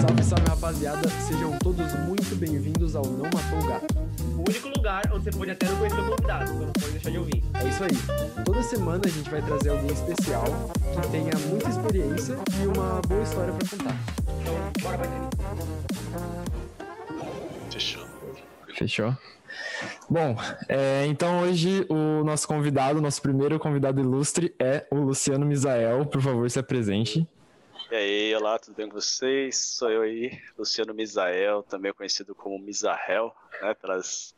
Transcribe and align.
Salve, 0.00 0.22
salve 0.22 0.48
rapaziada, 0.50 1.08
sejam 1.26 1.58
todos 1.58 1.94
muito 2.00 2.36
bem-vindos 2.36 2.94
ao 2.94 3.06
Não 3.06 3.24
Matou 3.24 3.58
o 3.58 3.66
Gato. 3.66 3.86
O 4.36 4.44
único 4.46 4.68
lugar 4.68 5.10
onde 5.14 5.24
você 5.24 5.30
pode 5.30 5.50
até 5.52 5.66
não 5.66 5.78
conhecer 5.78 5.98
o 5.98 6.10
convidado, 6.10 6.52
então 6.52 6.66
não 6.66 6.72
pode 6.74 6.90
deixar 6.90 7.10
de 7.10 7.18
ouvir. 7.18 7.42
É 7.54 7.68
isso 7.68 7.84
aí. 7.84 8.44
Toda 8.44 8.62
semana 8.62 9.02
a 9.06 9.08
gente 9.08 9.30
vai 9.30 9.40
trazer 9.40 9.70
alguém 9.70 9.92
especial 9.92 10.44
que 11.00 11.08
tenha 11.08 11.32
muita 11.48 11.70
experiência 11.70 12.36
e 12.62 12.66
uma 12.66 13.00
boa 13.08 13.22
história 13.22 13.54
pra 13.54 13.66
contar. 13.68 13.96
Então, 14.42 14.54
bora 14.82 14.98
pra 14.98 15.06
entrevista. 15.06 15.36
Fechou. 17.70 18.06
Fechou? 18.74 19.16
Bom, 20.08 20.36
é, 20.68 21.04
então 21.06 21.40
hoje 21.40 21.84
o 21.88 22.22
nosso 22.22 22.46
convidado, 22.46 23.00
nosso 23.00 23.20
primeiro 23.20 23.58
convidado 23.58 24.00
ilustre 24.00 24.54
é 24.58 24.86
o 24.90 24.96
Luciano 24.96 25.44
Misael. 25.44 26.06
Por 26.06 26.22
favor, 26.22 26.48
se 26.48 26.60
apresente. 26.60 27.26
E 27.90 27.94
aí, 27.94 28.34
olá, 28.34 28.58
tudo 28.58 28.76
bem 28.76 28.88
com 28.88 28.94
vocês? 28.94 29.56
Sou 29.56 29.90
eu 29.90 30.02
aí, 30.02 30.40
Luciano 30.56 30.94
Misael, 30.94 31.62
também 31.62 31.92
conhecido 31.92 32.34
como 32.34 32.58
Misael, 32.58 33.34
né, 33.60 33.74
pelas 33.74 34.34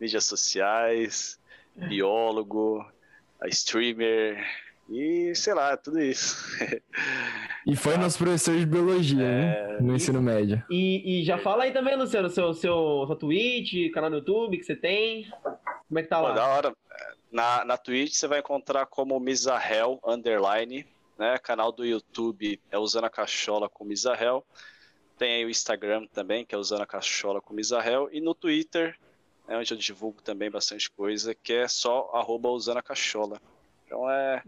mídias 0.00 0.24
sociais, 0.24 1.38
biólogo, 1.74 2.84
streamer 3.46 4.44
e 4.90 5.32
sei 5.36 5.54
lá, 5.54 5.76
tudo 5.76 6.00
isso. 6.00 6.36
E 7.66 7.76
foi 7.76 7.96
nosso 7.96 8.18
professor 8.18 8.58
de 8.58 8.66
biologia, 8.66 9.22
né? 9.22 9.78
No 9.80 9.94
ensino 9.94 10.20
médio. 10.20 10.64
E, 10.70 11.20
e 11.20 11.24
já 11.24 11.38
fala 11.38 11.64
aí 11.64 11.72
também, 11.72 11.94
Luciano, 11.94 12.28
seu, 12.30 12.54
seu, 12.54 13.04
sua 13.06 13.16
Twitch, 13.16 13.92
canal 13.92 14.10
no 14.10 14.16
YouTube 14.16 14.56
que 14.56 14.64
você 14.64 14.74
tem. 14.74 15.30
Como 15.86 15.98
é 15.98 16.02
que 16.02 16.08
tá 16.08 16.20
Pô, 16.20 16.28
da 16.32 16.46
lá? 16.46 16.54
hora. 16.54 16.76
Na, 17.30 17.64
na 17.64 17.76
Twitch 17.76 18.14
você 18.14 18.26
vai 18.26 18.40
encontrar 18.40 18.86
como 18.86 19.20
Misael 19.20 20.00
Underline, 20.04 20.86
né? 21.18 21.38
Canal 21.38 21.70
do 21.70 21.84
YouTube 21.84 22.60
é 22.70 22.78
Usando 22.78 23.04
a 23.04 23.10
Cachola 23.10 23.68
com 23.68 23.84
Misael. 23.84 24.44
Tem 25.18 25.34
aí 25.34 25.44
o 25.44 25.50
Instagram 25.50 26.06
também, 26.12 26.44
que 26.44 26.54
é 26.54 26.58
Usando 26.58 26.82
a 26.82 26.86
Cachola 26.86 27.40
com 27.40 27.54
Misael. 27.54 28.08
E 28.10 28.20
no 28.20 28.34
Twitter, 28.34 28.98
é 29.46 29.56
onde 29.56 29.72
eu 29.72 29.78
divulgo 29.78 30.22
também 30.22 30.50
bastante 30.50 30.90
coisa, 30.90 31.34
que 31.34 31.52
é 31.52 31.68
só 31.68 32.10
arroba 32.14 32.48
Usando 32.48 32.78
a 32.78 32.82
Cachola. 32.82 33.38
Então 33.84 34.10
é 34.10 34.42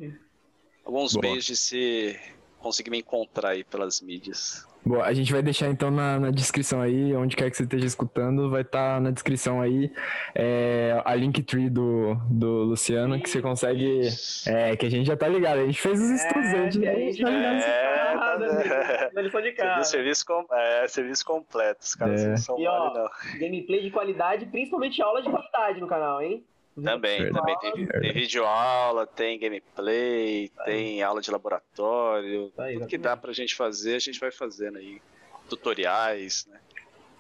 alguns 0.85 1.13
Boa. 1.15 1.23
meios 1.29 1.45
de 1.45 1.57
se 1.57 2.19
conseguir 2.59 2.91
me 2.91 2.99
encontrar 3.01 3.51
aí 3.51 3.65
pelas 3.65 4.01
mídias. 4.01 4.67
Bom, 4.85 5.01
a 5.01 5.13
gente 5.13 5.33
vai 5.33 5.41
deixar 5.43 5.69
então 5.69 5.93
na, 5.93 6.19
na 6.19 6.31
descrição 6.33 6.81
aí, 6.81 7.15
onde 7.15 7.37
quer 7.37 7.49
que 7.49 7.57
você 7.57 7.63
esteja 7.63 7.87
escutando, 7.87 8.51
vai 8.51 8.63
estar 8.63 9.01
na 9.01 9.13
descrição 9.13 9.61
aí 9.61 9.93
é, 10.35 11.01
a 11.05 11.15
Linktree 11.15 11.71
do, 11.71 12.17
do 12.29 12.65
Luciano, 12.65 13.21
que 13.21 13.31
você 13.31 13.41
consegue. 13.41 14.01
É, 14.47 14.75
que 14.77 14.85
a 14.87 14.91
gente 14.91 15.07
já 15.07 15.17
tá 15.17 15.29
ligado, 15.29 15.61
a 15.61 15.67
gente 15.67 15.81
fez 15.81 16.01
os 16.01 16.11
estudos, 16.11 16.47
a 16.49 16.57
gente, 16.65 16.81
que 16.81 16.89
a 16.89 16.95
gente 16.95 17.23
tá 17.23 17.31
ligado. 17.31 17.57
É, 17.63 17.93
Ah, 18.15 19.11
tá- 19.15 19.23
lição 19.23 19.41
de 19.41 19.53
casa. 19.53 19.85
serviço, 19.89 20.27
com, 20.27 20.45
é, 20.53 20.89
serviço 20.89 21.25
completo, 21.25 21.83
os 21.83 21.95
caras 21.95 22.21
É. 22.25 22.29
não 22.31 22.37
são 22.37 22.59
E, 22.59 22.67
ó, 22.67 22.89
mole, 22.89 22.99
não. 22.99 23.39
Gameplay 23.39 23.83
de 23.83 23.91
qualidade, 23.91 24.47
principalmente 24.47 25.01
aula 25.01 25.23
de 25.23 25.31
qualidade 25.31 25.81
no 25.81 25.87
canal, 25.87 26.21
hein? 26.21 26.45
Também, 26.75 27.23
Verdade. 27.25 27.33
também 27.35 27.59
tem, 27.59 27.87
tem 28.01 28.13
vídeo 28.13 28.45
aula, 28.47 29.07
tem 29.07 29.39
gameplay, 29.39 30.51
tem 30.65 31.03
aula 31.03 31.21
de 31.21 31.31
laboratório, 31.31 32.51
Tá 32.57 32.65
aí, 32.65 32.75
tudo 32.75 32.87
que 32.87 32.97
exatamente. 32.97 32.99
dá 32.99 33.17
pra 33.17 33.33
gente 33.33 33.55
fazer, 33.55 33.97
a 33.97 33.99
gente 33.99 34.19
vai 34.19 34.31
fazendo 34.31 34.79
aí. 34.79 35.01
Tutoriais, 35.49 36.47
né? 36.51 36.59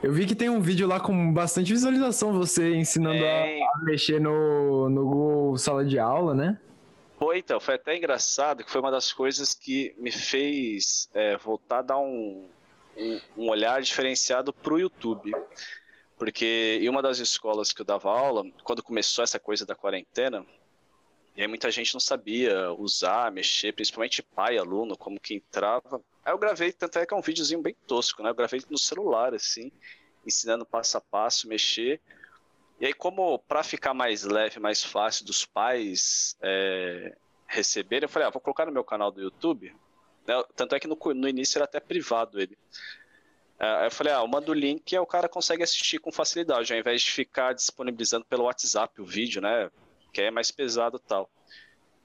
Eu 0.03 0.11
vi 0.13 0.27
que 0.27 0.35
tem 0.35 0.49
um 0.49 0.61
vídeo 0.61 0.89
lá 0.89 0.99
com 0.99 1.33
bastante 1.33 1.73
visualização, 1.73 2.33
você 2.33 2.75
ensinando 2.75 3.19
a, 3.25 3.43
Tem. 3.43 3.63
a 3.63 3.79
mexer 3.85 4.21
no, 4.21 4.89
no 4.89 5.05
Google 5.05 5.59
Sala 5.59 5.85
de 5.85 5.99
Aula, 5.99 6.35
né? 6.35 6.59
Foi, 7.19 7.39
então, 7.39 7.61
foi 7.61 7.75
até 7.75 7.97
engraçado 7.97 8.65
que 8.65 8.71
foi 8.71 8.81
uma 8.81 8.91
das 8.91 9.13
coisas 9.13 9.55
que 9.55 9.95
me 9.99 10.11
fez 10.11 11.09
é, 11.15 11.37
voltar 11.37 11.79
a 11.79 11.83
dar 11.83 11.99
um, 11.99 12.49
um, 12.97 13.21
um 13.37 13.49
olhar 13.51 13.81
diferenciado 13.83 14.53
pro 14.53 14.79
YouTube. 14.81 15.31
Porque 16.23 16.79
em 16.81 16.89
uma 16.89 17.03
das 17.03 17.19
escolas 17.19 17.73
que 17.73 17.81
eu 17.81 17.85
dava 17.85 18.09
aula, 18.09 18.49
quando 18.63 18.81
começou 18.81 19.25
essa 19.25 19.41
coisa 19.41 19.67
da 19.67 19.75
quarentena, 19.75 20.47
e 21.35 21.43
aí 21.43 21.49
muita 21.49 21.69
gente 21.69 21.93
não 21.95 22.01
sabia 22.01 22.71
usar, 22.75 23.33
mexer, 23.33 23.73
principalmente 23.73 24.23
pai, 24.23 24.57
aluno, 24.57 24.97
como 24.97 25.19
que 25.19 25.35
entrava. 25.35 26.01
Aí 26.25 26.33
eu 26.33 26.39
gravei, 26.39 26.71
tanto 26.71 27.01
é 27.01 27.05
que 27.05 27.13
é 27.13 27.17
um 27.17 27.21
videozinho 27.21 27.61
bem 27.61 27.75
tosco, 27.89 28.23
né? 28.23 28.31
Eu 28.31 28.37
gravei 28.37 28.63
no 28.71 28.79
celular, 28.79 29.35
assim, 29.35 29.73
ensinando 30.25 30.65
passo 30.65 30.97
a 30.97 31.01
passo, 31.01 31.49
mexer. 31.49 32.01
E 32.79 32.87
aí, 32.87 32.95
como 32.95 33.41
para 33.41 33.65
ficar 33.65 33.93
mais 33.93 34.23
leve, 34.23 34.61
mais 34.61 34.81
fácil 34.85 35.27
dos 35.27 35.45
pais 35.45 36.37
é, 36.41 37.17
receberem, 37.49 38.05
eu 38.05 38.09
falei, 38.09 38.29
ah, 38.29 38.31
vou 38.31 38.41
colocar 38.41 38.65
no 38.65 38.71
meu 38.71 38.85
canal 38.85 39.11
do 39.11 39.21
YouTube. 39.21 39.75
né? 40.25 40.41
Tanto 40.55 40.77
é 40.77 40.79
que 40.79 40.87
no, 40.87 40.97
no 41.17 41.29
início 41.29 41.59
era 41.59 41.65
até 41.65 41.81
privado 41.81 42.41
ele. 42.41 42.57
É, 43.59 43.67
Aí 43.67 43.87
eu 43.87 43.91
falei, 43.91 44.13
ah, 44.13 44.21
eu 44.21 44.29
mando 44.29 44.51
o 44.53 44.55
link 44.55 44.93
e 44.93 44.99
o 44.99 45.07
cara 45.07 45.29
consegue 45.29 45.63
assistir 45.63 45.99
com 45.99 46.11
facilidade, 46.11 46.73
ao 46.73 46.79
invés 46.79 47.03
de 47.03 47.11
ficar 47.11 47.53
disponibilizando 47.53 48.25
pelo 48.25 48.45
WhatsApp 48.45 49.01
o 49.01 49.05
vídeo, 49.05 49.41
né? 49.41 49.71
Que 50.13 50.23
é 50.23 50.31
mais 50.31 50.51
pesado 50.51 51.01
e 51.03 51.09
tal. 51.09 51.31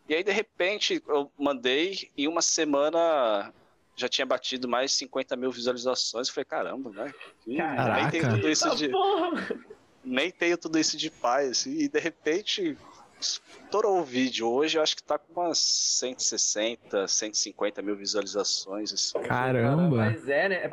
E 0.08 0.16
aí, 0.16 0.24
de 0.24 0.32
repente, 0.32 1.02
eu 1.08 1.32
mandei, 1.38 2.10
em 2.18 2.28
uma 2.28 2.42
semana 2.42 3.54
já 3.96 4.08
tinha 4.08 4.26
batido 4.26 4.68
mais 4.68 4.92
de 4.92 4.98
50 4.98 5.36
mil 5.36 5.52
visualizações. 5.52 6.28
Eu 6.28 6.34
falei, 6.34 6.46
caramba, 6.46 6.92
né? 6.92 7.14
Caraca. 7.58 8.02
Nem 8.02 8.10
tenho 8.12 8.30
tudo 8.30 8.50
isso 8.50 8.70
Tá 8.70 8.76
de 8.76 8.90
porra! 8.90 9.60
nem 10.04 10.32
tenho 10.32 10.58
tudo 10.58 10.80
isso 10.80 10.96
de 10.96 11.10
pai, 11.10 11.48
assim, 11.48 11.72
e 11.72 11.90
de 11.90 12.00
repente 12.00 12.78
estourou 13.20 14.00
o 14.00 14.04
vídeo. 14.04 14.48
Hoje 14.48 14.78
eu 14.78 14.84
acho 14.84 14.96
que 14.96 15.04
tá 15.04 15.18
com 15.18 15.42
umas 15.42 15.58
160, 15.58 17.08
150 17.08 17.82
mil 17.82 17.96
visualizações. 17.96 18.94
Assim. 18.94 19.20
Caramba! 19.24 19.98
Mas 19.98 20.30
é, 20.30 20.48
né? 20.48 20.72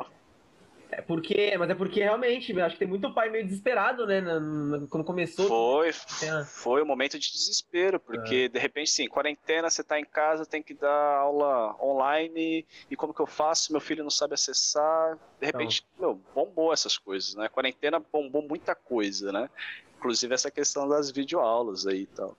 É- 0.95 0.99
É 0.99 1.01
porque, 1.01 1.57
mas 1.57 1.69
é 1.69 1.75
porque 1.75 1.99
realmente, 1.99 2.57
acho 2.59 2.75
que 2.75 2.79
tem 2.79 2.87
muito 2.87 3.13
pai 3.13 3.29
meio 3.29 3.43
desesperado, 3.45 4.07
né? 4.07 4.21
na- 4.21 4.39
na- 4.39 4.87
quando 4.87 5.03
começou. 5.03 5.47
Foi, 5.47 5.89
É. 5.89 6.45
foi 6.45 6.81
um 6.81 6.85
momento 6.85 7.19
de 7.19 7.31
desespero, 7.31 7.99
porque 7.99 8.47
de 8.47 8.57
repente, 8.59 8.89
sim, 8.89 9.07
quarentena, 9.07 9.69
você 9.69 9.83
tá 9.83 9.99
em 9.99 10.05
casa, 10.05 10.45
tem 10.45 10.63
que 10.63 10.73
dar 10.73 11.17
aula 11.17 11.75
online, 11.83 12.65
e 12.89 12.95
como 12.95 13.13
que 13.13 13.21
eu 13.21 13.27
faço? 13.27 13.71
Meu 13.73 13.81
filho 13.81 14.03
não 14.03 14.09
sabe 14.09 14.33
acessar. 14.35 15.17
De 15.39 15.45
repente, 15.45 15.85
meu, 15.99 16.15
bombou 16.33 16.71
essas 16.71 16.97
coisas, 16.97 17.35
né? 17.35 17.49
Quarentena 17.49 17.99
bombou 17.99 18.41
muita 18.41 18.73
coisa, 18.73 19.31
né? 19.31 19.49
Inclusive 19.97 20.33
essa 20.33 20.49
questão 20.49 20.87
das 20.87 21.11
videoaulas 21.11 21.85
aí 21.85 22.01
e 22.03 22.07
tal. 22.07 22.37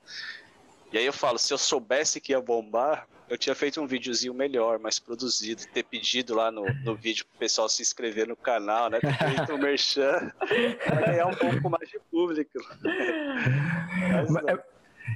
E 0.92 0.98
aí 0.98 1.04
eu 1.04 1.12
falo, 1.12 1.38
se 1.38 1.52
eu 1.52 1.58
soubesse 1.58 2.20
que 2.20 2.32
ia 2.32 2.40
bombar, 2.40 3.06
eu 3.28 3.36
tinha 3.36 3.54
feito 3.54 3.80
um 3.80 3.86
videozinho 3.86 4.32
melhor, 4.32 4.78
mais 4.78 4.98
produzido, 4.98 5.62
ter 5.72 5.82
pedido 5.82 6.34
lá 6.34 6.50
no, 6.50 6.64
no 6.84 6.94
vídeo 6.94 7.24
pro 7.26 7.38
pessoal 7.38 7.68
se 7.68 7.82
inscrever 7.82 8.26
no 8.26 8.36
canal, 8.36 8.88
né? 8.88 9.00
Ter 9.00 9.14
feito 9.14 9.52
um 9.54 9.58
merchan 9.58 10.32
pra 10.84 11.00
ganhar 11.06 11.26
um 11.26 11.34
pouco 11.34 11.70
mais 11.70 11.88
de 11.88 11.98
público. 12.10 12.58
Mas, 14.30 14.60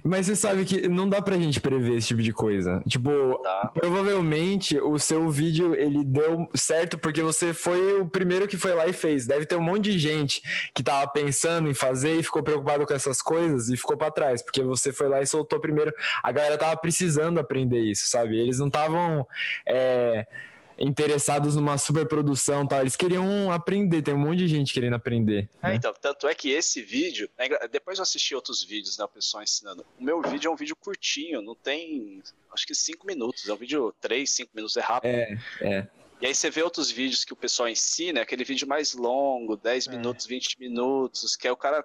Mas, 0.03 0.27
você 0.27 0.37
sabe 0.37 0.65
que 0.65 0.89
não 0.89 1.09
dá 1.09 1.21
pra 1.23 1.37
gente 1.37 1.61
prever 1.61 1.97
esse 1.97 2.09
tipo 2.09 2.23
de 2.23 2.33
coisa. 2.33 2.83
Tipo, 2.89 3.39
Tá. 3.43 3.71
provavelmente 3.75 4.79
o 4.79 4.99
seu 4.99 5.29
vídeo 5.31 5.75
ele 5.75 6.05
deu 6.05 6.49
certo 6.55 6.99
porque 6.99 7.23
você 7.23 7.53
foi 7.53 8.01
o 8.01 8.09
primeiro 8.09 8.49
que 8.49 8.57
foi 8.57 8.75
lá 8.75 8.87
e 8.87 8.93
fez. 8.93 9.27
Deve 9.27 9.47
ter 9.47 9.57
um 9.57 9.63
monte 9.63 9.91
de 9.93 9.99
gente 9.99 10.43
que 10.75 10.83
tava 10.83 11.11
pensando 11.11 11.69
em 11.69 11.75
fazer 11.75 12.17
e 12.19 12.23
ficou 12.23 12.43
preocupado 12.43 12.87
com 12.87 12.95
essas 12.95 13.21
coisas 13.23 13.69
e 13.69 13.77
ficou 13.77 13.97
pra 13.97 14.11
trás, 14.11 14.43
porque 14.43 14.63
você 14.63 14.93
foi 14.93 15.09
lá 15.09 15.21
e 15.21 15.27
soltou 15.27 15.61
primeiro. 15.61 15.93
A 16.23 16.33
galera 16.33 16.57
tava 16.59 16.77
precisando 16.77 17.39
aprender 17.39 17.81
isso, 17.81 18.07
sabe? 18.09 18.39
Eles 18.39 18.59
não 18.59 18.69
estavam 18.69 19.27
é, 19.67 20.27
interessados 20.81 21.55
numa 21.55 21.77
superprodução, 21.77 22.67
tal. 22.67 22.81
Eles 22.81 22.97
queriam 22.97 23.53
aprender. 23.53 24.01
Tem 24.03 24.15
um 24.15 24.19
monte 24.19 24.39
de 24.39 24.49
gente 24.49 24.73
querendo 24.73 24.95
aprender. 24.95 25.49
É, 25.63 25.69
né? 25.69 25.75
então, 25.75 25.93
tanto 25.93 26.27
é 26.27 26.35
que 26.35 26.51
esse 26.51 26.81
vídeo, 26.81 27.29
é 27.37 27.69
depois 27.69 27.99
eu 27.99 28.03
assisti 28.03 28.35
outros 28.35 28.65
vídeos, 28.65 28.97
né, 28.97 29.05
o 29.05 29.09
pessoal 29.09 29.43
ensinando. 29.43 29.85
O 29.99 30.03
meu 30.03 30.23
vídeo 30.23 30.49
é 30.49 30.51
um 30.51 30.57
vídeo 30.57 30.75
curtinho, 30.75 31.43
não 31.43 31.55
tem, 31.55 32.23
acho 32.53 32.67
que 32.67 32.75
5 32.75 33.07
minutos, 33.07 33.47
é 33.49 33.53
um 33.53 33.57
vídeo 33.57 33.95
3, 34.01 34.29
5 34.31 34.51
minutos, 34.55 34.77
é 34.77 34.81
rápido. 34.81 35.11
É, 35.11 35.39
é. 35.61 35.89
E 36.23 36.27
aí 36.27 36.35
você 36.35 36.51
vê 36.51 36.63
outros 36.63 36.91
vídeos 36.91 37.25
que 37.25 37.33
o 37.33 37.37
pessoal 37.37 37.69
ensina, 37.69 38.19
é 38.21 38.23
aquele 38.23 38.45
vídeo 38.45 38.67
mais 38.67 38.95
longo, 38.95 39.57
10 39.57 39.87
É. 39.87 39.91
minutos, 39.91 40.27
20 40.27 40.59
minutos, 40.59 41.37
que 41.37 41.47
é 41.47 41.53
o 41.53 41.57
cara 41.57 41.85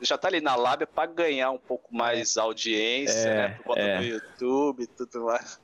já 0.00 0.18
tá 0.18 0.28
ali 0.28 0.40
na 0.40 0.54
lábia 0.56 0.86
para 0.86 1.06
ganhar 1.10 1.50
um 1.50 1.58
pouco 1.58 1.94
mais 1.94 2.36
audiência, 2.36 3.28
É, 3.28 3.34
né, 3.36 3.48
por 3.58 3.64
conta 3.64 3.80
é. 3.80 3.98
do 3.98 4.04
YouTube 4.04 4.82
e 4.82 4.86
tudo 4.88 5.24
mais. 5.24 5.60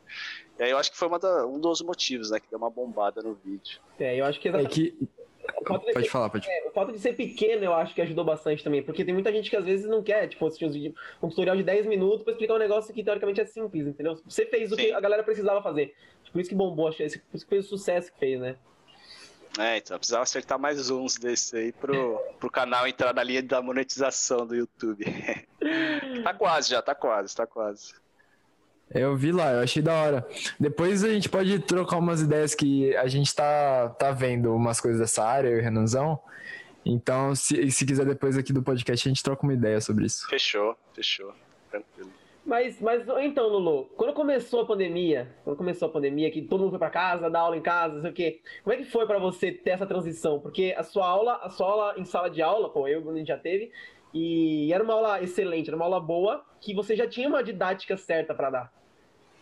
E 0.61 0.65
aí 0.65 0.71
eu 0.73 0.77
acho 0.77 0.93
que 0.93 0.99
foi 0.99 1.09
uma 1.09 1.19
da- 1.19 1.47
um 1.47 1.59
dos 1.59 1.81
motivos, 1.81 2.31
né, 2.31 2.39
que 2.39 2.47
deu 2.51 2.59
uma 2.59 2.69
bombada 2.69 3.23
no 3.23 3.33
vídeo. 3.35 3.81
É, 3.99 4.21
eu 4.21 4.27
acho 4.27 4.39
que 4.39 4.47
É 4.47 4.65
que. 4.67 4.95
o 5.59 5.65
fato 5.65 5.87
de 5.87 5.93
Pode 5.95 6.05
ser- 6.05 6.11
falar, 6.13 6.29
pode 6.29 6.47
é, 6.51 6.69
o 6.69 6.71
fato 6.73 6.93
de 6.93 6.99
ser 6.99 7.15
pequeno, 7.15 7.65
eu 7.65 7.73
acho 7.73 7.95
que 7.95 8.03
ajudou 8.03 8.27
bastante 8.27 8.63
também. 8.63 8.83
Porque 8.83 9.03
tem 9.03 9.15
muita 9.15 9.33
gente 9.33 9.49
que 9.49 9.57
às 9.57 9.65
vezes 9.65 9.87
não 9.87 10.03
quer, 10.03 10.29
tipo, 10.29 10.47
assistir 10.47 10.67
uns 10.67 10.75
vídeos, 10.75 10.95
um 11.23 11.31
tutorial 11.31 11.57
de 11.57 11.63
10 11.63 11.87
minutos 11.87 12.23
pra 12.23 12.33
explicar 12.33 12.55
um 12.57 12.59
negócio 12.59 12.93
que 12.93 13.03
teoricamente 13.03 13.41
é 13.41 13.47
simples, 13.47 13.87
entendeu? 13.87 14.21
Você 14.27 14.45
fez 14.45 14.71
o 14.71 14.77
que 14.77 14.93
a 14.93 15.01
galera 15.01 15.23
precisava 15.25 15.63
fazer. 15.63 15.95
Por 16.31 16.41
isso 16.43 16.51
que 16.51 16.55
bombou, 16.55 16.89
acho 16.89 16.99
por 16.99 17.05
isso 17.07 17.47
que 17.47 17.47
fez 17.49 17.65
o 17.65 17.69
sucesso 17.69 18.13
que 18.13 18.19
fez, 18.19 18.39
né? 18.39 18.57
É, 19.59 19.79
então, 19.79 19.95
eu 19.95 19.99
precisava 19.99 20.23
acertar 20.25 20.59
mais 20.59 20.91
uns 20.91 21.17
desses 21.17 21.53
aí 21.55 21.73
pro, 21.73 22.19
pro 22.39 22.51
canal 22.51 22.87
entrar 22.87 23.13
na 23.15 23.23
linha 23.23 23.43
da 23.43 23.61
monetização 23.63 24.47
do 24.47 24.55
YouTube. 24.55 25.05
tá 26.23 26.35
quase 26.35 26.69
já, 26.71 26.81
tá 26.83 26.95
quase, 26.95 27.35
tá 27.35 27.47
quase. 27.47 27.95
Eu 28.93 29.17
vi 29.17 29.31
lá, 29.31 29.53
eu 29.53 29.61
achei 29.61 29.83
da 29.83 29.95
hora. 29.95 30.27
Depois 30.59 31.05
a 31.05 31.09
gente 31.09 31.29
pode 31.29 31.61
trocar 31.61 31.99
umas 31.99 32.21
ideias 32.21 32.55
que 32.55 32.95
a 32.97 33.07
gente 33.07 33.35
tá, 33.35 33.89
tá 33.91 34.11
vendo 34.11 34.55
umas 34.55 34.81
coisas 34.81 35.01
dessa 35.01 35.25
área, 35.25 35.49
eu 35.49 35.59
e 35.59 35.61
o 35.61 35.63
Renanzão. 35.63 36.19
Então, 36.85 37.35
se, 37.35 37.71
se 37.71 37.87
quiser 37.87 38.05
depois 38.07 38.37
aqui 38.37 38.53
do 38.53 38.63
podcast, 38.63 39.07
a 39.07 39.11
gente 39.11 39.23
troca 39.23 39.45
uma 39.45 39.55
ideia 39.55 39.81
sobre 39.81 40.07
isso. 40.07 40.27
Fechou, 40.29 40.77
fechou. 40.95 41.33
Tranquilo. 41.71 42.11
Mas, 42.45 42.81
mas 42.81 43.07
então, 43.21 43.47
Lulu, 43.49 43.85
quando 43.97 44.13
começou 44.13 44.63
a 44.63 44.67
pandemia, 44.67 45.29
quando 45.45 45.57
começou 45.57 45.89
a 45.89 45.93
pandemia, 45.93 46.31
que 46.31 46.43
todo 46.43 46.61
mundo 46.61 46.71
foi 46.71 46.79
para 46.79 46.91
casa, 46.91 47.31
dar 47.31 47.41
aula 47.41 47.57
em 47.57 47.61
casa, 47.61 47.95
não 47.95 48.01
sei 48.01 48.11
o 48.11 48.15
quê, 48.15 48.41
como 48.65 48.75
é 48.75 48.77
que 48.79 48.85
foi 48.85 49.07
para 49.07 49.19
você 49.19 49.53
ter 49.53 49.71
essa 49.71 49.87
transição? 49.87 50.41
Porque 50.41 50.75
a 50.77 50.83
sua 50.83 51.07
aula, 51.07 51.35
a 51.43 51.51
sua 51.51 51.69
aula 51.69 51.95
em 51.99 52.05
sala 52.05 52.31
de 52.31 52.43
aula, 52.43 52.71
pô, 52.71 52.89
eu 52.89 52.99
e 52.99 53.03
o 53.03 53.05
Bruno 53.05 53.25
já 53.25 53.37
teve, 53.37 53.71
e 54.13 54.73
era 54.73 54.83
uma 54.83 54.95
aula 54.95 55.23
excelente, 55.23 55.69
era 55.69 55.77
uma 55.77 55.85
aula 55.85 56.01
boa, 56.01 56.45
que 56.61 56.75
você 56.75 56.97
já 56.97 57.07
tinha 57.07 57.29
uma 57.29 57.45
didática 57.45 57.97
certa 57.97 58.35
para 58.35 58.51
dar. 58.51 58.80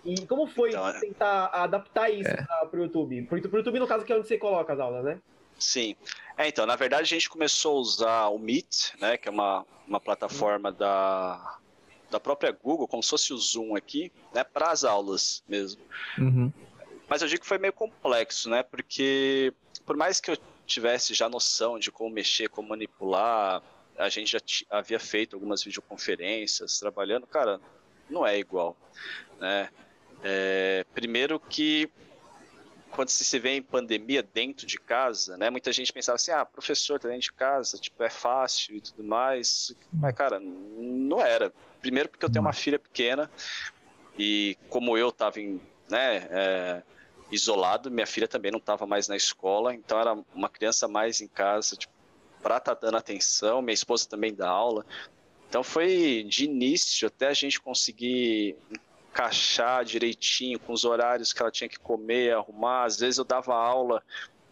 E 0.08 0.26
como 0.26 0.46
foi 0.46 0.70
então, 0.70 0.88
é. 0.88 0.98
tentar 1.00 1.46
adaptar 1.46 2.08
isso 2.08 2.30
é. 2.30 2.42
para 2.42 2.80
o 2.80 2.82
YouTube? 2.82 3.22
Para 3.24 3.36
o 3.36 3.56
YouTube, 3.58 3.78
no 3.78 3.86
caso, 3.86 4.04
que 4.04 4.12
é 4.12 4.16
onde 4.16 4.26
você 4.26 4.38
coloca 4.38 4.72
as 4.72 4.80
aulas, 4.80 5.04
né? 5.04 5.20
Sim. 5.58 5.94
É, 6.36 6.48
então, 6.48 6.64
na 6.64 6.76
verdade, 6.76 7.02
a 7.02 7.06
gente 7.06 7.28
começou 7.28 7.76
a 7.76 7.80
usar 7.80 8.28
o 8.28 8.38
Meet, 8.38 8.94
né, 9.00 9.18
que 9.18 9.28
é 9.28 9.30
uma, 9.30 9.66
uma 9.86 10.00
plataforma 10.00 10.72
da, 10.72 11.58
da 12.10 12.18
própria 12.18 12.52
Google, 12.52 12.88
como 12.88 13.02
se 13.02 13.10
fosse 13.10 13.34
o 13.34 13.36
Zoom 13.36 13.76
aqui, 13.76 14.10
né, 14.32 14.44
para 14.44 14.70
as 14.70 14.84
aulas 14.84 15.42
mesmo. 15.46 15.82
Uhum. 16.16 16.50
Mas 17.08 17.22
eu 17.22 17.28
digo 17.28 17.42
que 17.42 17.46
foi 17.46 17.58
meio 17.58 17.72
complexo, 17.72 18.48
né, 18.48 18.62
porque 18.62 19.52
por 19.84 19.96
mais 19.96 20.20
que 20.20 20.30
eu 20.30 20.38
tivesse 20.64 21.12
já 21.12 21.28
noção 21.28 21.78
de 21.78 21.90
como 21.90 22.10
mexer, 22.10 22.48
como 22.48 22.68
manipular, 22.68 23.62
a 23.96 24.08
gente 24.08 24.32
já 24.32 24.40
havia 24.70 25.00
feito 25.00 25.34
algumas 25.34 25.64
videoconferências 25.64 26.78
trabalhando, 26.78 27.26
cara, 27.26 27.60
não 28.08 28.26
é 28.26 28.38
igual, 28.38 28.76
né? 29.40 29.70
É, 30.22 30.84
primeiro 30.94 31.38
que 31.38 31.90
quando 32.90 33.10
se 33.10 33.38
vê 33.38 33.50
em 33.50 33.62
pandemia 33.62 34.22
dentro 34.22 34.66
de 34.66 34.78
casa, 34.78 35.36
né? 35.36 35.50
Muita 35.50 35.70
gente 35.72 35.92
pensava 35.92 36.16
assim, 36.16 36.32
ah, 36.32 36.44
professor 36.44 36.98
tá 36.98 37.08
dentro 37.08 37.22
de 37.22 37.32
casa, 37.32 37.78
tipo, 37.78 38.02
é 38.02 38.10
fácil 38.10 38.76
e 38.76 38.80
tudo 38.80 39.04
mais. 39.04 39.74
Mas, 39.92 40.14
cara, 40.14 40.40
não 40.40 41.20
era. 41.20 41.52
Primeiro 41.80 42.08
porque 42.08 42.24
eu 42.24 42.30
tenho 42.30 42.44
uma 42.44 42.52
filha 42.52 42.78
pequena 42.78 43.30
e 44.18 44.56
como 44.68 44.98
eu 44.98 45.10
estava 45.10 45.38
né, 45.88 46.26
é, 46.30 46.82
isolado, 47.30 47.90
minha 47.90 48.06
filha 48.06 48.26
também 48.26 48.50
não 48.50 48.58
estava 48.58 48.84
mais 48.86 49.06
na 49.06 49.16
escola, 49.16 49.74
então 49.74 50.00
era 50.00 50.18
uma 50.34 50.48
criança 50.48 50.88
mais 50.88 51.20
em 51.20 51.28
casa, 51.28 51.76
tipo, 51.76 51.92
para 52.42 52.56
estar 52.56 52.74
tá 52.74 52.86
dando 52.86 52.96
atenção, 52.96 53.62
minha 53.62 53.74
esposa 53.74 54.08
também 54.08 54.34
dá 54.34 54.48
aula. 54.48 54.84
Então 55.48 55.62
foi 55.62 56.24
de 56.28 56.44
início 56.44 57.06
até 57.06 57.28
a 57.28 57.32
gente 57.32 57.60
conseguir 57.60 58.56
encaixar 59.18 59.84
direitinho 59.84 60.60
com 60.60 60.72
os 60.72 60.84
horários 60.84 61.32
que 61.32 61.42
ela 61.42 61.50
tinha 61.50 61.68
que 61.68 61.78
comer, 61.78 62.36
arrumar. 62.36 62.84
Às 62.84 63.00
vezes 63.00 63.18
eu 63.18 63.24
dava 63.24 63.54
aula 63.54 64.02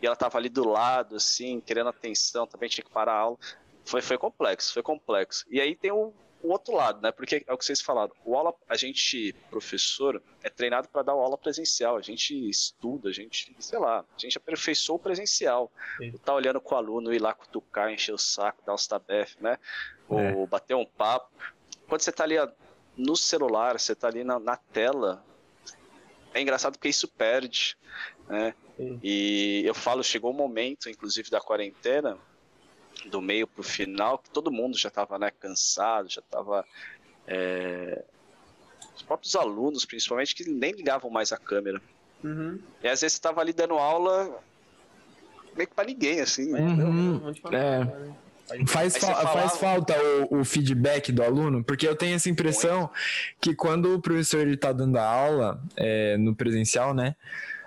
e 0.03 0.07
ela 0.07 0.15
estava 0.15 0.37
ali 0.37 0.49
do 0.49 0.69
lado, 0.69 1.17
assim, 1.17 1.61
querendo 1.61 1.89
atenção, 1.89 2.47
também 2.47 2.69
tinha 2.69 2.85
que 2.85 2.91
parar 2.91 3.13
a 3.13 3.19
aula. 3.19 3.39
Foi, 3.85 4.03
foi 4.03 4.19
complexo, 4.19 4.73
foi 4.73 4.83
complexo. 4.83 5.47
E 5.49 5.61
aí 5.61 5.77
tem 5.77 5.93
um, 5.93 6.13
o 6.43 6.51
outro 6.51 6.75
lado, 6.75 7.01
né? 7.01 7.13
Porque 7.13 7.45
é 7.47 7.53
o 7.53 7.57
que 7.57 7.65
vocês 7.65 7.81
falaram. 7.81 8.13
O 8.25 8.37
aula, 8.37 8.53
a 8.69 8.77
gente, 8.77 9.33
professor, 9.49 10.21
é 10.43 10.51
treinado 10.51 10.89
para 10.89 11.03
dar 11.03 11.13
aula 11.13 11.39
presencial. 11.39 11.97
A 11.97 12.03
gente 12.03 12.35
estuda, 12.51 13.09
a 13.09 13.13
gente, 13.13 13.55
sei 13.61 13.79
lá, 13.79 14.01
a 14.01 14.19
gente 14.19 14.37
aperfeiçoou 14.37 14.99
o 14.99 15.03
presencial. 15.03 15.71
Sim. 15.99 16.13
Tá 16.25 16.35
olhando 16.35 16.61
com 16.61 16.75
o 16.75 16.79
aluno, 16.79 17.15
ir 17.15 17.23
lá 17.23 17.33
cutucar, 17.33 17.93
encher 17.93 18.13
o 18.13 18.19
saco, 18.19 18.65
dar 18.67 18.75
os 18.75 18.87
tabef, 18.89 19.37
né? 19.41 19.59
É. 20.11 20.35
Ou 20.35 20.47
bater 20.49 20.75
um 20.75 20.85
papo. 20.85 21.31
Quando 21.89 22.01
você 22.01 22.11
tá 22.11 22.25
ali 22.25 22.37
no 22.97 23.17
celular, 23.17 23.79
você 23.79 23.95
tá 23.95 24.09
ali 24.09 24.25
na, 24.25 24.39
na 24.39 24.57
tela, 24.57 25.25
é 26.33 26.41
engraçado 26.41 26.75
porque 26.75 26.89
isso 26.89 27.09
perde, 27.09 27.77
né? 28.29 28.55
Sim. 28.77 29.01
E 29.03 29.63
eu 29.65 29.75
falo, 29.75 30.03
chegou 30.03 30.31
o 30.31 30.35
um 30.35 30.37
momento, 30.37 30.91
inclusive 30.91 31.31
da 31.31 31.41
quarentena, 31.41 32.19
do 33.07 33.21
meio 33.21 33.47
para 33.47 33.61
o 33.61 33.65
final, 33.65 34.19
que 34.19 34.31
todo 34.31 34.51
mundo 34.51 34.77
já 34.77 34.89
estava 34.89 35.19
né, 35.19 35.31
cansado, 35.31 36.11
já 36.11 36.21
estava. 36.21 36.65
É... 37.27 38.05
Os 38.95 39.03
próprios 39.03 39.37
alunos, 39.37 39.85
principalmente, 39.85 40.35
que 40.35 40.49
nem 40.49 40.73
ligavam 40.73 41.11
mais 41.11 41.33
a 41.33 41.37
câmera. 41.37 41.81
Uhum. 42.25 42.59
E 42.83 42.89
às 42.89 43.01
vezes 43.01 43.13
você 43.13 43.19
estava 43.19 43.41
ali 43.41 43.53
dando 43.53 43.75
aula 43.75 44.43
meio 45.55 45.69
que 45.69 45.75
para 45.75 45.87
ninguém, 45.87 46.21
assim. 46.21 46.53
Uhum. 46.53 47.33
É. 47.53 48.26
Faz, 48.67 48.97
fa 48.97 49.15
faz 49.27 49.57
falta 49.57 49.95
o, 50.31 50.41
o, 50.41 50.45
feedback 50.45 51.11
do 51.11 51.23
aluno, 51.23 51.65
porque 51.65 51.87
eu 51.87 51.97
tenho 51.97 52.15
essa 52.15 52.31
impressão 52.31 52.81
Muito. 52.81 52.93
que 53.41 53.55
quando 53.55 53.95
o 53.95 54.01
professor 54.01 54.47
está 54.47 54.73
dando 54.73 54.97
a 54.99 55.05
aula 55.05 55.61
é, 55.77 56.17
no 56.17 56.35
presencial, 56.35 56.95
né? 56.95 57.17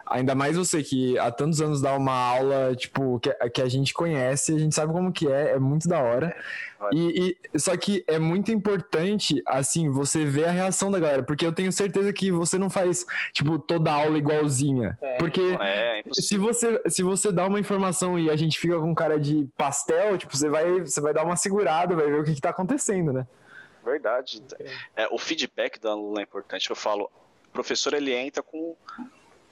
Ainda 0.10 0.34
mais 0.34 0.58
você 0.58 0.82
que 0.82 1.18
há 1.20 1.32
tantos 1.32 1.62
anos 1.62 1.82
dá 1.82 1.96
uma 1.96 2.14
aula, 2.14 2.76
tipo, 2.76 3.20
que, 3.20 3.32
que 3.50 3.62
a 3.62 3.70
gente 3.70 3.94
conhece, 3.94 4.56
a 4.56 4.58
gente 4.58 4.74
sabe 4.74 4.92
como 4.92 5.14
que 5.14 5.32
é, 5.32 5.52
é 5.52 5.60
muito 5.60 5.88
da 5.88 6.02
hora. 6.02 6.36
E, 6.92 7.38
e, 7.54 7.60
só 7.60 7.76
que 7.78 8.04
é 8.08 8.18
muito 8.18 8.52
importante, 8.52 9.42
assim, 9.46 9.90
você 9.90 10.26
ver 10.26 10.46
a 10.46 10.52
reação 10.52 10.90
da 10.90 11.00
galera, 11.00 11.22
porque 11.22 11.46
eu 11.46 11.54
tenho 11.54 11.72
certeza 11.72 12.12
que 12.12 12.32
você 12.32 12.58
não 12.58 12.70
faz, 12.70 13.06
tipo, 13.34 13.60
toda 13.60 13.92
aula 13.92 14.18
igualzinha. 14.18 14.98
É, 15.00 15.18
porque 15.18 15.42
é, 15.60 16.00
é 16.00 16.04
se, 16.12 16.38
você, 16.38 16.82
se 16.88 17.04
você 17.04 17.32
dá 17.32 17.46
uma 17.46 17.60
informação 17.60 18.18
e 18.18 18.32
a 18.32 18.36
gente 18.36 18.58
fica 18.58 18.80
com 18.80 18.96
cara 18.96 19.20
de 19.20 19.48
pastel, 19.56 20.18
tipo, 20.18 20.36
você 20.36 20.50
vai, 20.50 20.80
você 20.82 21.00
vai 21.00 21.14
dar 21.14 21.24
uma 21.24 21.36
segurada, 21.36 21.96
vai 21.96 22.08
ver 22.08 22.22
o 22.22 22.24
que, 22.24 22.34
que 22.34 22.42
tá 22.42 22.50
acontecendo, 22.50 23.14
né? 23.14 23.28
Verdade. 23.86 24.42
É, 24.96 25.08
o 25.12 25.20
feedback 25.20 25.80
do 25.80 25.90
aluno 25.90 26.20
é 26.20 26.24
importante. 26.24 26.70
Eu 26.70 26.76
falo, 26.76 27.12
o 27.48 27.52
professor 27.52 27.94
ele 27.94 28.14
entra 28.14 28.42
com 28.42 28.76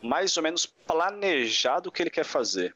mais 0.01 0.35
ou 0.37 0.43
menos 0.43 0.65
planejado 0.65 1.89
o 1.89 1.91
que 1.91 2.03
ele 2.03 2.09
quer 2.09 2.25
fazer. 2.25 2.75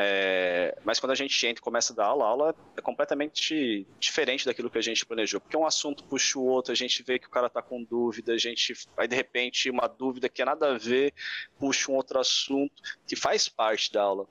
É, 0.00 0.78
mas 0.84 1.00
quando 1.00 1.10
a 1.10 1.14
gente 1.16 1.44
entra 1.44 1.60
e 1.60 1.62
começa 1.62 1.92
a 1.92 1.96
dar 1.96 2.04
aula, 2.04 2.24
a 2.24 2.28
aula 2.28 2.54
é 2.76 2.80
completamente 2.80 3.84
diferente 3.98 4.46
daquilo 4.46 4.70
que 4.70 4.78
a 4.78 4.82
gente 4.82 5.04
planejou. 5.04 5.40
Porque 5.40 5.56
um 5.56 5.66
assunto 5.66 6.04
puxa 6.04 6.38
o 6.38 6.44
outro, 6.44 6.70
a 6.70 6.76
gente 6.76 7.02
vê 7.02 7.18
que 7.18 7.26
o 7.26 7.30
cara 7.30 7.48
está 7.48 7.60
com 7.60 7.82
dúvida, 7.82 8.32
a 8.32 8.38
gente 8.38 8.74
aí 8.96 9.08
de 9.08 9.16
repente 9.16 9.68
uma 9.68 9.88
dúvida 9.88 10.28
que 10.28 10.40
é 10.40 10.44
nada 10.44 10.70
a 10.70 10.78
ver, 10.78 11.12
puxa 11.58 11.90
um 11.90 11.96
outro 11.96 12.20
assunto 12.20 12.80
que 13.08 13.16
faz 13.16 13.48
parte 13.48 13.92
da 13.92 14.02
aula. 14.02 14.24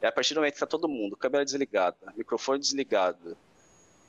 E 0.00 0.06
a 0.06 0.10
partir 0.10 0.32
do 0.32 0.38
momento 0.38 0.52
que 0.52 0.56
está 0.56 0.66
todo 0.66 0.88
mundo, 0.88 1.18
câmera 1.18 1.44
desligada, 1.44 1.98
microfone 2.16 2.58
desligado, 2.58 3.36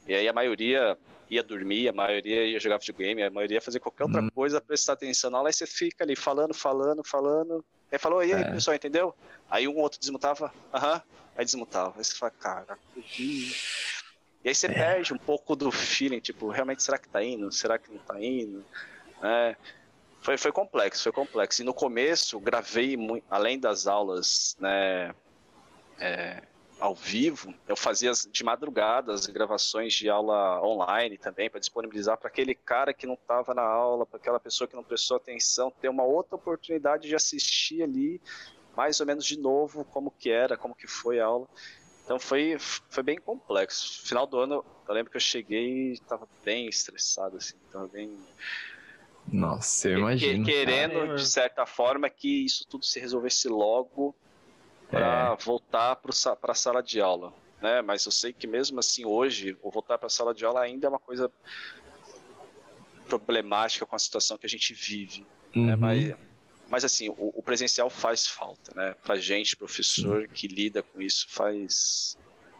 e 0.08 0.16
aí 0.16 0.30
a 0.30 0.34
maioria 0.34 0.98
ia 1.32 1.42
dormir, 1.42 1.88
a 1.88 1.94
maioria 1.94 2.46
ia 2.46 2.60
jogar 2.60 2.78
videogame, 2.78 3.24
a 3.24 3.32
maioria 3.32 3.56
ia 3.56 3.62
fazer 3.62 3.80
qualquer 3.80 4.04
outra 4.04 4.22
uhum. 4.22 4.30
coisa, 4.30 4.60
prestar 4.60 4.94
atenção 4.94 5.32
na 5.32 5.38
aula, 5.38 5.48
aí 5.50 5.54
você 5.54 5.66
fica 5.66 6.04
ali 6.04 6.14
falando, 6.14 6.54
falando, 6.54 7.02
falando. 7.06 7.64
Aí 7.90 7.98
falou, 7.98 8.22
e 8.22 8.34
aí, 8.34 8.42
é. 8.42 8.52
pessoal, 8.52 8.76
entendeu? 8.76 9.16
Aí 9.50 9.66
um 9.66 9.78
outro 9.78 9.98
desmutava, 9.98 10.54
aham, 10.74 11.02
aí 11.38 11.46
desmutava. 11.46 11.94
Aí 11.98 12.04
você 12.04 12.14
fala, 12.16 12.32
cara, 12.32 12.78
e 13.14 13.54
aí 14.46 14.54
você 14.54 14.68
é. 14.68 14.74
perde 14.74 15.14
um 15.14 15.18
pouco 15.18 15.56
do 15.56 15.72
feeling, 15.72 16.20
tipo, 16.20 16.50
realmente 16.50 16.84
será 16.84 16.98
que 16.98 17.08
tá 17.08 17.24
indo? 17.24 17.50
Será 17.50 17.78
que 17.78 17.90
não 17.90 18.00
tá 18.00 18.22
indo? 18.22 18.66
É, 19.24 19.56
foi, 20.22 20.38
foi 20.38 20.52
complexo, 20.52 21.04
foi 21.04 21.14
complexo. 21.14 21.62
E 21.62 21.66
no 21.66 21.74
começo, 21.74 22.40
gravei, 22.42 22.98
muito, 22.98 23.24
além 23.30 23.58
das 23.58 23.88
aulas, 23.88 24.58
né, 24.60 25.16
é, 25.98 26.44
ao 26.82 26.96
vivo, 26.96 27.54
eu 27.68 27.76
fazia 27.76 28.12
de 28.12 28.44
madrugada 28.44 29.14
as 29.14 29.28
gravações 29.28 29.94
de 29.94 30.10
aula 30.10 30.60
online 30.66 31.16
também, 31.16 31.48
para 31.48 31.60
disponibilizar 31.60 32.18
para 32.18 32.28
aquele 32.28 32.56
cara 32.56 32.92
que 32.92 33.06
não 33.06 33.14
estava 33.14 33.54
na 33.54 33.62
aula, 33.62 34.04
para 34.04 34.18
aquela 34.18 34.40
pessoa 34.40 34.68
que 34.68 34.76
não 34.76 34.84
prestou 34.84 35.16
atenção, 35.16 35.72
ter 35.80 35.90
uma 35.90 36.04
outra 36.04 36.36
oportunidade 36.36 37.08
de 37.08 37.16
assistir 37.16 37.84
ali, 37.84 38.20
mais 38.76 39.00
ou 39.00 39.06
menos 39.06 39.28
de 39.28 39.40
novo, 39.40 39.86
como 39.86 40.10
que 40.10 40.32
era, 40.32 40.58
como 40.58 40.74
que 40.74 40.88
foi 40.88 41.20
a 41.20 41.26
aula. 41.26 41.48
Então 42.04 42.20
foi, 42.20 42.58
foi 42.60 43.04
bem 43.04 43.20
complexo. 43.20 44.02
Final 44.08 44.26
do 44.26 44.40
ano, 44.40 44.66
eu 44.88 44.94
lembro 44.94 45.12
que 45.12 45.18
eu 45.18 45.22
cheguei 45.22 45.90
e 45.90 45.94
estava 45.94 46.28
bem 46.44 46.68
estressado, 46.68 47.38
assim, 47.38 47.56
estava 47.68 47.88
bem... 47.88 48.12
Nossa, 49.32 49.88
eu 49.88 50.00
imagino. 50.00 50.44
Querendo, 50.44 51.16
de 51.16 51.28
certa 51.28 51.64
forma, 51.68 52.10
que 52.10 52.44
isso 52.44 52.66
tudo 52.68 52.84
se 52.84 53.00
resolvesse 53.00 53.48
logo 53.48 54.16
para 54.92 55.38
é. 55.40 55.44
voltar 55.44 55.96
para 55.96 56.52
a 56.52 56.56
sala 56.56 56.84
de 56.84 57.00
aula. 57.00 57.34
Né? 57.62 57.82
Mas 57.82 58.06
eu 58.06 58.12
sei 58.12 58.34
que 58.34 58.46
mesmo 58.46 58.80
assim 58.80 59.06
hoje, 59.06 59.58
o 59.62 59.72
voltar 59.72 59.98
para 59.98 60.08
a 60.08 60.10
sala 60.10 60.34
de 60.34 60.46
aula 60.46 60.62
ainda 60.62 60.88
é 60.88 60.90
uma 60.90 61.00
coisa 61.00 61.32
problemática 63.08 63.86
com 63.86 63.96
a 63.96 64.00
situação 64.00 64.38
que 64.38 64.46
a 64.46 64.50
gente 64.50 64.74
vive. 64.74 65.26
Né? 65.56 65.62
Uhum. 65.62 65.66
Né? 65.66 65.76
Mas, 65.76 66.16
mas 66.70 66.86
assim, 66.86 67.10
o, 67.10 67.32
o, 67.36 67.42
presencial 67.42 67.90
faz 67.90 68.28
falta, 68.28 68.74
né? 68.76 68.96
Para 69.04 69.16
gente, 69.16 69.56
professor, 69.56 70.28
que 70.28 70.48
lida 70.48 70.84
com 70.84 71.02
isso, 71.02 71.28
faz. 71.30 72.18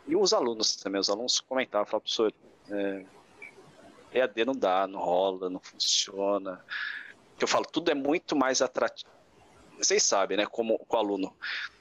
E 0.08 0.16
os 0.16 0.34
alunos 0.34 0.76
também, 0.76 1.00
os 1.00 1.10
alunos 1.10 1.40
comentavam, 1.40 1.86
falavam, 1.86 2.02
professor, 2.02 2.34
é, 2.70 3.06
EAD 4.14 4.46
não 4.46 4.54
dá, 4.54 4.88
não 4.88 5.00
rola, 5.00 5.50
não 5.50 5.60
funciona. 5.60 6.64
Eu 7.40 7.48
falo, 7.48 7.66
tudo 7.66 7.90
é 7.90 7.96
muito 7.96 8.36
mais 8.36 8.62
atrativo 8.62 9.21
vocês 9.86 10.04
sabem, 10.04 10.38
né, 10.38 10.46
como 10.46 10.80
o 10.88 10.96
aluno, 10.98 11.36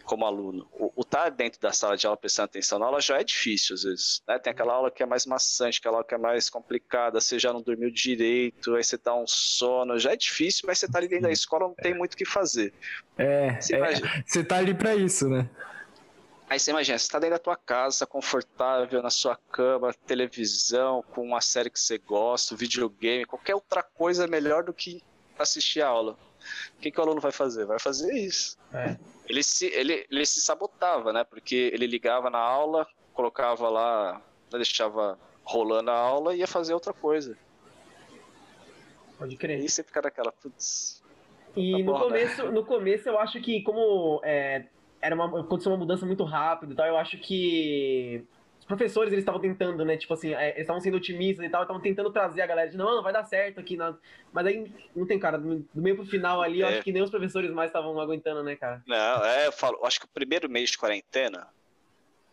como 0.04 0.26
aluno, 0.26 0.68
o, 0.72 0.92
estar 1.02 1.24
tá 1.24 1.28
dentro 1.28 1.60
da 1.60 1.72
sala 1.72 1.96
de 1.96 2.06
aula 2.06 2.16
prestando 2.16 2.46
atenção 2.46 2.78
na 2.78 2.86
aula 2.86 3.00
já 3.00 3.20
é 3.20 3.24
difícil 3.24 3.74
às 3.74 3.82
vezes, 3.82 4.22
né? 4.26 4.38
Tem 4.38 4.50
aquela 4.50 4.72
aula 4.72 4.90
que 4.90 5.02
é 5.02 5.06
mais 5.06 5.24
maçante, 5.24 5.78
aquela 5.78 5.96
aula 5.96 6.06
que 6.06 6.14
é 6.14 6.18
mais 6.18 6.50
complicada, 6.50 7.20
você 7.20 7.38
já 7.38 7.52
não 7.52 7.62
dormiu 7.62 7.90
direito, 7.90 8.74
aí 8.74 8.82
você 8.82 8.98
tá 8.98 9.14
um 9.14 9.26
sono, 9.26 9.98
já 9.98 10.12
é 10.12 10.16
difícil, 10.16 10.64
mas 10.66 10.78
você 10.78 10.88
tá 10.88 10.98
ali 10.98 11.08
dentro 11.08 11.24
da 11.24 11.32
escola, 11.32 11.68
não 11.68 11.74
tem 11.74 11.94
muito 11.94 12.14
o 12.14 12.16
que 12.16 12.24
fazer. 12.24 12.72
É, 13.16 13.60
você, 13.60 13.76
é, 13.76 14.22
você 14.26 14.42
tá 14.42 14.56
ali 14.56 14.74
para 14.74 14.96
isso, 14.96 15.28
né? 15.28 15.48
Aí 16.50 16.58
você 16.58 16.72
imagina, 16.72 16.98
você 16.98 17.04
está 17.04 17.20
dentro 17.20 17.36
da 17.36 17.38
tua 17.38 17.56
casa, 17.56 18.04
confortável, 18.04 19.00
na 19.00 19.10
sua 19.10 19.36
cama, 19.52 19.94
televisão, 20.04 21.04
com 21.12 21.22
uma 21.22 21.40
série 21.40 21.70
que 21.70 21.78
você 21.78 21.96
gosta, 21.96 22.56
videogame, 22.56 23.24
qualquer 23.24 23.54
outra 23.54 23.84
coisa 23.84 24.26
melhor 24.26 24.64
do 24.64 24.72
que 24.72 25.00
assistir 25.38 25.80
a 25.80 25.86
aula. 25.86 26.18
O 26.76 26.80
que, 26.80 26.90
que 26.90 26.98
o 26.98 27.02
aluno 27.02 27.20
vai 27.20 27.32
fazer? 27.32 27.64
Vai 27.64 27.78
fazer 27.78 28.12
isso. 28.14 28.56
É. 28.72 28.96
Ele, 29.28 29.42
se, 29.42 29.66
ele, 29.66 30.06
ele 30.10 30.26
se 30.26 30.40
sabotava, 30.40 31.12
né? 31.12 31.24
Porque 31.24 31.70
ele 31.72 31.86
ligava 31.86 32.30
na 32.30 32.38
aula, 32.38 32.86
colocava 33.12 33.68
lá, 33.68 34.20
deixava 34.50 35.18
rolando 35.44 35.90
a 35.90 35.96
aula 35.96 36.34
e 36.34 36.38
ia 36.38 36.46
fazer 36.46 36.74
outra 36.74 36.92
coisa. 36.92 37.36
Pode 39.18 39.36
crer. 39.36 39.62
E 39.62 39.68
você 39.68 39.82
fica 39.82 40.00
naquela, 40.00 40.32
putz. 40.32 41.02
E 41.56 41.72
tá 41.72 41.78
no, 41.78 41.92
né? 41.92 41.98
começo, 41.98 42.52
no 42.52 42.64
começo 42.64 43.08
eu 43.08 43.18
acho 43.18 43.40
que 43.40 43.62
como 43.62 44.20
é, 44.24 44.64
era 45.00 45.14
uma, 45.14 45.40
aconteceu 45.40 45.72
uma 45.72 45.78
mudança 45.78 46.06
muito 46.06 46.24
rápida 46.24 46.72
e 46.72 46.76
tal. 46.76 46.86
Eu 46.86 46.96
acho 46.96 47.18
que 47.18 48.24
professores 48.70 49.12
eles 49.12 49.22
estavam 49.22 49.40
tentando, 49.40 49.84
né? 49.84 49.96
Tipo 49.96 50.14
assim, 50.14 50.32
é, 50.34 50.50
eles 50.50 50.60
estavam 50.60 50.80
sendo 50.80 50.96
otimistas 50.96 51.44
e 51.44 51.48
tal, 51.48 51.62
estavam 51.62 51.82
tentando 51.82 52.10
trazer 52.10 52.42
a 52.42 52.46
galera 52.46 52.70
de 52.70 52.76
não, 52.76 52.96
não 52.96 53.02
vai 53.02 53.12
dar 53.12 53.24
certo 53.24 53.58
aqui. 53.58 53.76
Não. 53.76 53.98
Mas 54.32 54.46
aí 54.46 54.72
não 54.94 55.06
tem, 55.06 55.18
cara, 55.18 55.38
do 55.38 55.66
meio 55.74 55.96
pro 55.96 56.06
final 56.06 56.40
ali, 56.40 56.60
eu 56.60 56.66
é. 56.66 56.74
acho 56.74 56.82
que 56.82 56.92
nem 56.92 57.02
os 57.02 57.10
professores 57.10 57.50
mais 57.50 57.68
estavam 57.68 57.98
aguentando, 58.00 58.42
né, 58.42 58.54
cara? 58.56 58.82
Não, 58.86 59.24
é, 59.24 59.46
eu 59.48 59.52
falo, 59.52 59.78
eu 59.78 59.86
acho 59.86 59.98
que 59.98 60.06
o 60.06 60.10
primeiro 60.10 60.48
mês 60.48 60.70
de 60.70 60.78
quarentena 60.78 61.48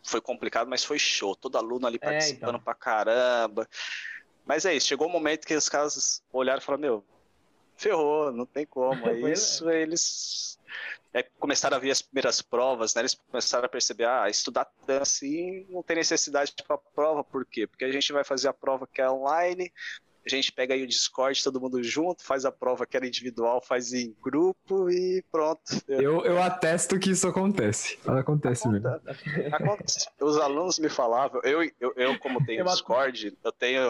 foi 0.02 0.20
complicado, 0.20 0.68
mas 0.68 0.84
foi 0.84 0.98
show. 0.98 1.34
Todo 1.34 1.58
aluno 1.58 1.86
ali 1.86 1.98
participando 1.98 2.46
é, 2.46 2.50
então. 2.52 2.60
pra 2.60 2.74
caramba. 2.74 3.68
Mas 4.46 4.64
é 4.64 4.74
isso, 4.74 4.86
chegou 4.86 5.08
um 5.08 5.12
momento 5.12 5.46
que 5.46 5.54
os 5.54 5.68
caras 5.68 6.22
olharam 6.32 6.60
e 6.60 6.64
falaram, 6.64 6.80
meu, 6.80 7.04
ferrou, 7.78 8.32
não 8.32 8.44
tem 8.44 8.66
como. 8.66 8.88
É 9.08 9.32
isso, 9.32 9.70
eles 9.70 10.58
é, 11.14 11.22
começaram 11.22 11.76
a 11.76 11.80
ver 11.80 11.90
as 11.90 12.02
primeiras 12.02 12.42
provas, 12.42 12.94
né? 12.94 13.00
Eles 13.00 13.14
começaram 13.14 13.64
a 13.64 13.68
perceber, 13.68 14.04
ah, 14.06 14.28
estudar 14.28 14.70
assim 15.00 15.66
não 15.70 15.82
tem 15.82 15.96
necessidade 15.96 16.52
para 16.66 16.76
a 16.76 16.78
prova, 16.78 17.24
por 17.24 17.46
quê? 17.46 17.66
Porque 17.66 17.84
a 17.84 17.92
gente 17.92 18.12
vai 18.12 18.24
fazer 18.24 18.48
a 18.48 18.52
prova 18.52 18.86
que 18.86 19.00
é 19.00 19.10
online, 19.10 19.72
a 20.26 20.28
gente 20.28 20.52
pega 20.52 20.74
aí 20.74 20.82
o 20.82 20.86
Discord, 20.86 21.42
todo 21.42 21.60
mundo 21.60 21.82
junto, 21.82 22.22
faz 22.22 22.44
a 22.44 22.52
prova 22.52 22.86
que 22.86 22.96
era 22.96 23.06
individual, 23.06 23.60
faz 23.60 23.92
em 23.92 24.14
grupo 24.22 24.90
e 24.90 25.22
pronto. 25.30 25.60
Eu, 25.88 26.24
eu 26.24 26.42
atesto 26.42 26.98
que 26.98 27.10
isso 27.10 27.26
acontece. 27.26 27.98
Acontece 28.06 28.68
mesmo. 28.68 28.88
Acontece. 29.52 30.08
Os 30.20 30.36
alunos 30.38 30.78
me 30.78 30.88
falavam, 30.88 31.40
eu, 31.44 31.62
eu, 31.80 31.92
eu 31.96 32.18
como 32.18 32.44
tenho 32.44 32.64
Discord, 32.64 33.36
eu 33.42 33.52
tenho, 33.52 33.80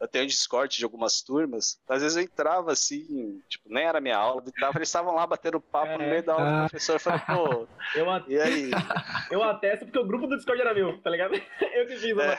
eu 0.00 0.08
tenho 0.08 0.26
Discord 0.26 0.76
de 0.76 0.84
algumas 0.84 1.20
turmas, 1.20 1.78
às 1.88 2.02
vezes 2.02 2.16
eu 2.16 2.22
entrava 2.22 2.72
assim, 2.72 3.40
tipo, 3.48 3.68
nem 3.68 3.84
era 3.84 4.00
minha 4.00 4.16
aula, 4.16 4.42
entrava, 4.46 4.78
eles 4.78 4.88
estavam 4.88 5.14
lá 5.14 5.26
batendo 5.26 5.60
papo 5.60 5.92
é. 5.92 5.98
no 5.98 6.04
meio 6.04 6.22
da 6.22 6.32
aula 6.32 6.44
do 6.44 6.56
ah. 6.56 6.68
professor, 6.68 6.94
eu 6.94 7.00
falei, 7.00 7.20
pô, 7.20 7.68
eu 7.94 8.06
e 8.28 8.40
aí? 8.40 8.70
Eu 9.30 9.42
atesto 9.42 9.84
porque 9.84 9.98
o 9.98 10.06
grupo 10.06 10.26
do 10.26 10.36
Discord 10.36 10.60
era 10.60 10.72
meu, 10.72 10.98
tá 10.98 11.10
ligado? 11.10 11.34
Eu 11.74 11.86
que 11.86 11.96
fiz, 11.96 12.16
é. 12.16 12.38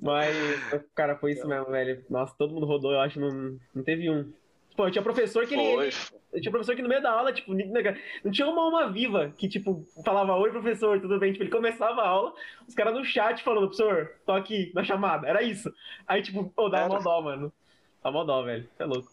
Mas, 0.00 0.34
cara, 0.94 1.16
foi 1.16 1.32
isso 1.32 1.46
mesmo, 1.46 1.66
velho. 1.70 2.04
Nossa, 2.08 2.34
todo 2.36 2.54
mundo 2.54 2.66
rodou, 2.66 2.92
eu 2.92 3.00
acho, 3.00 3.18
não, 3.18 3.58
não 3.74 3.82
teve 3.82 4.10
um. 4.10 4.32
Pô, 4.76 4.90
tinha 4.90 5.02
professor 5.02 5.46
que 5.46 5.54
ele, 5.54 5.62
ele. 5.62 6.40
Tinha 6.40 6.50
professor 6.50 6.76
que 6.76 6.82
no 6.82 6.88
meio 6.88 7.02
da 7.02 7.10
aula, 7.10 7.32
tipo, 7.32 7.54
não 7.54 8.30
tinha 8.30 8.46
uma 8.46 8.62
alma 8.62 8.92
viva 8.92 9.32
que, 9.36 9.48
tipo, 9.48 9.86
falava, 10.04 10.36
oi, 10.36 10.50
professor, 10.50 11.00
tudo 11.00 11.18
bem? 11.18 11.32
Tipo, 11.32 11.44
ele 11.44 11.50
começava 11.50 12.02
a 12.02 12.08
aula, 12.08 12.34
os 12.68 12.74
caras 12.74 12.94
no 12.94 13.04
chat 13.04 13.42
falando, 13.42 13.68
professor, 13.68 14.12
tô 14.26 14.32
aqui 14.32 14.70
na 14.74 14.84
chamada. 14.84 15.26
Era 15.26 15.42
isso. 15.42 15.72
Aí, 16.06 16.22
tipo, 16.22 16.44
pô, 16.50 16.68
dá 16.68 16.86
uma 16.86 17.00
dó, 17.00 17.22
mano. 17.22 17.52
Dá 18.02 18.10
uma 18.10 18.24
dó, 18.24 18.42
velho. 18.42 18.68
É 18.78 18.84
louco. 18.84 19.10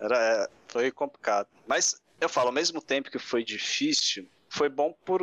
Era, 0.00 0.16
é, 0.16 0.48
foi 0.68 0.90
complicado. 0.90 1.46
Mas 1.66 2.00
eu 2.18 2.28
falo, 2.28 2.48
ao 2.48 2.54
mesmo 2.54 2.80
tempo 2.80 3.10
que 3.10 3.18
foi 3.18 3.44
difícil, 3.44 4.26
foi 4.48 4.70
bom 4.70 4.94
por 5.04 5.20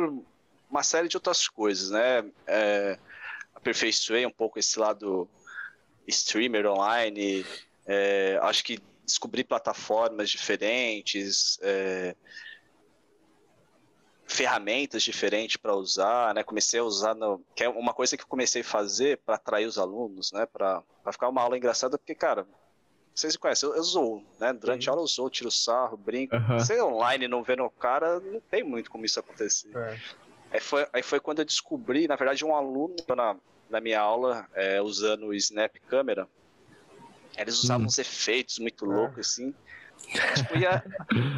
uma 0.70 0.82
série 0.82 1.08
de 1.08 1.16
outras 1.16 1.48
coisas, 1.48 1.90
né? 1.90 2.24
É, 2.46 2.98
aperfeiçoei 3.58 4.24
um 4.24 4.30
pouco 4.30 4.58
esse 4.58 4.78
lado 4.78 5.28
streamer 6.06 6.66
online. 6.66 7.44
É, 7.86 8.38
acho 8.42 8.64
que 8.64 8.78
descobri 9.04 9.42
plataformas 9.44 10.30
diferentes, 10.30 11.58
é, 11.62 12.14
ferramentas 14.26 15.02
diferentes 15.02 15.56
para 15.56 15.74
usar, 15.74 16.34
né? 16.34 16.42
Comecei 16.42 16.80
a 16.80 16.84
usar, 16.84 17.14
no, 17.14 17.42
que 17.54 17.64
é 17.64 17.68
uma 17.68 17.92
coisa 17.92 18.16
que 18.16 18.22
eu 18.22 18.28
comecei 18.28 18.62
a 18.62 18.64
fazer 18.64 19.18
para 19.18 19.36
atrair 19.36 19.66
os 19.66 19.78
alunos, 19.78 20.32
né? 20.32 20.46
Para 20.46 20.82
ficar 21.10 21.28
uma 21.28 21.42
aula 21.42 21.56
engraçada, 21.56 21.98
porque, 21.98 22.14
cara, 22.14 22.46
vocês 23.14 23.34
me 23.34 23.40
conhecem, 23.40 23.68
eu, 23.68 23.74
eu 23.74 23.82
zoo, 23.82 24.22
né? 24.38 24.52
Durante 24.52 24.84
Sim. 24.84 24.90
a 24.90 24.92
aula 24.92 25.02
eu 25.02 25.06
zoo, 25.06 25.30
tiro 25.30 25.50
sarro, 25.50 25.96
brinco. 25.96 26.36
Uhum. 26.36 26.58
Você 26.58 26.80
online 26.80 27.26
não 27.26 27.42
vendo 27.42 27.64
o 27.64 27.70
cara, 27.70 28.20
não 28.20 28.40
tem 28.40 28.62
muito 28.62 28.90
como 28.90 29.04
isso 29.04 29.18
acontecer. 29.18 29.74
É. 29.76 30.27
Aí 30.50 30.60
foi, 30.60 30.86
aí 30.92 31.02
foi 31.02 31.20
quando 31.20 31.40
eu 31.40 31.44
descobri, 31.44 32.08
na 32.08 32.16
verdade, 32.16 32.44
um 32.44 32.54
aluno 32.54 32.96
na, 33.08 33.36
na 33.68 33.80
minha 33.80 34.00
aula 34.00 34.46
é, 34.54 34.80
usando 34.80 35.26
o 35.26 35.34
Snap 35.34 35.76
Camera. 35.88 36.26
Eles 37.36 37.62
usavam 37.62 37.84
hum. 37.84 37.86
uns 37.86 37.98
efeitos 37.98 38.58
muito 38.58 38.84
loucos, 38.84 39.30
assim. 39.30 39.54
tipo, 40.34 40.56
ia, 40.56 40.82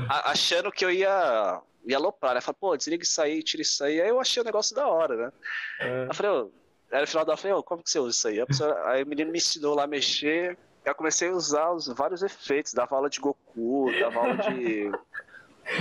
a, 0.08 0.30
achando 0.30 0.70
que 0.70 0.84
eu 0.84 0.90
ia, 0.90 1.60
ia 1.84 1.96
aloprar, 1.96 2.34
né? 2.34 2.40
Falei, 2.40 2.56
pô, 2.60 2.76
desliga 2.76 3.02
isso 3.02 3.20
aí, 3.20 3.42
tira 3.42 3.62
isso 3.62 3.82
aí. 3.84 4.00
Aí 4.00 4.08
eu 4.08 4.20
achei 4.20 4.40
o 4.40 4.46
negócio 4.46 4.74
da 4.74 4.86
hora, 4.86 5.16
né? 5.16 5.32
É. 5.80 6.06
Eu 6.08 6.14
falei, 6.14 6.32
oh, 6.32 6.50
era 6.90 7.02
no 7.02 7.06
final 7.06 7.24
da 7.24 7.32
aula, 7.32 7.38
eu 7.38 7.42
falei, 7.42 7.56
oh, 7.56 7.62
como 7.62 7.82
que 7.82 7.90
você 7.90 7.98
usa 7.98 8.16
isso 8.16 8.28
aí? 8.28 8.46
Pessoa, 8.46 8.88
aí 8.88 9.02
o 9.02 9.06
menino 9.06 9.30
me 9.30 9.38
ensinou 9.38 9.74
lá 9.74 9.84
a 9.84 9.88
mexer. 9.88 10.56
Eu 10.84 10.94
comecei 10.94 11.28
a 11.28 11.32
usar 11.32 11.70
os 11.72 11.88
vários 11.88 12.22
efeitos, 12.22 12.72
dava 12.72 12.96
aula 12.96 13.10
de 13.10 13.20
Goku, 13.20 13.90
dava 14.00 14.20
aula 14.20 14.36
de 14.36 14.90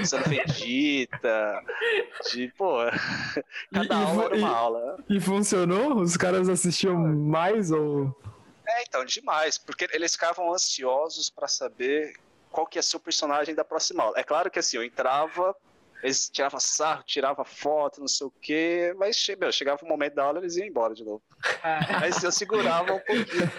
Sendo 0.03 0.29
Vegeta, 0.29 1.63
de, 2.31 2.47
pô, 2.57 2.77
cada 3.73 3.95
e, 3.95 4.03
aula 4.03 4.25
era 4.25 4.35
uma 4.35 4.49
e, 4.49 4.53
aula. 4.53 4.97
E 5.09 5.19
funcionou? 5.19 5.97
Os 5.97 6.15
caras 6.15 6.47
assistiam 6.47 6.95
mais 6.95 7.71
ou... 7.71 8.15
É, 8.67 8.83
então, 8.83 9.03
demais, 9.03 9.57
porque 9.57 9.87
eles 9.91 10.13
ficavam 10.13 10.53
ansiosos 10.53 11.29
para 11.29 11.47
saber 11.47 12.13
qual 12.51 12.67
que 12.67 12.77
ia 12.77 12.83
ser 12.83 12.97
o 12.97 12.99
personagem 12.99 13.55
da 13.55 13.63
próxima 13.63 14.03
aula. 14.03 14.19
É 14.19 14.23
claro 14.23 14.49
que 14.51 14.59
assim, 14.59 14.77
eu 14.77 14.83
entrava, 14.83 15.55
eles 16.03 16.29
tiravam 16.29 16.59
sarro, 16.59 17.03
tiravam 17.03 17.43
foto, 17.43 17.99
não 17.99 18.07
sei 18.07 18.27
o 18.27 18.33
quê, 18.41 18.93
mas 18.97 19.27
meu, 19.39 19.51
chegava 19.51 19.81
o 19.83 19.85
um 19.85 19.89
momento 19.89 20.15
da 20.15 20.23
aula 20.23 20.39
eles 20.39 20.55
iam 20.55 20.67
embora 20.67 20.93
de 20.93 21.03
novo. 21.03 21.21
Ah. 21.63 21.79
Mas 21.99 22.23
eu 22.23 22.31
segurava 22.31 22.93
um 22.93 22.99
pouquinho. 22.99 23.51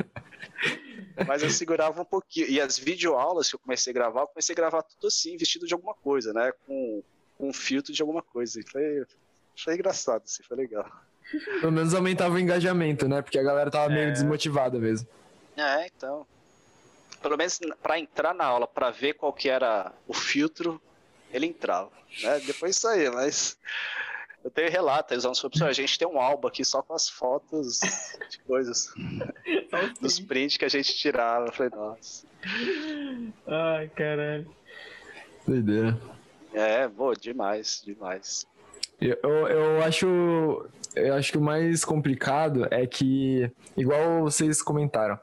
Mas 1.27 1.43
eu 1.43 1.51
segurava 1.51 2.03
um 2.03 2.05
pouquinho. 2.05 2.49
E 2.49 2.61
as 2.61 2.79
videoaulas 2.79 3.49
que 3.49 3.57
eu 3.57 3.61
comecei 3.61 3.91
a 3.91 3.95
gravar, 3.95 4.23
eu 4.23 4.27
comecei 4.29 4.53
a 4.53 4.57
gravar 4.57 4.83
tudo 4.83 5.07
assim, 5.07 5.37
vestido 5.37 5.67
de 5.67 5.75
alguma 5.75 5.95
coisa, 5.95 6.33
né? 6.33 6.53
Com, 6.67 7.03
com 7.37 7.49
um 7.49 7.53
filtro 7.53 7.93
de 7.93 8.03
alguma 8.03 8.23
coisa. 8.23 8.61
E 8.61 8.69
foi, 8.69 9.05
foi 9.57 9.75
engraçado, 9.75 10.23
assim, 10.25 10.43
foi 10.43 10.57
legal. 10.57 10.91
Pelo 11.61 11.73
menos 11.73 11.95
aumentava 11.95 12.35
o 12.35 12.39
engajamento, 12.39 13.09
né? 13.09 13.23
Porque 13.23 13.39
a 13.39 13.43
galera 13.43 13.71
tava 13.71 13.93
é... 13.93 13.95
meio 13.95 14.13
desmotivada 14.13 14.79
mesmo. 14.79 15.09
É, 15.57 15.87
então. 15.87 16.27
Pelo 17.23 17.37
menos 17.37 17.59
para 17.83 17.99
entrar 17.99 18.35
na 18.35 18.45
aula, 18.45 18.67
para 18.67 18.91
ver 18.91 19.15
qual 19.15 19.33
que 19.33 19.49
era 19.49 19.93
o 20.09 20.15
filtro, 20.15 20.81
ele 21.33 21.47
entrava. 21.47 21.91
Né? 22.23 22.41
Depois 22.41 22.77
saía, 22.77 23.13
mas 23.13 23.59
eu 24.43 24.51
tenho 24.51 24.71
relato, 24.71 25.13
eles 25.13 25.25
vão 25.25 25.33
professor, 25.33 25.69
a 25.69 25.73
gente 25.73 25.99
tem 25.99 26.09
um 26.09 26.19
álbum 26.19 26.49
aqui 26.49 26.65
só 26.65 26.83
com 26.83 26.95
as 26.95 27.09
fotos 27.09 27.81
de 28.31 28.39
coisas. 28.41 28.93
dos 30.01 30.19
prints 30.19 30.57
que 30.57 30.65
a 30.65 30.69
gente 30.69 30.95
tirava. 30.95 31.47
Eu 31.47 31.53
falei, 31.53 31.73
nossa. 31.75 32.27
Ai, 33.47 33.89
caralho. 33.89 34.51
Doideira. 35.47 35.99
É, 36.53 36.89
boa, 36.89 37.15
demais, 37.15 37.83
demais. 37.85 38.47
Eu, 39.01 39.17
eu 39.23 39.83
acho. 39.83 40.07
Eu 40.95 41.15
acho 41.15 41.33
que 41.33 41.39
o 41.39 41.43
mais 41.43 41.85
complicado 41.85 42.67
é 42.71 42.85
que, 42.87 43.51
igual 43.77 44.23
vocês 44.23 44.61
comentaram, 44.61 45.19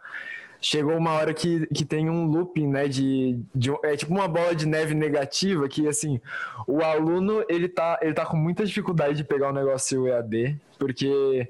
chegou 0.62 0.96
uma 0.96 1.12
hora 1.12 1.34
que, 1.34 1.68
que 1.68 1.86
tem 1.86 2.10
um 2.10 2.26
looping, 2.26 2.68
né, 2.68 2.88
de, 2.88 3.40
de, 3.54 3.72
é 3.84 3.96
tipo 3.96 4.14
uma 4.14 4.28
bola 4.28 4.56
de 4.56 4.66
neve 4.66 4.94
negativa 4.94 5.68
que, 5.68 5.88
assim, 5.88 6.20
o 6.68 6.82
aluno, 6.82 7.44
ele 7.48 7.68
tá, 7.68 8.00
ele 8.02 8.14
tá 8.14 8.26
com 8.26 8.38
muita 8.38 8.66
dificuldade 8.66 9.16
de 9.18 9.24
pegar 9.24 9.50
o 9.50 9.54
negócio 9.54 10.08
EAD, 10.08 10.60
porque 10.78 11.48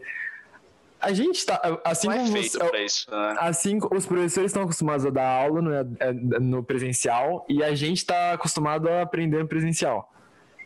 a 1.00 1.14
gente 1.14 1.46
tá, 1.46 1.62
assim 1.84 2.08
Não 2.08 2.14
é 2.14 2.18
como 2.18 2.38
é 2.38 2.42
você, 2.42 2.84
isso, 2.84 3.12
né? 3.12 3.36
assim 3.40 3.80
os 3.92 4.06
professores 4.06 4.50
estão 4.50 4.64
acostumados 4.64 5.06
a 5.06 5.10
dar 5.10 5.28
aula 5.28 5.62
no, 5.62 6.40
no 6.40 6.64
presencial 6.64 7.46
e 7.48 7.64
a 7.64 7.76
gente 7.76 8.06
tá 8.06 8.34
acostumado 8.34 8.90
a 8.90 9.04
aprender 9.04 9.40
no 9.40 9.48
presencial. 9.48 10.12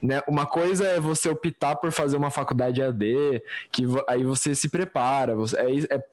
Né? 0.01 0.21
Uma 0.27 0.45
coisa 0.47 0.87
é 0.87 0.99
você 0.99 1.29
optar 1.29 1.75
por 1.75 1.91
fazer 1.91 2.17
uma 2.17 2.31
faculdade 2.31 2.81
AD, 2.81 3.43
que 3.71 3.83
aí 4.07 4.23
você 4.23 4.55
se 4.55 4.67
prepara, 4.67 5.35
você, 5.35 5.55
é, 5.57 5.95
é 5.95 6.03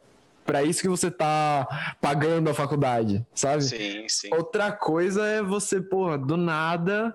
para 0.48 0.62
isso 0.62 0.80
que 0.80 0.88
você 0.88 1.10
tá 1.10 1.94
pagando 2.00 2.48
a 2.48 2.54
faculdade, 2.54 3.22
sabe? 3.34 3.64
Sim, 3.64 4.08
sim. 4.08 4.30
Outra 4.32 4.72
coisa 4.72 5.22
é 5.26 5.42
você, 5.42 5.78
porra, 5.78 6.16
do 6.16 6.38
nada 6.38 7.14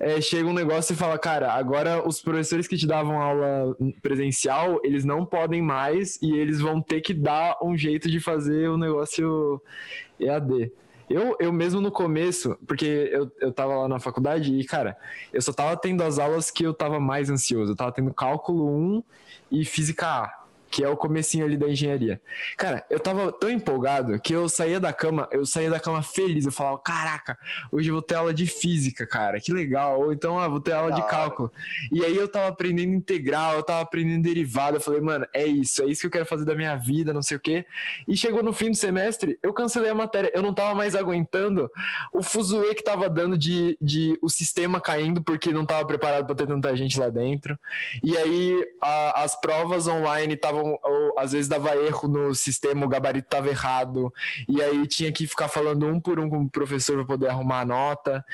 é, 0.00 0.20
chega 0.20 0.48
um 0.48 0.52
negócio 0.52 0.92
e 0.92 0.96
fala, 0.96 1.16
cara, 1.16 1.52
agora 1.52 2.04
os 2.04 2.20
professores 2.20 2.66
que 2.66 2.76
te 2.76 2.84
davam 2.84 3.22
aula 3.22 3.76
presencial, 4.02 4.80
eles 4.82 5.04
não 5.04 5.24
podem 5.24 5.62
mais 5.62 6.20
e 6.20 6.36
eles 6.36 6.60
vão 6.60 6.82
ter 6.82 7.00
que 7.00 7.14
dar 7.14 7.56
um 7.62 7.78
jeito 7.78 8.10
de 8.10 8.18
fazer 8.18 8.68
o 8.68 8.76
negócio 8.76 9.62
EAD. 10.18 10.72
Eu, 11.08 11.36
eu 11.38 11.52
mesmo 11.52 11.80
no 11.80 11.92
começo, 11.92 12.58
porque 12.66 13.08
eu, 13.12 13.30
eu 13.40 13.52
tava 13.52 13.76
lá 13.76 13.86
na 13.86 14.00
faculdade 14.00 14.52
e, 14.52 14.64
cara, 14.64 14.96
eu 15.32 15.40
só 15.40 15.52
tava 15.52 15.76
tendo 15.76 16.02
as 16.02 16.18
aulas 16.18 16.50
que 16.50 16.64
eu 16.64 16.74
tava 16.74 16.98
mais 16.98 17.30
ansioso. 17.30 17.70
Eu 17.70 17.76
tava 17.76 17.92
tendo 17.92 18.12
cálculo 18.12 18.68
1 18.68 19.04
e 19.52 19.64
física 19.64 20.08
A 20.08 20.43
que 20.74 20.82
é 20.82 20.88
o 20.88 20.96
comecinho 20.96 21.44
ali 21.44 21.56
da 21.56 21.68
engenharia. 21.68 22.20
Cara, 22.56 22.84
eu 22.90 22.98
tava 22.98 23.30
tão 23.30 23.48
empolgado 23.48 24.18
que 24.18 24.32
eu 24.32 24.48
saía 24.48 24.80
da 24.80 24.92
cama, 24.92 25.28
eu 25.30 25.46
saía 25.46 25.70
da 25.70 25.78
cama 25.78 26.02
feliz, 26.02 26.46
eu 26.46 26.50
falava, 26.50 26.78
caraca, 26.78 27.38
hoje 27.70 27.90
eu 27.90 27.94
vou 27.94 28.02
ter 28.02 28.16
aula 28.16 28.34
de 28.34 28.44
física, 28.48 29.06
cara, 29.06 29.40
que 29.40 29.52
legal, 29.52 30.00
ou 30.00 30.12
então, 30.12 30.36
ah, 30.36 30.48
vou 30.48 30.60
ter 30.60 30.72
aula 30.72 30.90
de 30.90 31.06
cálculo. 31.06 31.48
E 31.92 32.04
aí 32.04 32.16
eu 32.16 32.26
tava 32.26 32.48
aprendendo 32.48 32.92
integral, 32.92 33.54
eu 33.54 33.62
tava 33.62 33.82
aprendendo 33.82 34.24
derivada, 34.24 34.78
eu 34.78 34.80
falei, 34.80 35.00
mano, 35.00 35.24
é 35.32 35.46
isso, 35.46 35.80
é 35.80 35.86
isso 35.86 36.00
que 36.00 36.08
eu 36.08 36.10
quero 36.10 36.26
fazer 36.26 36.44
da 36.44 36.56
minha 36.56 36.74
vida, 36.74 37.12
não 37.12 37.22
sei 37.22 37.36
o 37.36 37.40
quê. 37.40 37.64
E 38.08 38.16
chegou 38.16 38.42
no 38.42 38.52
fim 38.52 38.72
do 38.72 38.76
semestre, 38.76 39.38
eu 39.44 39.52
cancelei 39.52 39.90
a 39.92 39.94
matéria, 39.94 40.32
eu 40.34 40.42
não 40.42 40.52
tava 40.52 40.74
mais 40.74 40.96
aguentando 40.96 41.70
o 42.12 42.20
fuzuê 42.20 42.74
que 42.74 42.82
tava 42.82 43.08
dando 43.08 43.38
de, 43.38 43.78
de 43.80 44.18
o 44.20 44.28
sistema 44.28 44.80
caindo 44.80 45.22
porque 45.22 45.52
não 45.52 45.64
tava 45.64 45.86
preparado 45.86 46.26
para 46.26 46.34
ter 46.34 46.48
tanta 46.48 46.74
gente 46.74 46.98
lá 46.98 47.08
dentro. 47.10 47.56
E 48.02 48.16
aí 48.16 48.68
a, 48.82 49.22
as 49.22 49.40
provas 49.40 49.86
online 49.86 50.34
estavam 50.34 50.63
ou 50.82 51.18
às 51.18 51.32
vezes 51.32 51.48
dava 51.48 51.74
erro 51.76 52.08
no 52.08 52.34
sistema, 52.34 52.84
o 52.84 52.88
gabarito 52.88 53.26
estava 53.26 53.48
errado, 53.48 54.12
e 54.48 54.62
aí 54.62 54.86
tinha 54.86 55.12
que 55.12 55.26
ficar 55.26 55.48
falando 55.48 55.86
um 55.86 56.00
por 56.00 56.18
um 56.18 56.28
com 56.28 56.42
o 56.42 56.50
professor 56.50 56.96
para 56.96 57.04
poder 57.06 57.28
arrumar 57.28 57.60
a 57.60 57.64
nota. 57.64 58.24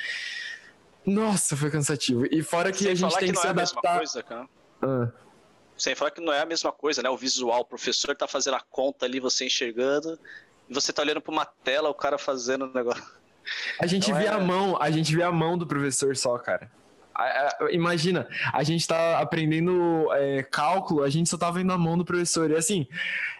Nossa, 1.04 1.56
foi 1.56 1.70
cansativo. 1.70 2.26
E 2.30 2.42
fora 2.42 2.70
que 2.70 2.84
Sem 2.84 2.92
a 2.92 2.94
gente 2.94 3.18
tem 3.18 3.28
que, 3.28 3.34
que 3.34 3.40
se 3.40 3.46
é 3.46 3.50
adaptar. 3.50 3.96
Coisa, 3.96 4.24
ah. 4.82 5.08
Sem 5.76 5.94
falar 5.94 6.10
que 6.10 6.20
não 6.20 6.32
é 6.32 6.40
a 6.42 6.46
mesma 6.46 6.70
coisa, 6.70 7.02
né? 7.02 7.08
O 7.08 7.16
visual, 7.16 7.60
o 7.60 7.64
professor 7.64 8.14
tá 8.14 8.28
fazendo 8.28 8.54
a 8.54 8.60
conta 8.60 9.06
ali, 9.06 9.18
você 9.18 9.46
enxergando, 9.46 10.18
e 10.68 10.74
você 10.74 10.92
tá 10.92 11.00
olhando 11.02 11.22
para 11.22 11.32
uma 11.32 11.46
tela, 11.46 11.88
o 11.88 11.94
cara 11.94 12.18
fazendo 12.18 12.66
o 12.66 12.72
negócio. 12.72 13.02
A 13.80 13.86
gente 13.86 14.10
Então 14.10 14.20
vê 14.20 14.26
é- 14.26 14.28
a 14.28 14.38
mão, 14.38 14.76
a 14.80 14.90
gente 14.90 15.16
vê 15.16 15.22
a 15.22 15.32
mão 15.32 15.56
do 15.56 15.66
professor 15.66 16.14
só, 16.16 16.36
cara. 16.38 16.70
Imagina, 17.70 18.26
a 18.52 18.62
gente 18.62 18.86
tá 18.86 19.18
aprendendo 19.18 20.08
é, 20.12 20.42
cálculo, 20.42 21.02
a 21.02 21.10
gente 21.10 21.28
só 21.28 21.36
tá 21.36 21.50
vendo 21.50 21.72
a 21.72 21.78
mão 21.78 21.96
do 21.96 22.04
professor. 22.04 22.50
E 22.50 22.56
assim, 22.56 22.86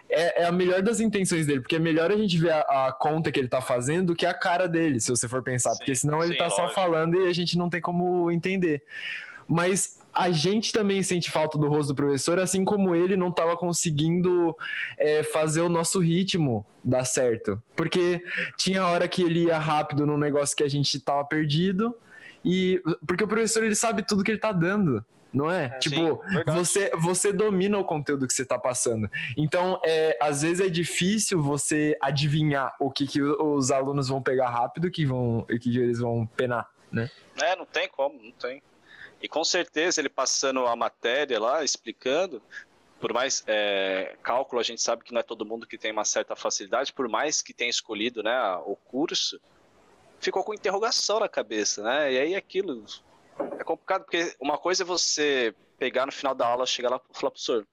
é, 0.08 0.42
é 0.42 0.46
a 0.46 0.52
melhor 0.52 0.82
das 0.82 1.00
intenções 1.00 1.46
dele, 1.46 1.60
porque 1.60 1.76
é 1.76 1.78
melhor 1.78 2.10
a 2.10 2.16
gente 2.16 2.36
ver 2.36 2.52
a, 2.52 2.88
a 2.88 2.92
conta 2.92 3.30
que 3.30 3.38
ele 3.38 3.48
tá 3.48 3.60
fazendo 3.60 4.08
do 4.08 4.16
que 4.16 4.26
a 4.26 4.34
cara 4.34 4.68
dele, 4.68 5.00
se 5.00 5.10
você 5.10 5.28
for 5.28 5.42
pensar. 5.42 5.70
Sim, 5.72 5.78
porque 5.78 5.94
senão 5.94 6.22
ele 6.22 6.32
sim, 6.32 6.38
tá 6.38 6.50
só 6.50 6.62
lógico. 6.62 6.80
falando 6.80 7.20
e 7.20 7.28
a 7.28 7.32
gente 7.32 7.56
não 7.56 7.70
tem 7.70 7.80
como 7.80 8.30
entender. 8.30 8.82
Mas 9.48 10.00
a 10.12 10.30
gente 10.30 10.72
também 10.72 11.02
sente 11.02 11.30
falta 11.30 11.56
do 11.56 11.68
rosto 11.68 11.92
do 11.92 11.94
professor, 11.94 12.38
assim 12.38 12.64
como 12.64 12.94
ele 12.94 13.16
não 13.16 13.28
estava 13.28 13.56
conseguindo 13.56 14.56
é, 14.98 15.22
fazer 15.22 15.60
o 15.60 15.68
nosso 15.68 16.00
ritmo 16.00 16.66
dar 16.82 17.04
certo. 17.04 17.62
Porque 17.76 18.22
tinha 18.56 18.86
hora 18.86 19.06
que 19.08 19.22
ele 19.22 19.44
ia 19.44 19.58
rápido 19.58 20.06
num 20.06 20.18
negócio 20.18 20.56
que 20.56 20.64
a 20.64 20.68
gente 20.68 20.98
tava 21.00 21.24
perdido, 21.24 21.94
e 22.44 22.82
porque 23.06 23.24
o 23.24 23.28
professor 23.28 23.62
ele 23.64 23.74
sabe 23.74 24.02
tudo 24.02 24.24
que 24.24 24.30
ele 24.30 24.38
tá 24.38 24.52
dando. 24.52 25.04
Não 25.32 25.48
é? 25.48 25.68
tipo, 25.78 26.16
verdade. 26.24 26.58
você, 26.58 26.90
você 26.96 27.32
domina 27.32 27.78
o 27.78 27.84
conteúdo 27.84 28.26
que 28.26 28.32
você 28.32 28.44
tá 28.44 28.58
passando. 28.58 29.08
Então, 29.36 29.80
é, 29.84 30.18
às 30.20 30.42
vezes 30.42 30.58
é 30.58 30.68
difícil 30.68 31.40
você 31.40 31.96
adivinhar 32.00 32.74
o 32.80 32.90
que, 32.90 33.06
que 33.06 33.22
os 33.22 33.70
alunos 33.70 34.08
vão 34.08 34.20
pegar 34.20 34.50
rápido 34.50 34.90
que 34.90 35.06
vão, 35.06 35.46
e 35.48 35.56
que 35.56 35.78
eles 35.78 36.00
vão 36.00 36.26
penar, 36.26 36.68
né? 36.90 37.08
É, 37.40 37.54
não 37.54 37.64
tem 37.64 37.88
como, 37.88 38.20
não 38.20 38.32
tem. 38.32 38.60
E 39.22 39.28
com 39.28 39.44
certeza 39.44 40.00
ele 40.00 40.08
passando 40.08 40.66
a 40.66 40.74
matéria 40.74 41.38
lá, 41.38 41.62
explicando, 41.62 42.42
por 43.00 43.12
mais 43.12 43.44
é, 43.46 44.16
cálculo, 44.22 44.60
a 44.60 44.64
gente 44.64 44.82
sabe 44.82 45.04
que 45.04 45.12
não 45.12 45.20
é 45.20 45.22
todo 45.22 45.46
mundo 45.46 45.66
que 45.66 45.78
tem 45.78 45.92
uma 45.92 46.04
certa 46.04 46.34
facilidade, 46.34 46.92
por 46.92 47.08
mais 47.08 47.40
que 47.40 47.54
tenha 47.54 47.70
escolhido 47.70 48.22
né, 48.22 48.36
o 48.66 48.74
curso, 48.74 49.40
ficou 50.20 50.44
com 50.44 50.54
interrogação 50.54 51.18
na 51.20 51.28
cabeça, 51.28 51.82
né? 51.82 52.12
E 52.12 52.18
aí 52.18 52.34
aquilo 52.34 52.84
é 53.58 53.64
complicado, 53.64 54.04
porque 54.04 54.34
uma 54.40 54.58
coisa 54.58 54.82
é 54.82 54.86
você 54.86 55.54
pegar 55.78 56.06
no 56.06 56.12
final 56.12 56.34
da 56.34 56.46
aula, 56.46 56.66
chegar 56.66 56.90
lá 56.90 57.00
e 57.12 57.18
falar, 57.18 57.30
professor, 57.30 57.66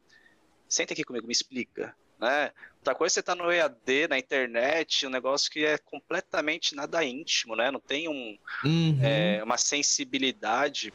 senta 0.67 0.93
aqui 0.93 1.03
comigo, 1.03 1.27
me 1.27 1.33
explica, 1.33 1.95
né? 2.19 2.51
Outra 2.77 2.95
coisa 2.95 3.11
é 3.11 3.15
você 3.15 3.23
tá 3.23 3.35
no 3.35 3.51
EAD, 3.51 4.07
na 4.09 4.17
internet, 4.17 5.05
um 5.05 5.09
negócio 5.09 5.51
que 5.51 5.65
é 5.65 5.77
completamente 5.77 6.73
nada 6.73 7.03
íntimo, 7.03 7.55
né? 7.55 7.69
Não 7.69 7.81
tem 7.81 8.07
um, 8.07 8.37
Uhum. 8.63 8.97
é, 9.01 9.43
uma 9.43 9.57
sensibilidade. 9.57 10.93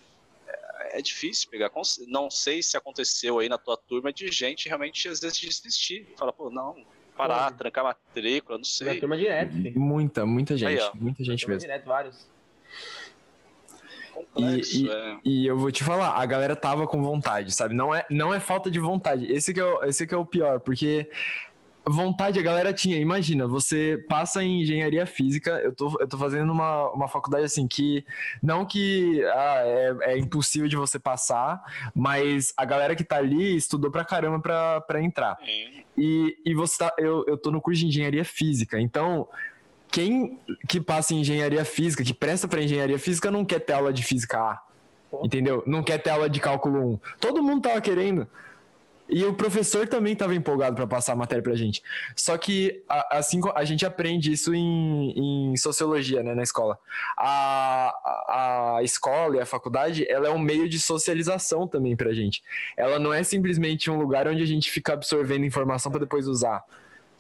É, 0.48 0.98
é 0.98 1.02
difícil 1.02 1.50
pegar. 1.50 1.70
Não 2.08 2.30
sei 2.30 2.62
se 2.62 2.76
aconteceu 2.78 3.38
aí 3.38 3.48
na 3.48 3.58
tua 3.58 3.76
turma 3.76 4.10
de 4.10 4.28
gente 4.32 4.68
realmente 4.68 5.06
às 5.08 5.20
vezes 5.20 5.38
desistir. 5.38 6.08
Fala, 6.16 6.32
pô, 6.32 6.48
não, 6.50 6.82
parar, 7.28 7.44
Pode. 7.44 7.58
trancar 7.58 7.84
matrícula, 7.84 8.58
não 8.58 8.62
Na 8.62 8.64
sei. 8.64 9.00
turma 9.00 9.16
direto, 9.16 9.52
filho. 9.52 9.78
Muita, 9.80 10.26
muita 10.26 10.56
gente. 10.56 10.80
Aí, 10.82 10.90
muita 10.94 11.24
gente 11.24 11.46
mesmo. 11.48 11.60
direto, 11.60 11.84
vários. 11.86 12.30
Complexo, 14.34 14.76
E- 14.76 14.90
é. 14.90 15.16
E 15.24 15.46
eu 15.46 15.58
vou 15.58 15.70
te 15.70 15.84
falar, 15.84 16.10
a 16.20 16.24
galera 16.26 16.56
tava 16.56 16.86
com 16.86 17.02
vontade, 17.02 17.52
sabe? 17.54 17.74
Não 17.74 17.94
é, 17.94 18.04
não 18.10 18.32
é 18.32 18.40
falta 18.40 18.70
de 18.70 18.78
vontade. 18.78 19.30
Esse 19.30 19.52
que 19.52 19.60
é 19.60 19.64
o, 19.64 19.82
esse 19.84 20.06
que 20.06 20.14
é 20.14 20.16
o 20.16 20.24
pior, 20.24 20.60
porque 20.60 21.10
vontade 21.84 22.38
a 22.38 22.42
galera 22.42 22.72
tinha. 22.72 22.96
Imagina, 22.98 23.46
você 23.46 24.04
passa 24.08 24.42
em 24.42 24.62
engenharia 24.62 25.04
física, 25.06 25.50
eu 25.62 25.74
tô, 25.74 25.96
eu 26.00 26.08
tô 26.08 26.16
fazendo 26.16 26.52
uma, 26.52 26.90
uma 26.90 27.08
faculdade 27.08 27.44
assim 27.44 27.66
que 27.66 28.04
não 28.42 28.64
que 28.64 29.22
ah, 29.24 29.62
é, 29.64 29.96
é 30.12 30.18
impossível 30.18 30.68
de 30.68 30.76
você 30.76 30.98
passar, 30.98 31.62
mas 31.94 32.52
a 32.56 32.64
galera 32.64 32.94
que 32.94 33.04
tá 33.04 33.16
ali 33.16 33.56
estudou 33.56 33.90
pra 33.90 34.04
caramba 34.04 34.40
pra, 34.40 34.80
pra 34.82 35.02
entrar. 35.02 35.36
E, 35.96 36.36
e 36.44 36.54
você 36.54 36.78
tá, 36.78 36.92
eu, 36.98 37.24
eu 37.26 37.36
tô 37.36 37.50
no 37.50 37.60
curso 37.60 37.80
de 37.80 37.86
engenharia 37.86 38.24
física, 38.24 38.80
então 38.80 39.28
quem 39.90 40.40
que 40.68 40.80
passa 40.80 41.12
em 41.12 41.20
engenharia 41.20 41.64
física, 41.64 42.02
que 42.02 42.14
presta 42.14 42.48
pra 42.48 42.62
engenharia 42.62 42.98
física, 42.98 43.30
não 43.30 43.44
quer 43.44 43.58
ter 43.58 43.74
aula 43.74 43.92
de 43.92 44.02
física 44.02 44.38
A. 44.38 44.62
Entendeu? 45.22 45.62
Não 45.66 45.82
quer 45.82 45.98
ter 45.98 46.08
aula 46.08 46.30
de 46.30 46.40
cálculo 46.40 46.94
1. 46.94 47.00
Todo 47.20 47.42
mundo 47.42 47.60
tava 47.60 47.80
querendo. 47.82 48.26
E 49.14 49.24
o 49.24 49.34
professor 49.34 49.86
também 49.86 50.14
estava 50.14 50.34
empolgado 50.34 50.74
para 50.74 50.86
passar 50.86 51.12
a 51.12 51.16
matéria 51.16 51.42
pra 51.42 51.54
gente. 51.54 51.82
Só 52.16 52.38
que 52.38 52.82
a- 52.88 53.18
assim 53.18 53.40
a 53.54 53.62
gente 53.64 53.84
aprende 53.84 54.32
isso 54.32 54.54
em, 54.54 55.50
em 55.52 55.56
sociologia, 55.56 56.22
né, 56.22 56.34
na 56.34 56.42
escola. 56.42 56.78
A, 57.18 57.94
a, 58.04 58.76
a 58.78 58.82
escola 58.82 59.36
e 59.36 59.40
a 59.40 59.44
faculdade, 59.46 60.06
ela 60.08 60.28
é 60.28 60.30
um 60.30 60.38
meio 60.38 60.66
de 60.68 60.78
socialização 60.80 61.68
também 61.68 61.94
pra 61.94 62.14
gente. 62.14 62.42
Ela 62.76 62.98
não 62.98 63.12
é 63.12 63.22
simplesmente 63.22 63.90
um 63.90 63.98
lugar 63.98 64.26
onde 64.26 64.42
a 64.42 64.46
gente 64.46 64.70
fica 64.70 64.94
absorvendo 64.94 65.44
informação 65.44 65.92
para 65.92 66.00
depois 66.00 66.26
usar. 66.26 66.64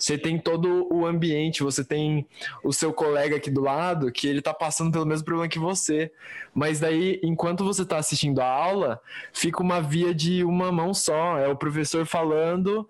Você 0.02 0.18
tem 0.18 0.36
todo 0.36 0.92
o 0.92 1.06
ambiente, 1.06 1.62
você 1.62 1.84
tem 1.84 2.26
o 2.64 2.72
seu 2.72 2.92
colega 2.92 3.36
aqui 3.36 3.48
do 3.48 3.60
lado, 3.60 4.10
que 4.10 4.26
ele 4.26 4.42
tá 4.42 4.52
passando 4.52 4.90
pelo 4.90 5.06
mesmo 5.06 5.24
problema 5.24 5.48
que 5.48 5.60
você. 5.60 6.10
Mas 6.52 6.80
daí, 6.80 7.20
enquanto 7.22 7.62
você 7.62 7.86
tá 7.86 7.98
assistindo 7.98 8.40
a 8.40 8.48
aula, 8.48 9.00
fica 9.32 9.62
uma 9.62 9.80
via 9.80 10.12
de 10.12 10.42
uma 10.42 10.72
mão 10.72 10.92
só. 10.92 11.38
É 11.38 11.46
o 11.46 11.54
professor 11.54 12.04
falando 12.04 12.84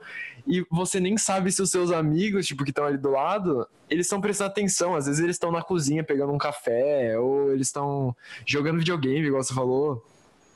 e 0.46 0.64
você 0.70 0.98
nem 1.00 1.18
sabe 1.18 1.52
se 1.52 1.60
os 1.60 1.70
seus 1.70 1.90
amigos, 1.90 2.46
tipo, 2.46 2.64
que 2.64 2.70
estão 2.70 2.86
ali 2.86 2.96
do 2.96 3.10
lado, 3.10 3.68
eles 3.90 4.06
estão 4.06 4.18
prestando 4.18 4.48
atenção. 4.48 4.94
Às 4.94 5.04
vezes 5.04 5.22
eles 5.22 5.36
estão 5.36 5.52
na 5.52 5.60
cozinha 5.60 6.02
pegando 6.02 6.32
um 6.32 6.38
café, 6.38 7.18
ou 7.18 7.52
eles 7.52 7.66
estão 7.66 8.16
jogando 8.46 8.78
videogame, 8.78 9.26
igual 9.26 9.42
você 9.42 9.52
falou. 9.52 10.02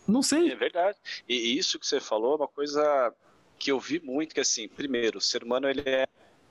Não 0.09 0.23
sei. 0.23 0.53
É 0.53 0.57
verdade. 0.57 0.97
E 1.29 1.59
isso 1.59 1.79
que 1.79 1.87
você 1.87 2.01
falou 2.01 2.33
é 2.33 2.37
uma 2.37 2.49
coisa 2.49 3.13
que 3.59 3.71
eu 3.71 3.79
vi 3.79 4.01
muito, 4.01 4.35
que 4.35 4.41
assim, 4.41 4.67
primeiro, 4.67 5.19
o 5.19 5.21
ser 5.21 5.43
humano 5.43 5.69
ele 5.69 5.83
é 5.85 6.07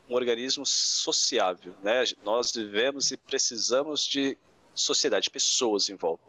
um 0.10 0.16
organismo 0.16 0.66
sociável, 0.66 1.76
né? 1.82 2.04
Nós 2.24 2.52
vivemos 2.52 3.12
e 3.12 3.18
precisamos 3.18 4.06
de 4.06 4.38
sociedade, 4.74 5.30
pessoas 5.30 5.90
em 5.90 5.96
volta. 5.96 6.24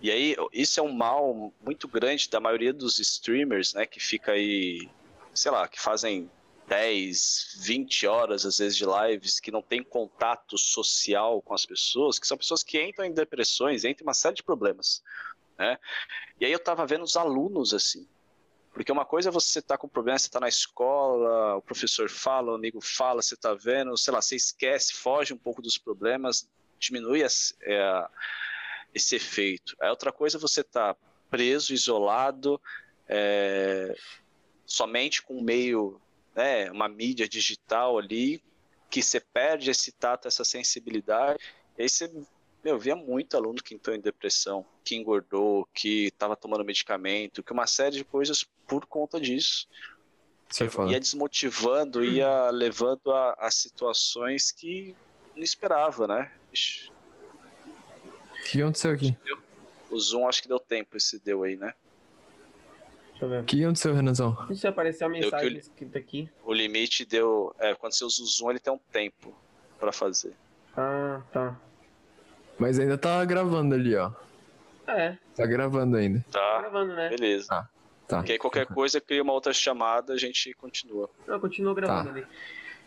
E 0.00 0.10
aí, 0.10 0.36
isso 0.52 0.78
é 0.78 0.82
um 0.82 0.92
mal 0.92 1.52
muito 1.60 1.88
grande 1.88 2.28
da 2.28 2.38
maioria 2.38 2.72
dos 2.72 2.98
streamers, 2.98 3.74
né, 3.74 3.84
que 3.84 3.98
fica 3.98 4.32
aí, 4.32 4.88
sei 5.34 5.50
lá, 5.50 5.66
que 5.66 5.80
fazem 5.80 6.30
10, 6.68 7.56
20 7.60 8.06
horas 8.06 8.46
às 8.46 8.58
vezes 8.58 8.76
de 8.76 8.84
lives, 8.84 9.40
que 9.40 9.50
não 9.50 9.62
tem 9.62 9.82
contato 9.82 10.56
social 10.56 11.42
com 11.42 11.54
as 11.54 11.66
pessoas, 11.66 12.18
que 12.18 12.26
são 12.26 12.36
pessoas 12.36 12.62
que 12.62 12.80
entram 12.80 13.06
em 13.06 13.12
depressões, 13.12 13.84
entram 13.84 14.04
em 14.04 14.06
uma 14.06 14.14
série 14.14 14.36
de 14.36 14.42
problemas, 14.42 15.02
né? 15.58 15.78
E 16.38 16.44
aí 16.44 16.52
eu 16.52 16.58
tava 16.62 16.86
vendo 16.86 17.02
os 17.02 17.16
alunos 17.16 17.74
assim, 17.74 18.06
porque 18.72 18.92
uma 18.92 19.04
coisa 19.04 19.28
é 19.28 19.32
você 19.32 19.60
tá 19.60 19.76
com 19.76 19.88
problema, 19.88 20.18
você 20.18 20.30
tá 20.30 20.40
na 20.40 20.48
escola, 20.48 21.56
o 21.56 21.62
professor 21.62 22.08
fala, 22.08 22.52
o 22.52 22.54
amigo 22.54 22.80
fala, 22.80 23.22
você 23.22 23.36
tá 23.36 23.54
vendo, 23.54 23.96
sei 23.96 24.12
lá, 24.12 24.20
você 24.20 24.36
esquece, 24.36 24.94
foge 24.94 25.32
um 25.32 25.38
pouco 25.38 25.62
dos 25.62 25.78
problemas, 25.78 26.48
diminui 26.78 27.22
as- 27.22 27.54
é, 27.62 28.06
esse 28.94 29.16
efeito. 29.16 29.76
Aí 29.80 29.90
outra 29.90 30.12
coisa 30.12 30.38
é 30.38 30.40
você 30.40 30.62
tá 30.62 30.96
preso, 31.30 31.74
isolado, 31.74 32.60
é, 33.08 33.94
somente 34.66 35.22
com 35.22 35.38
o 35.38 35.42
meio 35.42 36.00
né, 36.34 36.70
uma 36.70 36.88
mídia 36.88 37.28
digital 37.28 37.98
ali, 37.98 38.42
que 38.90 39.02
você 39.02 39.20
perde 39.20 39.70
esse 39.70 39.92
tato, 39.92 40.28
essa 40.28 40.44
sensibilidade. 40.44 41.38
E 41.76 41.82
aí 41.82 41.88
você 41.88 42.10
meu, 42.62 42.78
via 42.78 42.96
muito 42.96 43.36
aluno 43.36 43.62
que 43.62 43.74
entrou 43.74 43.94
em 43.94 44.00
depressão, 44.00 44.64
que 44.84 44.96
engordou, 44.96 45.66
que 45.72 46.06
estava 46.06 46.36
tomando 46.36 46.64
medicamento, 46.64 47.42
que 47.42 47.52
uma 47.52 47.66
série 47.66 47.96
de 47.96 48.04
coisas 48.04 48.44
por 48.68 48.86
conta 48.86 49.20
disso. 49.20 49.66
Isso 50.48 50.62
é 50.64 50.68
foda. 50.68 50.92
ia 50.92 51.00
desmotivando, 51.00 52.04
ia 52.04 52.50
levando 52.50 53.10
a, 53.12 53.34
a 53.38 53.50
situações 53.50 54.52
que 54.52 54.94
não 55.34 55.42
esperava, 55.42 56.06
né? 56.06 56.30
Ixi, 56.52 56.90
O 58.40 58.44
que 58.50 58.62
aconteceu 58.62 58.92
aqui? 58.92 59.16
O 59.90 59.98
Zoom 59.98 60.28
acho 60.28 60.40
que 60.42 60.48
deu 60.48 60.60
tempo 60.60 60.96
esse 60.96 61.18
deu 61.18 61.42
aí, 61.42 61.56
né? 61.56 61.74
Deixa 63.10 63.24
eu 63.24 63.28
ver. 63.30 63.40
O 63.42 63.44
que 63.44 63.64
aconteceu, 63.64 63.94
Renanzão? 63.94 64.36
Não 64.40 64.46
sei 64.48 64.56
se 64.56 64.66
apareceu 64.68 65.06
a 65.06 65.10
mensagem 65.10 65.52
eu- 65.52 65.58
escrita 65.58 65.98
aqui. 65.98 66.30
O 66.44 66.52
limite 66.52 67.04
deu. 67.04 67.54
É, 67.58 67.74
quando 67.74 67.92
você 67.92 68.04
usa 68.04 68.22
o 68.22 68.26
Zoom, 68.26 68.50
ele 68.50 68.60
tem 68.60 68.72
um 68.72 68.78
tempo 68.92 69.34
para 69.78 69.90
fazer. 69.92 70.34
Ah, 70.76 71.20
tá. 71.32 71.60
Mas 72.58 72.78
ainda 72.78 72.96
tá 72.96 73.24
gravando 73.24 73.74
ali, 73.74 73.94
ó. 73.96 74.12
É, 74.86 75.16
Tá 75.36 75.44
gravando 75.46 75.96
ainda. 75.96 76.24
tá 76.30 76.38
Tá? 76.40 76.60
gravando, 76.60 76.94
né? 76.94 77.08
Beleza. 77.10 77.46
Ah, 77.50 77.68
Tá. 78.08 78.16
Porque 78.18 78.32
aí 78.32 78.38
qualquer 78.38 78.66
coisa 78.66 79.00
cria 79.00 79.22
uma 79.22 79.32
outra 79.34 79.52
chamada, 79.52 80.14
a 80.14 80.16
gente 80.16 80.52
continua. 80.54 81.10
Não, 81.26 81.38
continua 81.38 81.74
gravando 81.74 82.08
Tá. 82.10 82.16
ali. 82.16 82.26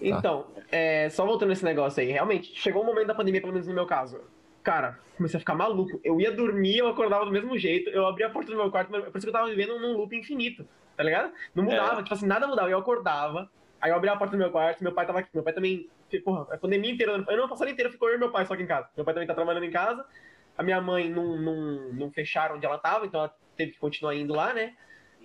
Então, 0.01 0.47
é, 0.71 1.09
só 1.11 1.23
voltando 1.25 1.49
nesse 1.49 1.63
negócio 1.63 2.01
aí, 2.01 2.11
realmente, 2.11 2.59
chegou 2.59 2.81
um 2.81 2.85
momento 2.85 3.05
da 3.07 3.13
pandemia, 3.13 3.39
pelo 3.39 3.53
menos 3.53 3.67
no 3.67 3.73
meu 3.73 3.85
caso. 3.85 4.19
Cara, 4.63 4.97
comecei 5.15 5.37
a 5.37 5.39
ficar 5.39 5.53
maluco. 5.53 5.99
Eu 6.03 6.19
ia 6.19 6.31
dormir, 6.31 6.77
eu 6.79 6.87
acordava 6.87 7.23
do 7.25 7.31
mesmo 7.31 7.55
jeito, 7.57 7.89
eu 7.91 8.05
abria 8.07 8.27
a 8.27 8.29
porta 8.31 8.49
do 8.51 8.57
meu 8.57 8.71
quarto, 8.71 8.91
mas 8.91 9.03
por 9.05 9.17
isso 9.17 9.25
que 9.25 9.29
eu 9.29 9.33
tava 9.33 9.47
vivendo 9.49 9.77
num 9.79 9.95
loop 9.97 10.15
infinito, 10.15 10.67
tá 10.97 11.03
ligado? 11.03 11.31
Não 11.53 11.63
mudava, 11.63 11.99
É. 11.99 12.03
tipo 12.03 12.13
assim, 12.15 12.25
nada 12.25 12.47
mudava. 12.47 12.69
Eu 12.69 12.79
acordava, 12.79 13.49
aí 13.79 13.91
eu 13.91 13.95
abria 13.95 14.13
a 14.13 14.17
porta 14.17 14.35
do 14.35 14.39
meu 14.39 14.49
quarto, 14.51 14.83
meu 14.83 14.91
pai 14.91 15.05
tava 15.05 15.19
aqui. 15.19 15.29
Meu 15.33 15.43
pai 15.43 15.53
também, 15.53 15.87
porra, 16.23 16.47
a 16.51 16.57
pandemia 16.57 16.91
inteira, 16.91 17.23
eu 17.27 17.37
não 17.37 17.47
passado 17.47 17.69
inteiro 17.69 17.91
ficou 17.91 18.09
eu 18.09 18.15
e 18.15 18.19
meu 18.19 18.31
pai 18.31 18.43
só 18.47 18.55
aqui 18.55 18.63
em 18.63 18.67
casa. 18.67 18.89
Meu 18.95 19.05
pai 19.05 19.13
também 19.13 19.27
tá 19.27 19.35
trabalhando 19.35 19.65
em 19.65 19.71
casa, 19.71 20.03
a 20.57 20.63
minha 20.63 20.81
mãe 20.81 21.09
não, 21.11 21.37
não, 21.37 21.93
não 21.93 22.11
fecharam 22.11 22.55
onde 22.55 22.65
ela 22.65 22.77
tava, 22.79 23.05
então 23.05 23.19
ela 23.19 23.35
teve 23.55 23.71
que 23.73 23.79
continuar 23.79 24.15
indo 24.15 24.33
lá, 24.33 24.51
né? 24.53 24.73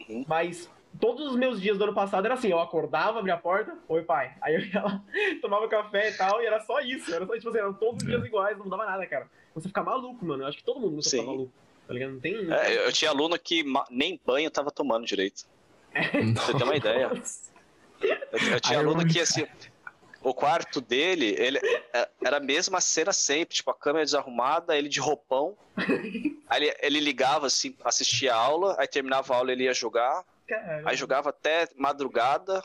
Uhum. 0.09 0.25
Mas 0.27 0.71
todos 1.01 1.31
os 1.31 1.37
meus 1.37 1.61
dias 1.61 1.79
do 1.79 1.85
ano 1.85 1.95
passado 1.95 2.25
era 2.25 2.35
assim, 2.35 2.49
eu 2.49 2.61
acordava, 2.61 3.19
abria 3.19 3.35
a 3.35 3.39
porta, 3.39 3.77
oi 3.89 4.03
pai. 4.03 4.35
Aí 4.41 4.55
eu 4.55 4.61
ia 4.61 4.83
lá, 4.83 5.03
tomava 5.41 5.69
café 5.69 6.11
e 6.11 6.15
tal, 6.15 6.43
e 6.43 6.47
era 6.47 6.61
só 6.61 6.81
isso. 6.81 7.15
Era 7.15 7.27
só, 7.27 7.35
tipo 7.35 7.49
assim, 7.49 7.59
eram 7.59 7.75
todos 7.75 8.03
os 8.03 8.09
dias 8.09 8.25
iguais, 8.25 8.57
não 8.57 8.65
mudava 8.65 8.87
nada, 8.87 9.07
cara. 9.07 9.29
Você 9.55 9.69
fica 9.69 9.83
maluco, 9.83 10.25
mano. 10.25 10.43
Eu 10.43 10.49
acho 10.49 10.59
que 10.59 10.65
todo 10.65 10.81
mundo 10.81 10.91
começou 10.91 11.09
a 11.09 11.23
ficar 11.23 11.23
Sim. 11.23 11.37
maluco. 11.37 11.53
Tá 11.87 11.95
ligado? 11.95 12.13
Não 12.13 12.21
tem. 12.21 12.53
É, 12.53 12.87
eu, 12.87 12.93
tinha 12.93 13.11
aluno 13.11 13.39
que 13.39 13.65
nem 13.91 14.21
banho 14.25 14.51
tava 14.51 14.71
tomando 14.71 15.07
direito. 15.07 15.45
Pra 15.93 16.43
você 16.43 16.55
ter 16.55 16.65
uma 16.65 16.77
ideia. 16.77 17.11
Eu, 18.01 18.39
eu 18.53 18.61
tinha 18.61 18.79
aluno 18.79 19.07
que, 19.07 19.21
assim, 19.21 19.47
o 20.29 20.35
quarto 20.35 20.81
dele, 20.81 21.37
ele 21.39 21.59
é- 21.93 22.09
era 22.25 22.39
a 22.39 22.41
mesma 22.41 22.81
cena 22.81 23.13
sempre, 23.13 23.55
tipo, 23.55 23.71
a 23.71 23.75
câmera 23.75 24.05
desarrumada, 24.05 24.77
ele 24.77 24.89
de 24.89 24.99
roupão. 24.99 25.57
Aí 26.49 26.63
ele, 26.65 26.77
ele 26.81 27.01
ligava, 27.01 27.47
assim, 27.47 27.77
assistia 27.85 28.35
a 28.35 28.37
aula, 28.37 28.77
aí 28.79 28.87
terminava 28.87 29.33
a 29.33 29.37
aula, 29.37 29.53
ele 29.53 29.65
ia 29.65 29.75
jogar, 29.75 30.25
Cara, 30.49 30.83
aí 30.85 30.97
jogava 30.97 31.31
até 31.31 31.69
madrugada, 31.77 32.63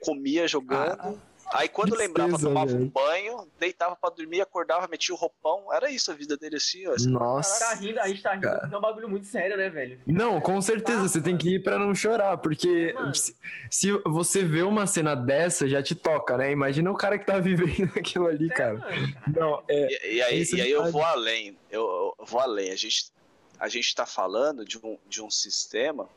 comia 0.00 0.46
jogando. 0.46 1.20
Aí 1.52 1.68
quando 1.68 1.92
que 1.92 1.98
lembrava, 1.98 2.30
tristeza, 2.30 2.48
tomava 2.48 2.72
um 2.72 2.88
banho, 2.88 3.48
deitava 3.58 3.94
pra 3.96 4.10
dormir, 4.10 4.40
acordava, 4.40 4.88
metia 4.88 5.14
o 5.14 5.18
roupão. 5.18 5.72
Era 5.72 5.90
isso 5.90 6.10
a 6.10 6.14
vida 6.14 6.36
dele, 6.36 6.56
assim, 6.56 6.86
ó. 6.86 6.94
tá 6.94 7.02
Nossa. 7.08 7.74
rindo, 7.74 8.00
a 8.00 8.08
gente 8.08 8.22
tá 8.22 8.32
rindo, 8.32 8.42
Cara. 8.42 8.68
é 8.72 8.76
um 8.76 8.80
bagulho 8.80 9.08
muito 9.08 9.26
sério, 9.26 9.56
né, 9.56 9.68
velho? 9.68 10.00
Não, 10.06 10.40
com 10.40 10.60
certeza, 10.62 11.08
você 11.08 11.20
tem 11.20 11.36
que 11.36 11.56
ir 11.56 11.62
pra 11.62 11.78
não 11.78 11.94
chorar, 11.94 12.38
porque 12.38 12.92
Mano. 12.94 13.14
se, 13.14 13.36
se 13.70 13.92
você 14.06 14.42
vê 14.44 14.62
uma 14.62 14.86
cena 14.86 15.14
dessa, 15.14 15.68
já 15.68 15.82
te 15.82 15.94
toca, 15.94 16.36
né? 16.36 16.50
Imagina 16.50 16.90
o 16.90 16.96
cara 16.96 17.18
que 17.18 17.26
tá 17.26 17.38
vivendo 17.40 17.92
aquilo 17.96 18.26
ali, 18.26 18.48
cara. 18.48 18.80
Sério, 18.80 19.00
mano. 19.02 19.16
Não, 19.36 19.62
é, 19.68 20.08
E, 20.08 20.14
e 20.16 20.22
aí, 20.22 20.44
e 20.54 20.60
aí 20.60 20.70
eu 20.70 20.90
vou 20.90 21.02
além. 21.04 21.56
Eu, 21.70 22.14
eu 22.18 22.24
vou 22.24 22.40
além. 22.40 22.70
A 22.70 22.76
gente, 22.76 23.12
a 23.58 23.68
gente 23.68 23.86
está 23.86 24.06
falando 24.06 24.64
de 24.64 24.78
um, 24.78 24.96
de 25.08 25.22
um 25.22 25.30
sistema 25.30 26.08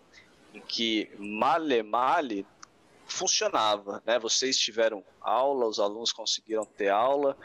em 0.54 0.62
que 0.62 1.10
male 1.20 1.84
male 1.84 2.46
funcionava, 3.06 4.02
né? 4.06 4.20
Vocês 4.20 4.58
tiveram 4.58 5.04
aula, 5.22 5.68
os 5.68 5.80
alunos 5.80 6.12
conseguiram 6.12 6.66
ter 6.66 6.90
aula. 6.90 7.38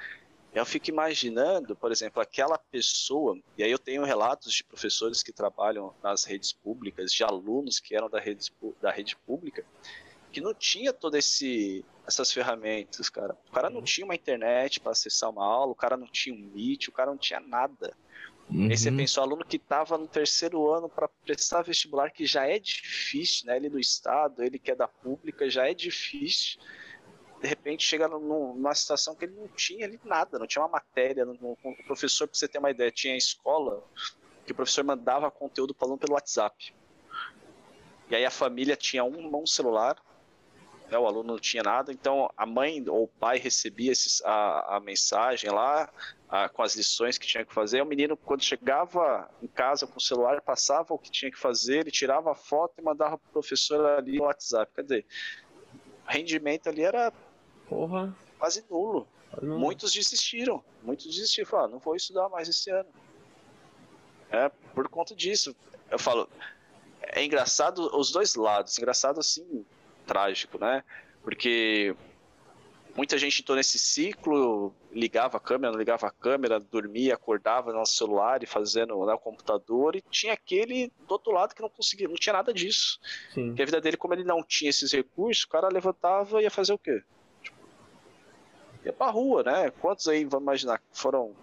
Eu 0.52 0.66
fico 0.66 0.90
imaginando, 0.90 1.76
por 1.76 1.92
exemplo, 1.92 2.20
aquela 2.20 2.58
pessoa, 2.58 3.38
e 3.56 3.62
aí 3.62 3.70
eu 3.70 3.78
tenho 3.78 4.04
relatos 4.04 4.52
de 4.52 4.64
professores 4.64 5.22
que 5.22 5.32
trabalham 5.32 5.94
nas 6.02 6.24
redes 6.24 6.52
públicas, 6.52 7.12
de 7.12 7.22
alunos 7.22 7.78
que 7.78 7.94
eram 7.94 8.10
da 8.10 8.18
rede, 8.18 8.50
da 8.80 8.90
rede 8.90 9.16
pública, 9.16 9.64
que 10.32 10.40
não 10.40 10.52
tinha 10.52 10.92
todo 10.92 11.16
esse 11.16 11.84
essas 12.06 12.32
ferramentas, 12.32 13.08
cara. 13.08 13.36
O 13.48 13.52
cara 13.52 13.70
não 13.70 13.82
tinha 13.82 14.04
uma 14.04 14.14
internet 14.14 14.80
para 14.80 14.90
acessar 14.90 15.30
uma 15.30 15.44
aula, 15.44 15.70
o 15.70 15.76
cara 15.76 15.96
não 15.96 16.08
tinha 16.08 16.34
um 16.34 16.50
Meet, 16.52 16.88
o 16.88 16.92
cara 16.92 17.10
não 17.10 17.18
tinha 17.18 17.38
nada. 17.38 17.96
Aí 18.52 18.76
você 18.76 18.90
uhum. 18.90 18.96
pensou, 18.96 19.22
aluno 19.22 19.44
que 19.44 19.56
estava 19.56 19.96
no 19.96 20.08
terceiro 20.08 20.68
ano 20.72 20.88
para 20.88 21.08
prestar 21.08 21.62
vestibular, 21.62 22.10
que 22.10 22.26
já 22.26 22.46
é 22.48 22.58
difícil, 22.58 23.46
né? 23.46 23.56
Ele 23.56 23.68
do 23.68 23.78
estado, 23.78 24.42
ele 24.42 24.58
que 24.58 24.72
é 24.72 24.74
da 24.74 24.88
pública, 24.88 25.48
já 25.48 25.68
é 25.68 25.74
difícil. 25.74 26.60
De 27.40 27.46
repente 27.46 27.84
chega 27.84 28.08
num- 28.08 28.54
numa 28.54 28.74
situação 28.74 29.14
que 29.14 29.24
ele 29.24 29.34
não 29.34 29.48
tinha 29.48 29.86
ali 29.86 30.00
nada, 30.04 30.38
não 30.38 30.46
tinha 30.46 30.62
uma 30.62 30.68
matéria. 30.68 31.24
não- 31.24 31.34
não- 31.34 31.56
o 31.64 31.84
professor, 31.86 32.26
para 32.26 32.36
você 32.36 32.48
ter 32.48 32.58
uma 32.58 32.70
ideia, 32.70 32.90
tinha 32.90 33.16
escola 33.16 33.82
que 34.44 34.52
o 34.52 34.54
professor 34.54 34.84
mandava 34.84 35.30
conteúdo 35.30 35.72
para 35.72 35.84
o 35.84 35.88
aluno 35.88 36.00
pelo 36.00 36.14
WhatsApp. 36.14 36.74
E 38.10 38.16
aí 38.16 38.24
a 38.24 38.30
família 38.30 38.76
tinha 38.76 39.04
um, 39.04 39.34
um 39.34 39.46
celular, 39.46 39.96
né, 40.90 40.98
o 40.98 41.06
aluno 41.06 41.32
não 41.32 41.38
tinha 41.38 41.62
nada, 41.62 41.92
então 41.92 42.28
a 42.36 42.44
mãe 42.44 42.84
ou 42.88 43.04
o 43.04 43.08
pai 43.08 43.38
recebia 43.38 43.92
esses, 43.92 44.20
a, 44.24 44.76
a 44.76 44.80
mensagem 44.80 45.50
lá, 45.50 45.88
a- 46.28 46.48
com 46.48 46.62
as 46.62 46.74
lições 46.74 47.16
que 47.16 47.26
tinha 47.26 47.44
que 47.44 47.54
fazer. 47.54 47.80
O 47.82 47.86
menino, 47.86 48.16
quando 48.16 48.42
chegava 48.42 49.30
em 49.42 49.46
casa 49.46 49.86
com 49.86 49.98
o 49.98 50.00
celular, 50.00 50.40
passava 50.42 50.92
o 50.92 50.98
que 50.98 51.10
tinha 51.10 51.30
que 51.30 51.38
fazer, 51.38 51.80
ele 51.80 51.90
tirava 51.90 52.32
a 52.32 52.34
foto 52.34 52.74
e 52.78 52.82
mandava 52.82 53.16
para 53.18 53.28
o 53.28 53.32
professor 53.32 53.84
ali 53.86 54.18
no 54.18 54.24
WhatsApp. 54.24 54.72
Quer 54.74 54.82
dizer, 54.82 55.06
o 56.06 56.10
rendimento 56.10 56.68
ali 56.68 56.82
era 56.82 57.12
Porra. 57.68 58.14
quase 58.38 58.64
nulo. 58.68 59.06
Não- 59.40 59.58
Muitos 59.60 59.92
desistiram, 59.92 60.62
muitos 60.82 61.06
desistiram, 61.06 61.46
falaram, 61.48 61.68
"Ah, 61.68 61.72
não 61.72 61.78
vou 61.78 61.94
estudar 61.94 62.28
mais 62.28 62.48
esse 62.48 62.68
ano. 62.70 62.88
É, 64.30 64.48
por 64.74 64.88
conta 64.88 65.14
disso. 65.14 65.54
Eu 65.90 65.98
falo, 65.98 66.28
é 67.02 67.24
engraçado 67.24 67.78
os 67.96 68.10
dois 68.12 68.34
lados, 68.34 68.76
engraçado 68.78 69.18
assim, 69.20 69.64
trágico, 70.10 70.58
né? 70.58 70.82
Porque 71.22 71.94
muita 72.96 73.16
gente 73.16 73.40
entrou 73.40 73.56
nesse 73.56 73.78
ciclo, 73.78 74.74
ligava 74.90 75.36
a 75.36 75.40
câmera, 75.40 75.70
não 75.70 75.78
ligava 75.78 76.08
a 76.08 76.10
câmera, 76.10 76.58
dormia, 76.58 77.14
acordava 77.14 77.72
no 77.72 77.86
celular 77.86 78.42
e 78.42 78.46
fazendo 78.46 79.06
né, 79.06 79.14
o 79.14 79.18
computador, 79.18 79.94
e 79.94 80.02
tinha 80.10 80.32
aquele 80.32 80.92
do 81.06 81.12
outro 81.12 81.30
lado 81.30 81.54
que 81.54 81.62
não 81.62 81.70
conseguia, 81.70 82.08
não 82.08 82.16
tinha 82.16 82.32
nada 82.32 82.52
disso. 82.52 82.98
Sim. 83.32 83.48
Porque 83.48 83.62
a 83.62 83.66
vida 83.66 83.80
dele, 83.80 83.96
como 83.96 84.12
ele 84.12 84.24
não 84.24 84.42
tinha 84.42 84.68
esses 84.68 84.90
recursos, 84.90 85.44
o 85.44 85.48
cara 85.48 85.68
levantava 85.68 86.40
e 86.40 86.44
ia 86.44 86.50
fazer 86.50 86.72
o 86.72 86.78
quê? 86.78 87.00
Tipo, 87.40 87.58
ia 88.84 88.92
pra 88.92 89.10
rua, 89.10 89.44
né? 89.44 89.70
Quantos 89.80 90.08
aí, 90.08 90.24
vamos 90.24 90.42
imaginar, 90.42 90.82
foram 90.92 91.36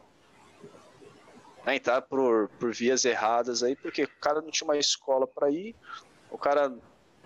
né, 1.65 1.77
entrar 1.77 2.01
por, 2.01 2.49
por 2.59 2.73
vias 2.73 3.05
erradas 3.05 3.63
aí, 3.63 3.77
porque 3.77 4.03
o 4.03 4.19
cara 4.19 4.41
não 4.41 4.51
tinha 4.51 4.67
uma 4.67 4.77
escola 4.77 5.25
pra 5.25 5.49
ir, 5.49 5.73
o 6.29 6.37
cara, 6.37 6.73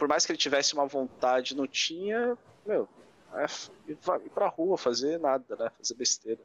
por 0.01 0.07
mais 0.07 0.25
que 0.25 0.31
ele 0.31 0.37
tivesse 0.39 0.73
uma 0.73 0.87
vontade, 0.87 1.55
não 1.55 1.67
tinha, 1.67 2.35
meu, 2.65 2.89
é, 3.35 3.45
ir 3.87 3.95
pra- 4.03 4.17
ir 4.17 4.29
pra 4.31 4.47
rua 4.47 4.75
fazer 4.75 5.19
nada, 5.19 5.43
né? 5.55 5.69
Fazer 5.77 5.93
besteira. 5.93 6.39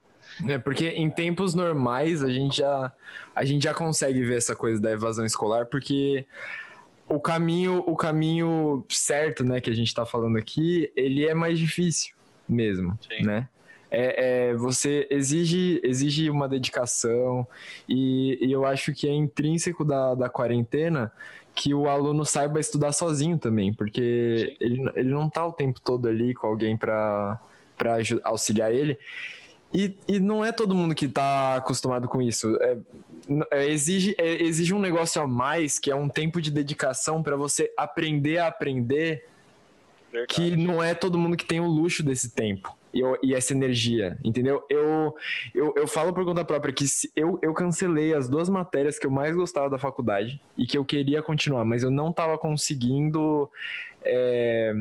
É, 0.46 0.58
porque 0.58 0.88
em 0.90 1.08
tempos 1.08 1.54
normais 1.54 2.22
a 2.22 2.28
gente 2.28 2.58
já 2.58 2.92
a 3.34 3.44
gente 3.46 3.62
já 3.64 3.72
consegue 3.72 4.22
ver 4.22 4.36
essa 4.36 4.54
coisa 4.54 4.78
da 4.78 4.90
evasão 4.92 5.24
escolar, 5.24 5.64
porque 5.64 6.26
o 7.08 7.18
caminho 7.18 7.82
o 7.86 7.96
caminho 7.96 8.84
certo, 8.90 9.42
né, 9.42 9.58
que 9.58 9.70
a 9.70 9.74
gente 9.74 9.94
tá 9.94 10.04
falando 10.04 10.36
aqui, 10.36 10.92
ele 10.94 11.26
é 11.26 11.32
mais 11.32 11.58
difícil 11.58 12.14
mesmo, 12.46 12.98
Sim. 13.08 13.24
né? 13.24 13.48
É, 13.90 14.48
é, 14.48 14.54
você 14.54 15.06
exige 15.10 15.80
exige 15.84 16.28
uma 16.28 16.48
dedicação 16.48 17.46
e, 17.88 18.36
e 18.44 18.50
eu 18.50 18.66
acho 18.66 18.92
que 18.92 19.08
é 19.08 19.12
intrínseco 19.12 19.84
da, 19.84 20.14
da 20.14 20.28
quarentena 20.28 21.12
que 21.56 21.72
o 21.72 21.88
aluno 21.88 22.24
saiba 22.24 22.60
estudar 22.60 22.92
sozinho 22.92 23.38
também, 23.38 23.72
porque 23.72 24.54
ele, 24.60 24.90
ele 24.94 25.08
não 25.08 25.28
tá 25.28 25.44
o 25.46 25.52
tempo 25.52 25.80
todo 25.80 26.06
ali 26.06 26.34
com 26.34 26.46
alguém 26.46 26.76
para 26.76 27.40
auxiliar 28.22 28.72
ele. 28.72 28.98
E, 29.72 29.96
e 30.06 30.20
não 30.20 30.44
é 30.44 30.52
todo 30.52 30.74
mundo 30.74 30.94
que 30.94 31.08
tá 31.08 31.56
acostumado 31.56 32.06
com 32.08 32.20
isso. 32.20 32.56
É, 32.60 32.76
é, 33.50 33.70
exige, 33.70 34.14
é, 34.18 34.42
exige 34.42 34.74
um 34.74 34.78
negócio 34.78 35.20
a 35.20 35.26
mais, 35.26 35.78
que 35.78 35.90
é 35.90 35.94
um 35.94 36.10
tempo 36.10 36.42
de 36.42 36.50
dedicação 36.50 37.22
para 37.22 37.36
você 37.36 37.72
aprender 37.74 38.36
a 38.36 38.48
aprender, 38.48 39.26
Verdade. 40.12 40.34
que 40.34 40.56
não 40.56 40.82
é 40.82 40.94
todo 40.94 41.18
mundo 41.18 41.38
que 41.38 41.44
tem 41.44 41.58
o 41.58 41.66
luxo 41.66 42.02
desse 42.02 42.30
tempo 42.30 42.75
e, 42.96 43.28
e 43.28 43.34
essa 43.34 43.52
energia, 43.52 44.18
entendeu? 44.24 44.64
Eu, 44.68 45.14
eu, 45.54 45.74
eu 45.76 45.86
falo 45.86 46.12
por 46.12 46.24
conta 46.24 46.44
própria 46.44 46.72
que 46.72 46.84
eu, 47.14 47.38
eu 47.42 47.52
cancelei 47.52 48.14
as 48.14 48.28
duas 48.28 48.48
matérias 48.48 48.98
que 48.98 49.06
eu 49.06 49.10
mais 49.10 49.34
gostava 49.34 49.68
da 49.68 49.78
faculdade 49.78 50.40
e 50.56 50.66
que 50.66 50.78
eu 50.78 50.84
queria 50.84 51.22
continuar, 51.22 51.64
mas 51.64 51.82
eu 51.82 51.90
não 51.90 52.12
tava 52.12 52.38
conseguindo. 52.38 53.50
é, 54.04 54.74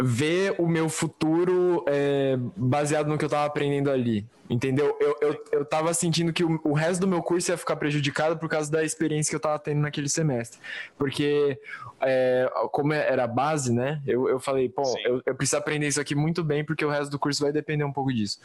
ver 0.00 0.54
o 0.58 0.66
meu 0.66 0.88
futuro 0.88 1.84
é, 1.86 2.36
baseado 2.56 3.08
no 3.08 3.18
que 3.18 3.24
eu 3.24 3.28
tava 3.28 3.46
aprendendo 3.46 3.90
ali. 3.90 4.26
Entendeu? 4.48 4.96
Eu, 5.00 5.16
eu, 5.20 5.44
eu 5.52 5.64
tava 5.64 5.92
sentindo 5.92 6.32
que 6.32 6.44
o, 6.44 6.60
o 6.62 6.72
resto 6.72 7.00
do 7.00 7.08
meu 7.08 7.22
curso 7.22 7.50
ia 7.50 7.56
ficar 7.56 7.76
prejudicado 7.76 8.38
por 8.38 8.48
causa 8.48 8.70
da 8.70 8.84
experiência 8.84 9.30
que 9.30 9.36
eu 9.36 9.40
tava 9.40 9.58
tendo 9.58 9.80
naquele 9.80 10.08
semestre. 10.08 10.60
Porque, 10.96 11.58
é, 12.00 12.48
como 12.70 12.92
era 12.92 13.26
base, 13.26 13.72
né? 13.72 14.00
Eu, 14.06 14.28
eu 14.28 14.38
falei, 14.38 14.68
pô, 14.68 14.82
eu, 15.04 15.20
eu 15.26 15.34
preciso 15.34 15.56
aprender 15.56 15.88
isso 15.88 16.00
aqui 16.00 16.14
muito 16.14 16.44
bem, 16.44 16.64
porque 16.64 16.84
o 16.84 16.90
resto 16.90 17.10
do 17.10 17.18
curso 17.18 17.42
vai 17.42 17.52
depender 17.52 17.84
um 17.84 17.92
pouco 17.92 18.12
disso. 18.12 18.38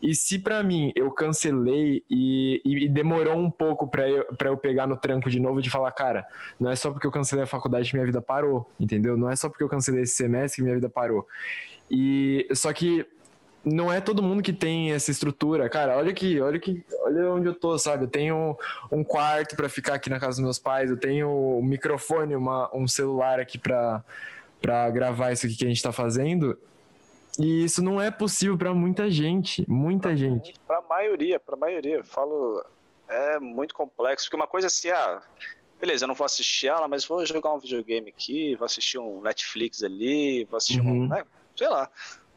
E 0.00 0.14
se 0.14 0.38
para 0.38 0.62
mim 0.62 0.92
eu 0.94 1.10
cancelei 1.10 2.04
e, 2.08 2.60
e, 2.64 2.88
demorou 2.88 3.36
um 3.36 3.50
pouco 3.50 3.88
para 3.88 4.08
eu, 4.08 4.24
pra 4.36 4.50
eu 4.50 4.56
pegar 4.56 4.86
no 4.86 4.96
tranco 4.96 5.28
de 5.28 5.40
novo 5.40 5.60
de 5.60 5.70
falar, 5.70 5.90
cara, 5.92 6.26
não 6.58 6.70
é 6.70 6.76
só 6.76 6.90
porque 6.90 7.06
eu 7.06 7.10
cancelei 7.10 7.44
a 7.44 7.46
faculdade 7.46 7.90
que 7.90 7.96
minha 7.96 8.06
vida 8.06 8.22
parou, 8.22 8.70
entendeu? 8.78 9.16
Não 9.16 9.28
é 9.28 9.34
só 9.34 9.48
porque 9.48 9.64
eu 9.64 9.68
cancelei 9.68 10.02
esse 10.02 10.14
semestre 10.14 10.62
que 10.62 10.69
minha 10.70 10.80
vida 10.80 10.88
parou. 10.88 11.26
E 11.90 12.48
só 12.54 12.72
que 12.72 13.06
não 13.64 13.92
é 13.92 14.00
todo 14.00 14.22
mundo 14.22 14.42
que 14.42 14.52
tem 14.52 14.92
essa 14.92 15.10
estrutura, 15.10 15.68
cara. 15.68 15.96
Olha 15.96 16.10
aqui, 16.10 16.40
olha 16.40 16.56
aqui, 16.56 16.84
olha 17.02 17.30
onde 17.30 17.46
eu 17.48 17.54
tô, 17.54 17.76
sabe? 17.78 18.04
Eu 18.04 18.08
tenho 18.08 18.56
um 18.90 19.04
quarto 19.04 19.56
para 19.56 19.68
ficar 19.68 19.94
aqui 19.94 20.08
na 20.08 20.18
casa 20.18 20.36
dos 20.36 20.40
meus 20.40 20.58
pais, 20.58 20.90
eu 20.90 20.96
tenho 20.96 21.28
um 21.28 21.62
microfone, 21.62 22.34
uma, 22.34 22.70
um 22.74 22.86
celular 22.86 23.40
aqui 23.40 23.58
para 23.58 24.02
para 24.60 24.90
gravar 24.90 25.32
isso 25.32 25.46
aqui 25.46 25.56
que 25.56 25.64
a 25.64 25.68
gente 25.68 25.82
tá 25.82 25.90
fazendo. 25.90 26.58
E 27.38 27.64
isso 27.64 27.82
não 27.82 27.98
é 27.98 28.10
possível 28.10 28.58
para 28.58 28.74
muita 28.74 29.10
gente, 29.10 29.64
muita 29.66 30.14
gente. 30.14 30.52
Para 30.66 30.82
maioria, 30.82 31.40
para 31.40 31.56
maioria, 31.56 31.96
eu 31.96 32.04
falo 32.04 32.62
é 33.08 33.40
muito 33.40 33.74
complexo, 33.74 34.26
porque 34.26 34.36
uma 34.36 34.46
coisa 34.46 34.68
assim, 34.68 34.88
ah, 34.90 35.20
beleza, 35.80 36.04
eu 36.04 36.08
não 36.08 36.14
vou 36.14 36.24
assistir 36.24 36.68
ela, 36.68 36.86
mas 36.86 37.04
vou 37.04 37.24
jogar 37.24 37.54
um 37.54 37.58
videogame 37.58 38.10
aqui, 38.10 38.54
vou 38.54 38.66
assistir 38.66 38.98
um 38.98 39.22
Netflix 39.22 39.82
ali, 39.82 40.44
vou 40.44 40.58
assistir 40.58 40.80
uhum. 40.80 41.04
um, 41.04 41.08
né, 41.08 41.24
sei 41.56 41.68
lá. 41.68 41.90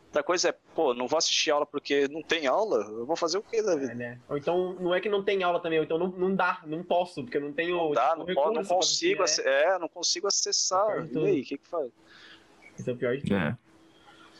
Outra 0.05 0.23
coisa 0.23 0.49
é, 0.49 0.55
pô, 0.75 0.93
não 0.93 1.07
vou 1.07 1.17
assistir 1.17 1.49
aula 1.49 1.65
porque 1.65 2.07
não 2.07 2.21
tem 2.21 2.45
aula, 2.45 2.85
eu 2.85 3.03
vou 3.05 3.15
fazer 3.15 3.39
o 3.39 3.41
que 3.41 3.61
da 3.63 3.75
vida? 3.75 3.93
É, 3.93 3.95
né? 3.95 4.19
Ou 4.29 4.37
então, 4.37 4.73
não 4.79 4.93
é 4.93 5.01
que 5.01 5.09
não 5.09 5.23
tem 5.23 5.41
aula 5.41 5.59
também, 5.59 5.79
ou 5.79 5.85
então 5.85 5.97
não, 5.97 6.07
não 6.07 6.35
dá, 6.35 6.61
não 6.67 6.83
posso, 6.83 7.23
porque 7.23 7.37
eu 7.37 7.41
não 7.41 7.51
tenho. 7.51 7.75
Não 7.75 7.91
dá, 7.91 8.15
tipo, 8.15 8.33
não, 8.35 8.53
não 8.53 8.63
consigo, 8.63 9.21
fazer, 9.21 9.47
é. 9.47 9.73
é. 9.73 9.79
não 9.79 9.87
consigo 9.87 10.27
acessar. 10.27 11.07
E 11.11 11.17
aí, 11.17 11.41
o 11.41 11.43
que 11.43 11.57
que 11.57 11.67
faz? 11.67 11.89
Isso 12.77 12.89
é 12.89 12.93
o 12.93 12.95
pior 12.95 13.17
de 13.17 13.23
tudo. 13.23 13.35
É. 13.35 13.57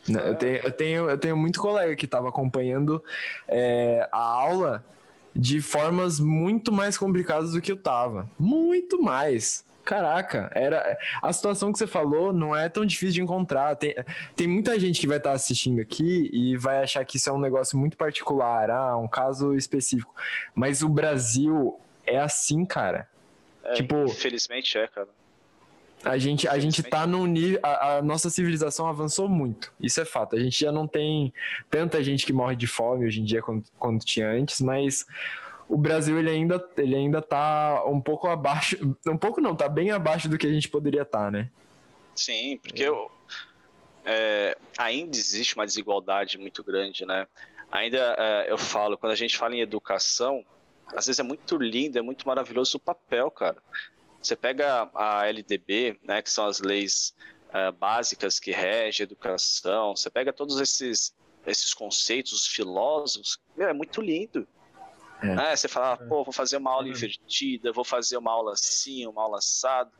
Eu, 0.08 0.34
tenho, 0.36 0.56
eu, 0.58 0.70
tenho, 0.70 1.10
eu 1.10 1.18
tenho 1.18 1.36
muito 1.36 1.60
colega 1.60 1.96
que 1.96 2.04
estava 2.04 2.28
acompanhando 2.28 3.02
é, 3.48 4.08
a 4.12 4.18
aula 4.20 4.84
de 5.34 5.60
formas 5.60 6.20
muito 6.20 6.70
mais 6.70 6.96
complicadas 6.96 7.52
do 7.52 7.60
que 7.60 7.72
eu 7.72 7.76
tava. 7.76 8.28
Muito 8.38 9.02
mais. 9.02 9.64
Caraca, 9.84 10.50
era 10.54 10.98
a 11.22 11.30
situação 11.30 11.70
que 11.70 11.78
você 11.78 11.86
falou 11.86 12.32
não 12.32 12.56
é 12.56 12.70
tão 12.70 12.86
difícil 12.86 13.14
de 13.14 13.22
encontrar. 13.22 13.76
Tem, 13.76 13.94
tem 14.34 14.46
muita 14.46 14.80
gente 14.80 14.98
que 14.98 15.06
vai 15.06 15.18
estar 15.18 15.32
assistindo 15.32 15.80
aqui 15.80 16.30
e 16.32 16.56
vai 16.56 16.82
achar 16.82 17.04
que 17.04 17.18
isso 17.18 17.28
é 17.28 17.32
um 17.32 17.38
negócio 17.38 17.76
muito 17.76 17.96
particular, 17.96 18.70
ah, 18.70 18.96
um 18.96 19.06
caso 19.06 19.54
específico. 19.54 20.14
Mas 20.54 20.82
o 20.82 20.88
Brasil 20.88 21.78
é 22.06 22.18
assim, 22.18 22.64
cara. 22.64 23.06
É, 23.62 23.74
tipo, 23.74 23.94
infelizmente 24.04 24.78
é, 24.78 24.86
cara. 24.88 25.08
A 26.04 26.18
gente, 26.18 26.46
a 26.46 26.58
gente 26.58 26.82
tá 26.82 27.06
num 27.06 27.26
nível. 27.26 27.60
A, 27.62 27.96
a, 27.96 28.02
nossa 28.02 28.28
civilização 28.28 28.86
avançou 28.86 29.28
muito. 29.28 29.72
Isso 29.80 30.00
é 30.00 30.04
fato. 30.04 30.36
A 30.36 30.40
gente 30.40 30.58
já 30.60 30.70
não 30.70 30.86
tem 30.86 31.32
tanta 31.70 32.02
gente 32.02 32.26
que 32.26 32.32
morre 32.32 32.56
de 32.56 32.66
fome 32.66 33.06
hoje 33.06 33.20
em 33.20 33.24
dia 33.24 33.40
quanto, 33.40 33.70
quanto 33.78 34.04
tinha 34.04 34.28
antes, 34.28 34.60
mas 34.60 35.06
o 35.68 35.76
Brasil 35.76 36.18
ele 36.18 36.30
ainda, 36.30 36.64
ele 36.76 36.94
ainda 36.94 37.22
tá 37.22 37.82
um 37.86 38.00
pouco 38.00 38.28
abaixo. 38.28 38.76
Um 39.06 39.16
pouco 39.16 39.40
não, 39.40 39.56
tá 39.56 39.68
bem 39.68 39.90
abaixo 39.90 40.28
do 40.28 40.36
que 40.36 40.46
a 40.46 40.52
gente 40.52 40.68
poderia 40.68 41.02
estar, 41.02 41.24
tá, 41.24 41.30
né? 41.30 41.50
Sim, 42.14 42.58
porque 42.62 42.82
eu, 42.82 43.10
é, 44.04 44.56
ainda 44.78 45.16
existe 45.16 45.54
uma 45.56 45.66
desigualdade 45.66 46.38
muito 46.38 46.62
grande, 46.62 47.06
né? 47.06 47.26
Ainda 47.72 48.14
é, 48.18 48.52
eu 48.52 48.58
falo, 48.58 48.98
quando 48.98 49.12
a 49.12 49.16
gente 49.16 49.36
fala 49.36 49.54
em 49.56 49.60
educação, 49.60 50.44
às 50.88 51.06
vezes 51.06 51.18
é 51.18 51.22
muito 51.22 51.56
lindo, 51.56 51.98
é 51.98 52.02
muito 52.02 52.26
maravilhoso 52.26 52.76
o 52.76 52.80
papel, 52.80 53.30
cara. 53.30 53.56
Você 54.24 54.34
pega 54.34 54.88
a 54.94 55.26
LDB, 55.26 55.98
né, 56.02 56.22
que 56.22 56.30
são 56.30 56.46
as 56.46 56.60
leis 56.60 57.14
uh, 57.50 57.70
básicas 57.72 58.40
que 58.40 58.50
regem 58.50 59.04
a 59.04 59.06
educação, 59.06 59.94
você 59.94 60.08
pega 60.08 60.32
todos 60.32 60.58
esses, 60.60 61.14
esses 61.46 61.74
conceitos, 61.74 62.32
os 62.32 62.46
filósofos, 62.46 63.38
é 63.58 63.72
muito 63.72 64.00
lindo. 64.00 64.48
É. 65.22 65.34
Né? 65.34 65.56
Você 65.56 65.68
fala, 65.68 65.98
é. 66.00 66.08
pô, 66.08 66.24
vou 66.24 66.32
fazer 66.32 66.56
uma 66.56 66.70
aula 66.70 66.88
é. 66.88 66.90
invertida, 66.90 67.70
vou 67.72 67.84
fazer 67.84 68.16
uma 68.16 68.32
aula 68.32 68.52
assim, 68.52 69.06
uma 69.06 69.22
aula 69.22 69.38
assado. 69.38 69.92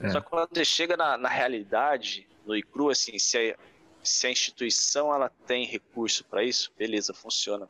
É. 0.00 0.08
Só 0.08 0.20
que 0.20 0.30
quando 0.30 0.48
você 0.54 0.64
chega 0.64 0.96
na, 0.96 1.18
na 1.18 1.28
realidade, 1.28 2.26
no 2.46 2.56
ICRU, 2.56 2.88
assim, 2.88 3.18
se 3.18 3.36
a, 3.36 3.58
se 4.02 4.26
a 4.26 4.30
instituição 4.30 5.14
ela 5.14 5.30
tem 5.46 5.66
recurso 5.66 6.24
para 6.24 6.42
isso, 6.42 6.72
beleza, 6.78 7.12
funciona. 7.12 7.68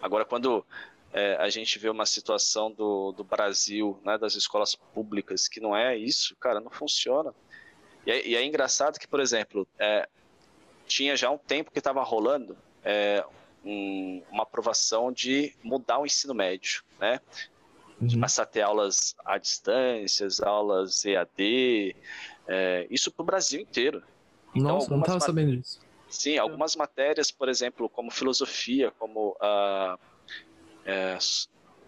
Agora, 0.00 0.24
quando 0.24 0.64
é, 1.12 1.36
a 1.36 1.48
gente 1.48 1.78
vê 1.78 1.88
uma 1.88 2.06
situação 2.06 2.70
do, 2.70 3.12
do 3.12 3.24
Brasil, 3.24 3.98
né, 4.04 4.18
das 4.18 4.34
escolas 4.34 4.74
públicas, 4.74 5.48
que 5.48 5.60
não 5.60 5.76
é 5.76 5.96
isso, 5.96 6.36
cara, 6.36 6.60
não 6.60 6.70
funciona. 6.70 7.34
E 8.06 8.10
é, 8.10 8.26
e 8.26 8.36
é 8.36 8.44
engraçado 8.44 8.98
que, 8.98 9.08
por 9.08 9.20
exemplo, 9.20 9.66
é, 9.78 10.08
tinha 10.86 11.16
já 11.16 11.30
um 11.30 11.38
tempo 11.38 11.70
que 11.70 11.78
estava 11.78 12.02
rolando 12.02 12.56
é, 12.84 13.24
um, 13.64 14.22
uma 14.30 14.42
aprovação 14.42 15.12
de 15.12 15.54
mudar 15.62 15.98
o 15.98 16.06
ensino 16.06 16.34
médio, 16.34 16.82
né? 16.98 17.20
De 18.00 18.14
uhum. 18.14 18.20
passar 18.20 18.44
a 18.44 18.46
ter 18.46 18.62
aulas 18.62 19.16
à 19.24 19.38
distância, 19.38 20.28
aulas 20.44 21.04
EAD, 21.04 21.96
é, 22.46 22.86
isso 22.90 23.10
para 23.10 23.22
o 23.22 23.26
Brasil 23.26 23.60
inteiro. 23.60 24.02
Então, 24.54 24.74
Nossa, 24.74 24.90
não 24.90 25.00
estava 25.00 25.20
sabendo 25.20 25.56
disso. 25.56 25.80
Sim, 26.08 26.38
algumas 26.38 26.74
matérias, 26.74 27.30
por 27.30 27.48
exemplo, 27.48 27.88
como 27.88 28.10
filosofia, 28.10 28.90
como 28.98 29.36
uh, 29.42 29.98
é, 30.88 31.18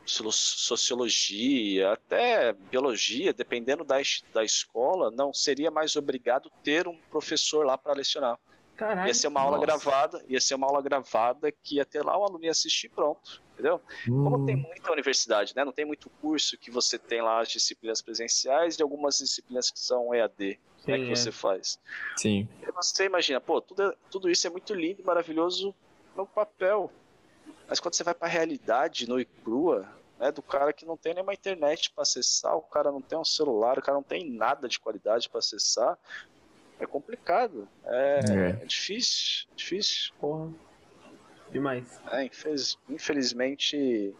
sociologia, 0.04 1.92
até 1.92 2.52
biologia, 2.52 3.32
dependendo 3.32 3.82
da, 3.82 3.96
da 4.32 4.44
escola, 4.44 5.10
não 5.10 5.32
seria 5.32 5.70
mais 5.70 5.96
obrigado 5.96 6.52
ter 6.62 6.86
um 6.86 6.98
professor 7.10 7.64
lá 7.64 7.78
para 7.78 7.94
lecionar. 7.94 8.38
Caralho, 8.76 9.08
ia 9.08 9.14
ser 9.14 9.28
uma 9.28 9.40
aula 9.40 9.56
nossa. 9.56 9.66
gravada, 9.66 10.24
ia 10.28 10.40
ser 10.40 10.54
uma 10.54 10.66
aula 10.66 10.82
gravada 10.82 11.52
que 11.52 11.76
ia 11.76 11.84
ter 11.84 12.04
lá 12.04 12.16
o 12.16 12.24
aluno 12.24 12.44
ia 12.44 12.50
assistir 12.50 12.88
pronto, 12.88 13.42
entendeu? 13.52 13.80
Hum. 14.08 14.24
Como 14.24 14.46
tem 14.46 14.56
muita 14.56 14.90
universidade, 14.90 15.54
né? 15.54 15.64
Não 15.64 15.72
tem 15.72 15.84
muito 15.84 16.08
curso 16.20 16.56
que 16.56 16.70
você 16.70 16.98
tem 16.98 17.20
lá 17.20 17.40
as 17.40 17.48
disciplinas 17.48 18.00
presenciais 18.00 18.78
e 18.78 18.82
algumas 18.82 19.18
disciplinas 19.18 19.70
que 19.70 19.78
são 19.78 20.14
EAD. 20.14 20.52
Sim, 20.52 20.58
como 20.82 20.96
é 20.96 20.98
que 20.98 21.12
é. 21.12 21.14
você 21.14 21.30
faz? 21.30 21.78
Sim. 22.16 22.48
E 22.66 22.72
você 22.72 23.04
imagina, 23.04 23.38
pô, 23.38 23.60
tudo, 23.60 23.94
tudo 24.10 24.30
isso 24.30 24.46
é 24.46 24.50
muito 24.50 24.72
lindo 24.74 25.02
e 25.02 25.04
maravilhoso 25.04 25.74
no 26.16 26.26
papel. 26.26 26.90
Mas 27.70 27.78
quando 27.78 27.94
você 27.94 28.02
vai 28.02 28.14
para 28.14 28.26
a 28.26 28.30
realidade, 28.30 29.09
no 29.09 29.20
e 29.20 29.24
crua, 29.24 29.88
né, 30.18 30.33
do 30.33 30.42
cara 30.42 30.72
que 30.72 30.85
não 30.85 30.96
tem 30.96 31.14
nenhuma 31.14 31.33
internet 31.33 31.92
para 31.92 32.02
acessar, 32.02 32.56
o 32.56 32.62
cara 32.62 32.90
não 32.90 33.00
tem 33.00 33.16
um 33.16 33.24
celular, 33.24 33.78
o 33.78 33.83
cara 33.83 33.94
não 33.94 34.02
tem 34.02 34.28
nada 34.28 34.68
de 34.68 34.80
qualidade 34.80 35.28
para 35.28 35.38
acessar, 35.38 35.96
é 36.80 36.87
complicado. 36.87 37.68
É, 37.85 38.20
é. 38.28 38.62
é, 38.62 38.64
difícil, 38.64 39.46
difícil. 39.54 40.12
Porra. 40.18 40.50
Demais. 41.52 42.00
É, 42.11 42.24
infeliz, 42.24 42.76
infelizmente 42.88 44.12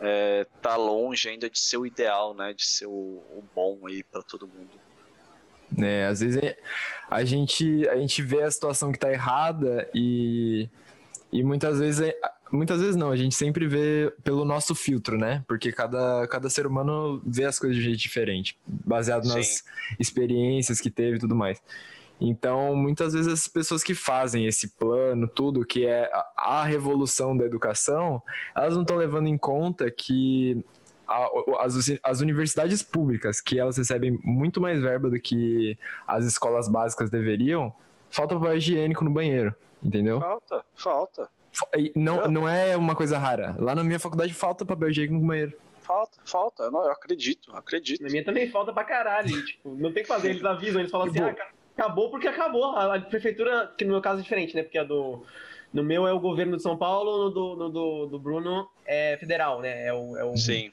é, 0.00 0.46
tá 0.62 0.76
longe 0.76 1.28
ainda 1.28 1.50
de 1.50 1.58
ser 1.58 1.78
o 1.78 1.86
ideal, 1.86 2.32
né? 2.32 2.52
De 2.52 2.64
ser 2.64 2.86
o, 2.86 2.90
o 2.90 3.42
bom 3.56 3.88
aí 3.88 4.04
para 4.04 4.22
todo 4.22 4.46
mundo. 4.46 4.70
É, 5.82 6.06
às 6.06 6.20
vezes 6.20 6.40
é, 6.40 6.56
a 7.10 7.24
gente, 7.24 7.88
a 7.88 7.96
gente 7.96 8.22
vê 8.22 8.42
a 8.42 8.50
situação 8.50 8.92
que 8.92 8.98
tá 9.00 9.10
errada 9.10 9.90
e 9.92 10.70
e 11.32 11.42
muitas 11.42 11.78
vezes, 11.78 12.00
é, 12.00 12.18
muitas 12.50 12.80
vezes 12.80 12.96
não, 12.96 13.10
a 13.10 13.16
gente 13.16 13.34
sempre 13.34 13.66
vê 13.66 14.12
pelo 14.22 14.44
nosso 14.44 14.74
filtro, 14.74 15.18
né? 15.18 15.44
Porque 15.46 15.72
cada, 15.72 16.26
cada 16.28 16.48
ser 16.48 16.66
humano 16.66 17.20
vê 17.24 17.44
as 17.44 17.58
coisas 17.58 17.76
de 17.76 17.82
um 17.82 17.86
jeito 17.86 18.00
diferente, 18.00 18.58
baseado 18.66 19.26
Sim. 19.26 19.36
nas 19.36 19.64
experiências 19.98 20.80
que 20.80 20.90
teve 20.90 21.16
e 21.16 21.20
tudo 21.20 21.34
mais. 21.34 21.60
Então, 22.20 22.74
muitas 22.74 23.12
vezes 23.12 23.30
as 23.30 23.48
pessoas 23.48 23.82
que 23.82 23.94
fazem 23.94 24.46
esse 24.46 24.68
plano, 24.76 25.28
tudo 25.28 25.66
que 25.66 25.86
é 25.86 26.10
a, 26.36 26.64
revolução 26.64 27.36
da 27.36 27.44
educação, 27.44 28.22
elas 28.54 28.74
não 28.74 28.82
estão 28.82 28.96
levando 28.96 29.26
em 29.26 29.36
conta 29.36 29.90
que 29.90 30.64
as, 31.60 31.74
as 32.02 32.20
universidades 32.20 32.82
públicas, 32.82 33.40
que 33.40 33.58
elas 33.58 33.76
recebem 33.76 34.18
muito 34.24 34.60
mais 34.60 34.80
verba 34.80 35.10
do 35.10 35.20
que 35.20 35.78
as 36.06 36.24
escolas 36.24 36.68
básicas 36.68 37.10
deveriam, 37.10 37.72
falta 38.10 38.34
papel 38.34 38.56
higiênico 38.56 39.04
no 39.04 39.10
banheiro. 39.10 39.54
Entendeu? 39.82 40.20
Falta, 40.20 40.64
falta. 40.74 41.28
Não, 41.94 42.28
não 42.28 42.48
é 42.48 42.76
uma 42.76 42.94
coisa 42.94 43.18
rara. 43.18 43.54
Lá 43.58 43.74
na 43.74 43.84
minha 43.84 43.98
faculdade 43.98 44.32
falta 44.34 44.64
papel 44.64 44.90
higiênico 44.90 45.14
no 45.14 45.26
banheiro. 45.26 45.56
Falta, 45.80 46.18
falta. 46.24 46.62
Eu, 46.64 46.70
não, 46.72 46.84
eu 46.84 46.90
acredito, 46.90 47.54
acredito. 47.54 48.02
Na 48.02 48.08
minha 48.08 48.24
também 48.24 48.50
falta 48.50 48.72
pra 48.72 48.82
caralho. 48.82 49.44
tipo, 49.44 49.74
não 49.76 49.92
tem 49.92 50.02
que 50.02 50.08
fazer, 50.08 50.30
eles 50.30 50.44
avisam, 50.44 50.80
eles 50.80 50.90
falam 50.90 51.06
assim, 51.06 51.20
ah, 51.20 51.34
acabou 51.76 52.10
porque 52.10 52.26
acabou. 52.26 52.76
A, 52.76 52.98
prefeitura, 52.98 53.72
que 53.78 53.84
no 53.84 53.92
meu 53.92 54.00
caso 54.00 54.18
é 54.20 54.22
diferente, 54.22 54.54
né? 54.54 54.62
Porque 54.62 54.78
a 54.78 54.84
do. 54.84 55.24
No 55.72 55.84
meu 55.84 56.06
é 56.06 56.12
o 56.12 56.18
governo 56.18 56.56
de 56.56 56.62
São 56.62 56.76
Paulo, 56.76 57.24
no 57.24 57.30
do, 57.30 57.56
no 57.56 57.68
do, 57.68 58.06
do 58.06 58.18
Bruno 58.18 58.68
é 58.84 59.16
federal, 59.18 59.60
né? 59.60 59.86
É 59.86 59.92
o, 59.92 60.16
é 60.16 60.24
o 60.24 60.36
Sim. 60.36 60.72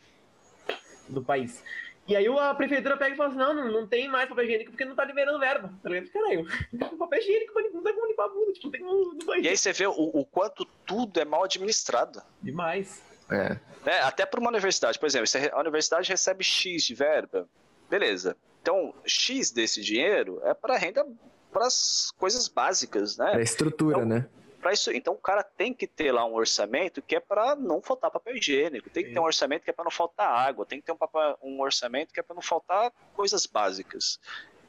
do 1.10 1.22
país. 1.22 1.64
E 2.06 2.16
aí 2.16 2.28
a 2.28 2.54
prefeitura 2.54 2.98
pega 2.98 3.14
e 3.14 3.18
fala 3.18 3.30
assim, 3.30 3.38
não, 3.38 3.54
não, 3.54 3.72
não 3.72 3.88
tem 3.88 4.10
mais 4.10 4.28
papel 4.28 4.44
higiênico 4.44 4.72
porque 4.72 4.84
não 4.84 4.96
tá 4.96 5.06
liberando 5.06 5.40
verba. 5.40 5.74
Tá 5.82 5.90
ligado? 5.90 6.12
Caralho, 6.12 6.48
papel 7.00 7.20
higiênico, 7.20 7.54
não 7.74 7.82
tem 7.82 7.94
como 7.94 8.08
limpar 8.08 8.26
a 8.26 8.30
bunda, 8.30 8.52
tipo, 8.52 8.66
não 8.66 8.72
tem 8.72 8.82
como 8.82 9.14
no 9.14 9.26
banheiro. 9.26 9.48
E 9.48 9.50
aí 9.50 9.58
você 9.58 9.72
vê 9.72 9.88
o, 9.88 9.92
o 9.92 10.26
quanto 10.26 10.66
tudo 10.86 11.20
é 11.20 11.26
mal 11.26 11.44
administrado. 11.44 12.22
Demais. 12.42 13.02
É. 13.32 13.58
Né? 13.86 14.00
Até 14.02 14.26
para 14.26 14.40
uma 14.40 14.50
universidade, 14.50 15.00
por 15.00 15.06
exemplo, 15.06 15.28
se 15.28 15.50
a 15.52 15.60
universidade 15.60 16.10
recebe 16.10 16.44
X 16.44 16.84
de 16.84 16.94
verba, 16.94 17.48
beleza. 17.90 18.36
Então, 18.62 18.94
X 19.06 19.52
desse 19.52 19.82
dinheiro 19.82 20.42
é 20.44 20.54
para 20.54 20.78
renda, 20.78 21.06
para 21.52 21.68
as 21.68 22.12
coisas 22.18 22.48
básicas, 22.48 23.18
né? 23.18 23.36
É 23.36 23.42
estrutura, 23.42 23.98
Então, 23.98 24.08
né? 24.08 24.26
Pra 24.64 24.72
isso, 24.72 24.94
então 24.94 25.14
o 25.14 25.18
cara 25.18 25.44
tem 25.44 25.74
que 25.74 25.86
ter 25.86 26.14
lá 26.14 26.26
um 26.26 26.36
orçamento 26.36 27.02
que 27.02 27.18
é 27.18 27.20
para 27.20 27.54
não 27.54 27.82
faltar 27.82 28.10
papel 28.10 28.38
higiênico, 28.38 28.90
tem 28.90 29.04
que 29.04 29.12
ter 29.14 29.20
um 29.20 29.24
orçamento 29.26 29.64
que 29.64 29.70
é 29.70 29.74
para 29.74 29.84
não 29.84 29.92
faltar 29.92 30.26
água, 30.30 30.66
tem 30.66 30.80
que 30.80 30.86
ter 30.86 30.94
um, 30.94 30.98
papel- 30.98 31.38
um 31.44 31.60
orçamento 31.62 32.14
que 32.14 32.20
é 32.22 32.24
para 32.24 32.34
não 32.34 32.42
faltar 32.42 32.90
coisas 33.14 33.46
básicas. 33.46 34.18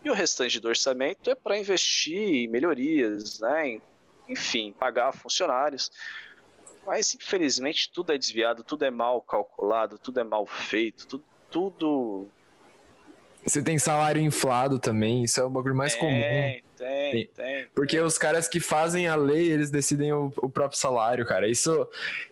E 0.02 0.11
o 0.11 0.12
restante 0.12 0.59
do 0.59 0.66
orçamento 0.66 1.30
é 1.30 1.37
para 1.37 1.57
investir 1.57 2.18
em 2.18 2.48
melhorias, 2.48 3.38
né? 3.38 3.68
em- 3.68 3.83
enfim, 4.28 4.72
pagar 4.72 5.12
funcionários. 5.12 5.92
Mas 6.85 7.14
infelizmente 7.14 7.88
tudo 7.92 8.12
é 8.12 8.18
desviado, 8.18 8.64
tudo 8.64 8.85
é 8.85 8.90
mal 8.90 9.22
calculado, 9.22 9.96
tudo 9.96 10.18
é 10.18 10.24
mal 10.24 10.44
feito, 10.44 11.07
tudo, 11.07 11.24
tudo 11.52 12.28
Você 13.46 13.62
tem 13.62 13.78
salário 13.78 14.22
inflado 14.22 14.78
também, 14.78 15.24
isso 15.24 15.40
é 15.40 15.44
o 15.44 15.50
bagulho 15.50 15.74
mais 15.74 15.94
comum. 15.94 16.20
tem, 16.20 16.62
tem, 16.76 17.28
tem. 17.35 17.66
Porque 17.74 17.98
os 18.00 18.16
caras 18.16 18.48
que 18.48 18.59
fazem 18.59 19.07
a 19.07 19.14
lei, 19.14 19.50
eles 19.50 19.70
decidem 19.70 20.12
o, 20.12 20.33
o 20.38 20.48
próprio 20.48 20.78
salário, 20.78 21.26
cara. 21.26 21.46
Isso, 21.48 21.87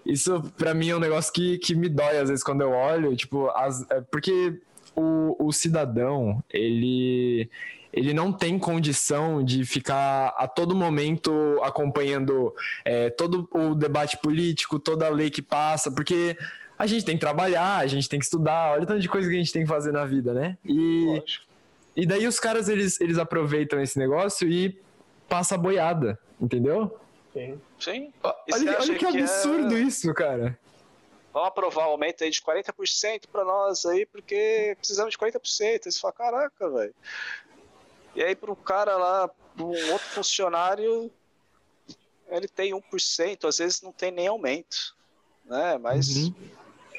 isso 0.07 0.43
para 0.57 0.73
mim 0.73 0.91
é 0.91 0.97
um 0.97 1.01
negócio 1.01 1.33
que, 1.33 1.59
que 1.59 1.75
me 1.75 1.89
dói 1.89 2.19
às 2.19 2.29
vezes 2.29 2.45
quando 2.45 2.63
eu 2.63 2.71
olho, 2.71 3.15
tipo, 3.15 3.49
as, 3.51 3.89
é 3.91 4.01
porque 4.01 4.59
o, 4.97 5.37
o 5.39 5.53
cidadão, 5.53 6.43
ele, 6.51 7.49
ele 7.93 8.15
não 8.15 8.33
tem 8.33 8.59
condição 8.59 9.45
de 9.45 9.65
ficar 9.65 10.29
a 10.37 10.49
todo 10.49 10.75
momento 10.75 11.33
acompanhando 11.63 12.55
é, 12.85 13.11
todo 13.11 13.49
o 13.53 13.75
debate 13.75 14.17
político, 14.19 14.79
toda 14.79 15.07
a 15.07 15.11
lei 15.11 15.31
que 15.31 15.43
passa, 15.43 15.91
porque 15.91 16.37
a 16.83 16.87
gente 16.87 17.05
tem 17.05 17.15
que 17.17 17.21
trabalhar, 17.21 17.79
a 17.79 17.87
gente 17.87 18.09
tem 18.09 18.19
que 18.19 18.25
estudar, 18.25 18.73
olha 18.73 18.83
o 18.83 18.87
tanto 18.87 19.01
de 19.01 19.09
coisa 19.09 19.29
que 19.29 19.35
a 19.35 19.39
gente 19.39 19.53
tem 19.53 19.63
que 19.63 19.69
fazer 19.69 19.93
na 19.93 20.05
vida, 20.05 20.33
né? 20.35 20.59
E, 20.65 21.05
Lógico. 21.07 21.47
e 21.97 22.05
daí 22.07 22.27
os 22.27 22.41
caras, 22.41 22.69
eles, 22.69 23.01
eles 23.01 23.19
aproveitam 23.19 23.81
esse 23.81 23.99
negócio 23.99 24.49
e 24.49 24.79
passa 25.29 25.55
a 25.55 25.59
boiada, 25.59 26.19
entendeu? 26.41 26.99
Sim. 27.33 27.61
Sim. 27.79 28.13
E 28.47 28.55
Olha, 28.55 28.79
olha 28.81 28.95
que 28.95 28.99
que 28.99 29.07
é- 29.07 29.21
absurdo 29.21 29.79
isso, 29.79 30.13
cara. 30.13 30.59
vamos 31.33 31.49
aprovar 31.49 31.87
o 31.87 31.91
aumento 31.93 32.25
aí 32.25 32.31
de 32.31 32.43
40% 32.43 33.27
para 33.31 33.45
nós 33.45 33.87
aí, 33.87 34.05
porque 34.05 34.75
precisamos 34.79 35.13
de 35.13 35.19
40%. 35.19 35.87
Aí 35.87 35.93
você 35.93 35.99
fala, 36.01 36.13
caraca, 36.13 36.69
velho. 36.69 36.95
E 38.15 38.23
aí 38.23 38.35
pro 38.37 38.55
cara 38.55 38.97
lá, 38.97 39.29
pro 39.57 39.67
outro 39.69 40.09
funcionário, 40.09 41.11
ele 42.29 42.49
tem 42.49 42.75
1%, 42.75 43.47
às 43.49 43.59
vezes 43.59 43.81
não 43.83 43.93
tem 43.93 44.11
nem 44.11 44.27
aumento. 44.27 44.95
Né? 45.45 45.79
Mas 45.79 46.09
Uhum. 46.17 46.35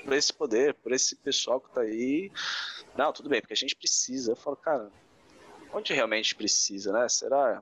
Por 0.03 0.13
esse 0.13 0.33
poder, 0.33 0.73
por 0.75 0.91
esse 0.91 1.15
pessoal 1.15 1.59
que 1.59 1.73
tá 1.73 1.81
aí. 1.81 2.31
Não, 2.97 3.11
tudo 3.11 3.29
bem, 3.29 3.41
porque 3.41 3.53
a 3.53 3.57
gente 3.57 3.75
precisa. 3.75 4.31
Eu 4.31 4.35
falo, 4.35 4.55
cara, 4.55 4.89
onde 5.73 5.93
realmente 5.93 6.35
precisa, 6.35 6.91
né? 6.91 7.07
Será? 7.09 7.61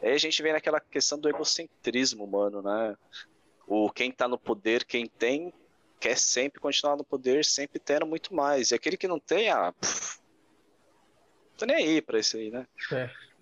Aí 0.00 0.12
a 0.12 0.18
gente 0.18 0.42
vem 0.42 0.52
naquela 0.52 0.80
questão 0.80 1.18
do 1.18 1.28
egocentrismo 1.28 2.24
humano, 2.24 2.62
né? 2.62 2.96
O 3.66 3.90
quem 3.90 4.10
tá 4.10 4.26
no 4.28 4.38
poder, 4.38 4.84
quem 4.84 5.06
tem, 5.06 5.52
quer 6.00 6.16
sempre 6.18 6.60
continuar 6.60 6.96
no 6.96 7.04
poder, 7.04 7.44
sempre 7.44 7.78
tendo 7.78 8.06
muito 8.06 8.34
mais. 8.34 8.70
E 8.70 8.74
aquele 8.74 8.96
que 8.96 9.06
não 9.08 9.18
tem, 9.20 9.48
ah, 9.50 9.72
pff, 9.72 10.18
tô 11.56 11.64
nem 11.64 11.76
aí 11.76 12.02
pra 12.02 12.18
isso 12.18 12.36
aí, 12.36 12.50
né? 12.50 12.66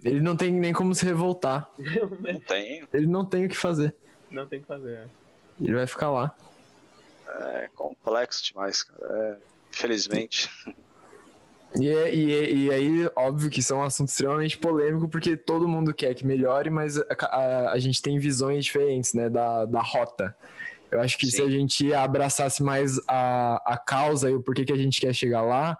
Ele 0.04 0.20
não 0.20 0.36
tem 0.36 0.52
nem 0.52 0.72
como 0.72 0.94
se 0.94 1.04
revoltar. 1.04 1.70
Não 2.20 2.40
tem. 2.40 2.88
Ele 2.90 3.06
não 3.06 3.22
tem 3.22 3.44
o 3.44 3.48
que 3.50 3.56
fazer. 3.56 3.94
Não 4.30 4.46
tem 4.46 4.58
o 4.58 4.62
que 4.62 4.68
fazer. 4.68 4.92
é. 4.96 5.08
Ele 5.60 5.74
vai 5.74 5.86
ficar 5.86 6.10
lá. 6.10 6.34
É 7.38 7.68
complexo 7.74 8.44
demais, 8.44 8.82
cara. 8.82 9.00
É, 9.12 9.36
infelizmente. 9.72 10.50
E, 11.78 11.88
é- 11.88 12.14
e, 12.14 12.32
é- 12.34 12.50
e 12.52 12.70
aí, 12.72 13.10
óbvio 13.14 13.48
que 13.48 13.60
isso 13.60 13.72
é 13.72 13.76
um 13.76 13.82
assunto 13.82 14.08
extremamente 14.08 14.58
polêmico, 14.58 15.08
porque 15.08 15.36
todo 15.36 15.68
mundo 15.68 15.94
quer 15.94 16.14
que 16.14 16.26
melhore, 16.26 16.68
mas 16.70 16.98
a, 16.98 17.04
a- 17.20 17.72
a 17.72 17.78
gente 17.78 18.02
tem 18.02 18.18
visões 18.18 18.64
diferentes, 18.64 19.14
né, 19.14 19.28
da, 19.30 19.64
da 19.66 19.80
rota. 19.80 20.36
Eu 20.90 21.00
acho 21.00 21.16
que 21.16 21.26
se 21.26 21.36
Sim. 21.36 21.46
a 21.46 21.48
gente 21.50 21.94
abraçasse 21.94 22.60
mais 22.64 22.98
a, 23.06 23.62
a 23.64 23.78
causa 23.78 24.28
e 24.28 24.34
o 24.34 24.42
porquê 24.42 24.64
que 24.64 24.72
a 24.72 24.76
gente 24.76 25.00
quer 25.00 25.14
chegar 25.14 25.42
lá, 25.42 25.78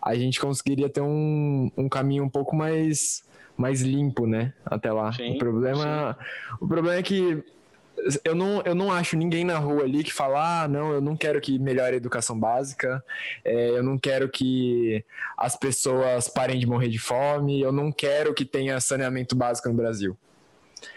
a 0.00 0.14
gente 0.14 0.40
conseguiria 0.40 0.88
ter 0.88 1.02
um, 1.02 1.70
um 1.76 1.88
caminho 1.90 2.24
um 2.24 2.30
pouco 2.30 2.56
mais, 2.56 3.22
mais 3.54 3.82
limpo, 3.82 4.26
né, 4.26 4.54
até 4.64 4.90
lá. 4.90 5.12
Sim, 5.12 5.34
o, 5.34 5.38
problema, 5.38 6.16
o 6.58 6.66
problema 6.66 6.96
é 6.96 7.02
que 7.02 7.44
eu 8.24 8.34
não, 8.34 8.62
eu 8.62 8.74
não 8.74 8.92
acho 8.92 9.16
ninguém 9.16 9.44
na 9.44 9.58
rua 9.58 9.82
ali 9.82 10.04
que 10.04 10.12
fala, 10.12 10.62
ah, 10.62 10.68
não, 10.68 10.92
eu 10.92 11.00
não 11.00 11.16
quero 11.16 11.40
que 11.40 11.58
melhore 11.58 11.94
a 11.94 11.96
educação 11.96 12.38
básica, 12.38 13.02
é, 13.44 13.70
eu 13.70 13.82
não 13.82 13.98
quero 13.98 14.28
que 14.28 15.04
as 15.36 15.56
pessoas 15.56 16.28
parem 16.28 16.58
de 16.58 16.66
morrer 16.66 16.88
de 16.88 16.98
fome, 16.98 17.60
eu 17.60 17.72
não 17.72 17.90
quero 17.90 18.34
que 18.34 18.44
tenha 18.44 18.80
saneamento 18.80 19.34
básico 19.34 19.68
no 19.68 19.74
Brasil. 19.74 20.16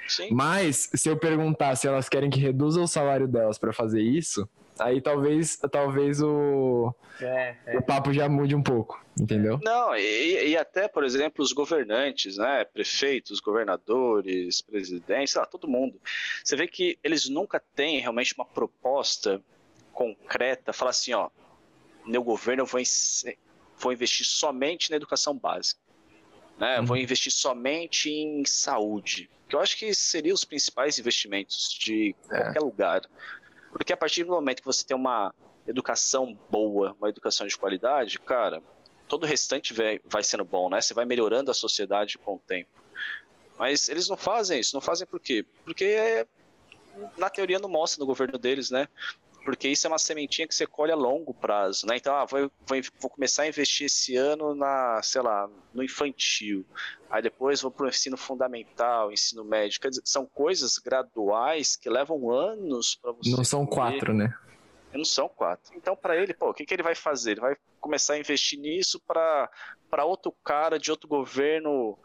Sim. 0.08 0.30
Mas, 0.32 0.89
se 0.93 1.10
eu 1.10 1.17
perguntar 1.17 1.76
se 1.76 1.88
elas 1.88 2.10
querem 2.10 2.30
que 2.30 2.39
reduza 2.39 2.82
o 2.82 2.88
salário 2.88 3.28
delas 3.28 3.58
para 3.58 3.72
fazer 3.72 4.02
isso, 4.02 4.48
aí 4.80 5.02
talvez, 5.02 5.58
talvez 5.72 6.22
o, 6.22 6.94
É, 7.22 7.56
é. 7.65 7.78
o 7.78 7.82
papo 7.82 8.13
já 8.13 8.28
mude 8.30 8.56
um 8.56 8.63
pouco, 8.63 9.04
entendeu? 9.20 9.60
Não, 9.63 9.96
e, 9.96 10.50
e 10.50 10.58
até, 10.58 10.88
por 10.88 11.04
exemplo, 11.04 11.44
os 11.44 11.52
governantes, 11.52 12.38
né? 12.38 12.63
Prefeitos, 12.65 13.39
governadores, 13.39 14.62
presidentes, 14.62 15.34
sei 15.34 15.39
lá, 15.42 15.46
todo 15.46 15.68
mundo. 15.68 16.00
Você 16.44 16.56
vê 16.56 16.68
que 16.68 16.98
eles 17.04 17.28
nunca 17.30 17.60
têm 17.76 18.00
realmente 18.00 18.34
uma 18.36 18.46
proposta 18.46 19.42
concreta, 19.94 20.72
falar 20.72 20.92
assim, 20.92 21.13
ó, 21.13 21.30
meu 22.06 22.24
governo 22.24 22.62
eu 22.63 22.65
vou, 22.65 22.82
vou 23.78 23.92
investir 23.94 24.26
somente 24.26 24.89
na 24.89 24.96
educação 24.98 25.38
básica. 25.38 25.82
Né? 26.58 26.80
Uhum. 26.80 26.86
Vou 26.86 26.98
investir 26.98 27.32
somente 27.32 28.10
em 28.10 28.46
saúde. 28.46 29.30
Que 29.48 29.56
eu 29.56 29.60
acho 29.62 29.78
que 29.78 29.94
seriam 29.96 30.34
os 30.34 30.44
principais 30.46 31.00
investimentos 31.00 31.70
de 31.80 32.15
É. 32.30 32.38
qualquer 32.44 32.60
lugar. 32.60 33.02
Porque 33.71 33.93
a 33.93 33.97
partir 33.97 34.23
do 34.23 34.32
momento 34.32 34.62
que 34.62 34.65
você 34.65 34.86
tem 34.86 34.95
uma 34.95 35.34
educação 35.67 36.38
boa, 36.49 36.95
uma 36.99 37.10
educação 37.10 37.45
de 37.45 37.58
qualidade, 37.58 38.19
cara, 38.19 38.62
todo 39.08 39.23
o 39.23 39.27
restante 39.27 39.73
vai, 39.73 40.23
sendo 40.23 40.45
bom, 40.45 40.69
né? 40.69 40.82
Você 40.82 40.93
vai 40.93 41.05
melhorando 41.05 41.51
a 41.51 41.53
sociedade 41.53 42.17
com 42.17 42.36
o 42.36 42.39
tempo. 42.39 42.69
Mas 43.58 43.89
eles 43.89 44.08
não 44.08 44.15
fazem 44.15 44.60
isso, 44.60 44.75
não 44.75 44.82
fazem 44.82 45.05
por 45.05 45.19
quê? 45.19 45.45
Porque 45.65 46.25
na 47.17 47.29
teoria 47.29 47.60
não 47.60 47.69
mostra 47.69 47.99
no 47.99 48.05
governo 48.05 48.38
deles, 48.38 48.71
né? 48.71 48.88
Porque 49.43 49.67
isso 49.67 49.88
é 49.88 49.89
uma 49.89 49.99
sementinha 49.99 50.47
que 50.47 50.53
você 50.53 50.65
colhe 50.65 50.91
a 50.91 50.95
longo 50.95 51.34
prazo, 51.34 51.86
né? 51.88 51.97
Então, 51.97 52.15
ah, 52.15 52.25
vou, 52.25 52.51
vou, 52.65 52.77
vou 52.99 53.10
começar 53.10 53.43
a 53.43 53.47
investir 53.47 53.88
esse 53.88 54.15
ano 54.15 54.53
na, 54.53 55.01
sei 55.01 55.21
lá, 55.21 55.49
no 55.73 55.84
infantil. 55.84 56.65
Aí 57.10 57.22
depois 57.22 57.62
vou 57.62 57.72
para 57.72 57.88
o 57.88 57.89
ensino 57.89 58.15
fundamental, 58.15 59.12
ensino 59.12 59.43
médio. 59.43 59.82
Quer 59.82 59.89
dizer, 59.89 60.04
são 60.06 60.26
coisas 60.26 60.78
graduais 60.78 61.76
que 61.76 61.89
levam 61.89 62.30
anos 62.30 62.95
para 62.95 63.12
você. 63.12 63.32
Não 63.32 63.43
são 63.43 63.65
quatro, 63.65 64.13
né? 64.13 64.34
Não 64.93 65.06
são 65.06 65.28
quatro. 65.28 65.76
Então, 65.76 65.95
para 65.95 66.15
ele, 66.15 66.34
pô, 66.34 66.50
o 66.50 66.54
que, 66.54 66.65
que 66.65 66.74
ele 66.74 66.84
vai 66.84 66.95
fazer? 66.95 67.32
Ele 67.32 67.41
vai 67.41 67.56
começar 67.80 68.13
a 68.13 68.19
investir 68.19 68.60
nisso 68.60 69.00
para 69.08 69.50
outro 70.06 70.32
cara 70.43 70.78
de 70.78 70.91
outro 70.91 71.08
governo, 71.08 71.98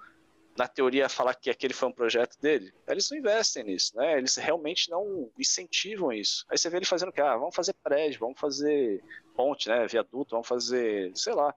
na 0.56 0.68
teoria, 0.68 1.08
falar 1.08 1.34
que 1.34 1.50
aquele 1.50 1.74
foi 1.74 1.88
um 1.88 1.92
projeto 1.92 2.38
dele? 2.40 2.72
Eles 2.86 3.10
não 3.10 3.18
investem 3.18 3.64
nisso, 3.64 3.96
né? 3.96 4.16
Eles 4.16 4.36
realmente 4.36 4.90
não 4.90 5.30
incentivam 5.38 6.12
isso. 6.12 6.46
Aí 6.48 6.56
você 6.56 6.70
vê 6.70 6.78
ele 6.78 6.86
fazendo 6.86 7.08
o 7.08 7.12
quê? 7.12 7.20
Ah, 7.20 7.36
vamos 7.36 7.54
fazer 7.54 7.74
prédio, 7.82 8.20
vamos 8.20 8.38
fazer 8.38 9.02
ponte, 9.34 9.68
né? 9.68 9.86
Viaduto, 9.86 10.30
vamos 10.30 10.46
fazer, 10.48 11.10
sei 11.14 11.34
lá, 11.34 11.54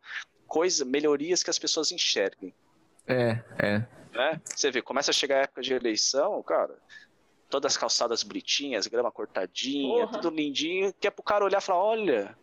coisa, 0.47 0.83
melhorias 0.83 1.43
que 1.43 1.49
as 1.49 1.59
pessoas 1.59 1.91
enxerguem. 1.91 2.53
É, 3.07 3.39
é. 3.59 3.77
Né? 4.13 4.41
Você 4.45 4.71
vê, 4.71 4.81
começa 4.81 5.11
a 5.11 5.13
chegar 5.13 5.37
a 5.37 5.41
época 5.43 5.61
de 5.61 5.73
eleição, 5.73 6.41
cara, 6.43 6.75
todas 7.49 7.73
as 7.73 7.77
calçadas 7.77 8.23
bonitinhas, 8.23 8.87
grama 8.87 9.11
cortadinha, 9.11 10.05
Porra. 10.07 10.19
tudo 10.21 10.35
lindinho, 10.35 10.93
que 10.99 11.07
é 11.07 11.11
pro 11.11 11.23
cara 11.23 11.45
olhar 11.45 11.59
e 11.59 11.63
falar, 11.63 11.83
olha, 11.83 12.35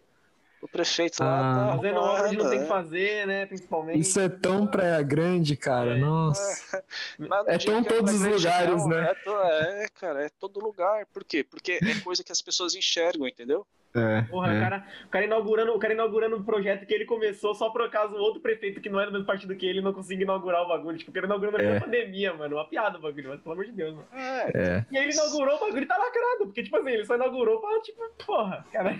o 0.63 0.69
prefeito 0.69 1.23
lá 1.23 1.41
Ah. 1.41 1.55
tá 1.69 1.77
Fazendo 1.77 1.99
obra 2.01 2.29
que 2.31 2.37
não 2.37 2.49
tem 2.49 2.59
que 2.61 2.65
arrumando, 2.65 2.69
fazer, 2.69 3.27
né? 3.27 3.47
Principalmente. 3.47 4.01
Isso 4.01 4.19
é 4.21 4.29
tão 4.31 4.67
Praia 4.67 5.03
Grande, 5.03 5.57
cara, 5.57 5.97
É. 5.97 5.99
nossa. 6.01 6.85
É 7.47 7.59
digo 7.59 7.73
tão 7.73 7.83
que 7.83 7.89
todos 7.91 8.15
os 8.15 8.21
lugares, 8.23 8.77
não, 8.83 8.89
né? 8.89 9.15
É, 9.27 9.85
é, 9.85 9.89
cara, 9.89 10.25
é 10.25 10.31
todo 10.41 10.61
lugar. 10.61 11.05
Por 11.13 11.23
quê? 11.25 11.45
Porque 11.45 11.73
é 11.83 12.01
coisa 12.01 12.25
que 12.25 12.33
as 12.33 12.41
pessoas 12.41 12.75
enxergam, 12.75 13.29
entendeu? 13.29 13.67
É, 13.97 14.23
Porra, 14.23 14.53
é. 14.53 14.59
o, 14.59 14.61
cara, 14.61 14.85
o, 15.05 15.09
cara 15.09 15.25
inaugurando, 15.25 15.73
o 15.73 15.79
cara 15.79 15.95
inaugurando 15.95 16.37
um 16.37 16.43
projeto 16.43 16.85
que 16.85 16.93
ele 16.93 17.05
começou 17.05 17.55
só 17.55 17.71
por 17.71 17.83
acaso 17.83 18.17
outro 18.17 18.41
prefeito 18.41 18.81
que 18.81 18.89
não 18.89 18.99
é 19.01 19.07
do 19.07 19.13
mesmo 19.13 19.25
partido 19.27 19.55
que 19.55 19.65
ele 19.65 19.81
não 19.81 19.93
conseguiu 19.93 20.25
inaugurar 20.25 20.63
o 20.63 20.69
bagulho. 20.69 20.99
Tipo, 20.99 21.13
o 21.13 21.15
cara 21.15 21.27
inaugurando 21.27 21.59
É. 21.61 21.75
na 21.75 21.81
pandemia, 21.81 22.35
mano. 22.35 22.57
Uma 22.57 22.65
piada 22.69 22.99
o 22.99 23.01
bagulho, 23.01 23.29
mas 23.29 23.41
pelo 23.41 23.53
amor 23.53 23.65
de 23.67 23.73
Deus, 23.73 23.95
mano. 23.95 24.07
É, 24.13 24.51
É. 24.53 24.87
E 24.91 24.99
aí 24.99 25.05
ele 25.05 25.13
inaugurou 25.13 25.57
o 25.57 25.61
bagulho 25.61 25.83
e 25.83 25.87
tá 25.87 25.97
lacrado. 25.97 26.39
Porque, 26.47 26.63
tipo 26.65 26.77
assim, 26.77 26.91
ele 26.91 27.05
só 27.05 27.15
inaugurou 27.15 27.61
pra, 27.61 27.81
tipo, 27.83 28.03
porra, 28.27 28.67
cara. 28.73 28.97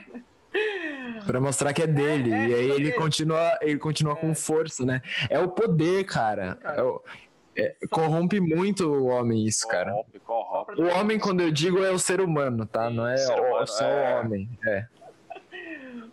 Pra 1.27 1.41
mostrar 1.41 1.73
que 1.73 1.83
é 1.83 1.87
dele. 1.89 2.33
É, 2.33 2.37
é, 2.37 2.49
e 2.49 2.55
aí 2.55 2.71
ele 2.71 2.85
dele. 2.85 2.93
continua, 2.93 3.59
ele 3.61 3.77
continua 3.79 4.15
com 4.15 4.33
força, 4.37 4.85
né? 4.87 5.03
É 5.29 5.41
o 5.41 5.49
poder, 5.49 6.05
cara. 6.05 6.57
É 6.63 6.81
o- 6.81 7.03
é- 7.57 7.77
corrompe 7.91 8.41
muito 8.41 8.87
o 8.89 9.07
homem 9.07 9.45
isso, 9.47 9.67
cara. 9.69 9.91
Corrompe, 9.93 10.21
corrompe. 10.21 10.81
O 10.83 10.87
homem, 10.89 11.19
quando 11.19 11.41
eu 11.41 11.51
digo, 11.51 11.83
é 11.83 11.91
o 11.91 11.99
ser 11.99 12.21
humano, 12.21 12.67
tá? 12.67 12.91
Não 12.91 13.07
é 13.07 13.15
o- 13.17 13.43
humano, 13.51 13.67
só 13.67 13.85
é. 13.85 14.15
o 14.17 14.21
homem. 14.21 14.49
É. 14.67 14.87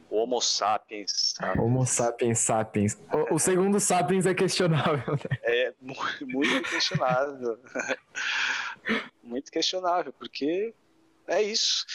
O 0.09 0.17
Homo 0.17 0.41
sapiens, 0.41 1.33
sabe? 1.37 1.59
Homo 1.61 1.85
sapiens 1.85 2.39
sapiens. 2.39 2.97
O, 3.31 3.35
o 3.35 3.39
segundo 3.39 3.79
sapiens 3.79 4.25
é 4.25 4.33
questionável, 4.33 5.13
né? 5.13 5.37
É 5.43 5.73
mu- 5.79 5.95
muito 6.23 6.69
questionável. 6.69 7.57
muito 9.23 9.49
questionável, 9.51 10.11
porque 10.13 10.73
é 11.27 11.41
isso. 11.41 11.85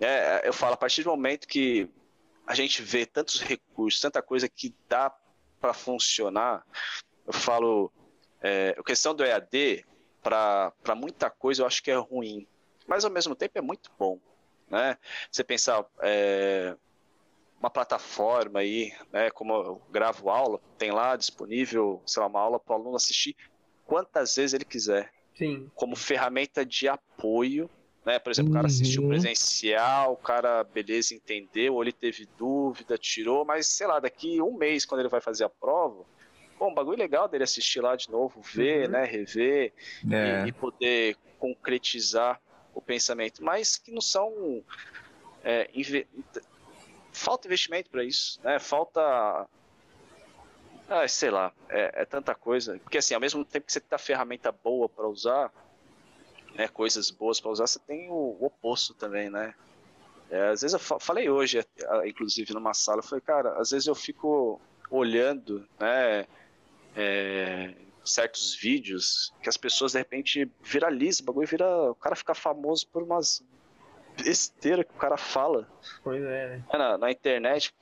É, 0.00 0.46
eu 0.46 0.52
falo, 0.52 0.74
a 0.74 0.76
partir 0.76 1.02
do 1.02 1.10
momento 1.10 1.48
que 1.48 1.88
a 2.46 2.54
gente 2.54 2.80
vê 2.80 3.04
tantos 3.06 3.40
recursos, 3.40 4.00
tanta 4.00 4.22
coisa 4.22 4.48
que 4.48 4.72
dá 4.88 5.12
para 5.60 5.72
funcionar, 5.74 6.62
eu 7.26 7.32
falo, 7.32 7.90
é, 8.44 8.76
a 8.78 8.82
questão 8.82 9.14
do 9.14 9.24
EAD, 9.24 9.86
para 10.22 10.94
muita 10.94 11.30
coisa 11.30 11.62
eu 11.62 11.66
acho 11.66 11.82
que 11.82 11.90
é 11.90 11.96
ruim, 11.96 12.46
mas 12.86 13.02
ao 13.02 13.10
mesmo 13.10 13.34
tempo 13.34 13.56
é 13.56 13.62
muito 13.62 13.90
bom. 13.98 14.20
Né? 14.68 14.98
Você 15.32 15.42
pensar, 15.42 15.82
é, 16.02 16.76
uma 17.58 17.70
plataforma 17.70 18.60
aí, 18.60 18.92
né, 19.10 19.30
como 19.30 19.54
eu 19.54 19.82
gravo 19.90 20.28
aula, 20.28 20.60
tem 20.76 20.90
lá 20.90 21.16
disponível, 21.16 22.02
sei 22.04 22.20
lá, 22.20 22.28
uma 22.28 22.40
aula 22.40 22.60
para 22.60 22.76
o 22.76 22.76
aluno 22.78 22.96
assistir 22.96 23.34
quantas 23.86 24.36
vezes 24.36 24.52
ele 24.52 24.64
quiser, 24.66 25.10
Sim. 25.34 25.70
como 25.74 25.96
ferramenta 25.96 26.66
de 26.66 26.86
apoio, 26.86 27.70
né? 28.04 28.18
Por 28.18 28.30
exemplo, 28.30 28.50
o 28.50 28.54
cara 28.54 28.66
assistiu 28.66 29.02
Uhum. 29.02 29.08
presencial, 29.08 30.12
o 30.12 30.16
cara, 30.18 30.62
beleza, 30.62 31.14
entendeu, 31.14 31.74
ou 31.74 31.82
ele 31.82 31.92
teve 31.92 32.28
dúvida, 32.36 32.98
tirou, 32.98 33.46
mas 33.46 33.66
sei 33.68 33.86
lá, 33.86 33.98
daqui 33.98 34.42
um 34.42 34.54
mês, 34.54 34.84
quando 34.84 35.00
ele 35.00 35.08
vai 35.08 35.22
fazer 35.22 35.44
a 35.44 35.48
prova, 35.48 36.04
bom, 36.58 36.70
um 36.70 36.74
bagulho 36.74 36.98
legal 36.98 37.28
dele 37.28 37.44
assistir 37.44 37.80
lá 37.80 37.96
de 37.96 38.10
novo, 38.10 38.40
ver, 38.42 38.86
Uhum. 38.86 38.92
né, 38.92 39.04
rever, 39.04 39.72
É. 40.12 40.44
e, 40.44 40.48
e 40.48 40.52
poder 40.52 41.16
concretizar 41.38 42.40
o 42.74 42.80
pensamento, 42.80 43.42
mas 43.42 43.76
que 43.76 43.92
não 43.92 44.00
são 44.00 44.64
é, 45.42 45.70
inve- 45.74 46.08
falta 47.12 47.46
investimento 47.46 47.90
para 47.90 48.02
isso, 48.04 48.40
né? 48.42 48.58
Falta 48.58 49.46
ah, 50.88 51.08
sei 51.08 51.30
lá, 51.30 51.52
é, 51.70 52.02
é 52.02 52.04
tanta 52.04 52.34
coisa, 52.34 52.78
porque 52.80 52.98
assim, 52.98 53.14
ao 53.14 53.20
mesmo 53.20 53.44
tempo 53.44 53.66
que 53.66 53.72
você 53.72 53.80
tem 53.80 53.96
a 53.96 53.98
ferramenta 53.98 54.52
boa 54.52 54.88
para 54.88 55.08
usar, 55.08 55.50
né, 56.54 56.68
coisas 56.68 57.10
boas 57.10 57.40
para 57.40 57.50
usar, 57.50 57.66
você 57.66 57.78
tem 57.80 58.08
o, 58.10 58.14
o 58.40 58.46
oposto 58.46 58.94
também, 58.94 59.30
né? 59.30 59.54
É, 60.30 60.48
às 60.48 60.62
vezes 60.62 60.72
eu 60.74 60.78
fa- 60.80 61.00
falei 61.00 61.28
hoje, 61.28 61.60
ah, 61.88 62.06
inclusive 62.06 62.52
numa 62.54 62.74
sala, 62.74 62.98
eu 63.00 63.02
falei, 63.02 63.22
cara, 63.22 63.58
às 63.60 63.70
vezes 63.70 63.86
eu 63.86 63.94
fico 63.94 64.60
olhando, 64.90 65.66
né, 65.80 66.26
é, 66.96 67.74
certos 68.04 68.54
vídeos 68.54 69.32
que 69.42 69.48
as 69.48 69.56
pessoas 69.56 69.92
de 69.92 69.98
repente 69.98 70.50
viralizam, 70.62 71.22
o 71.22 71.26
bagulho 71.26 71.46
vira, 71.48 71.66
o 71.90 71.94
cara 71.94 72.14
fica 72.16 72.34
famoso 72.34 72.86
por 72.88 73.02
umas 73.02 73.42
besteira 74.22 74.84
que 74.84 74.92
o 74.92 74.98
cara 74.98 75.16
fala 75.16 75.68
Pois 76.02 76.22
é, 76.22 76.48
né? 76.56 76.64
na, 76.72 76.96
na 76.98 77.10
internet, 77.10 77.74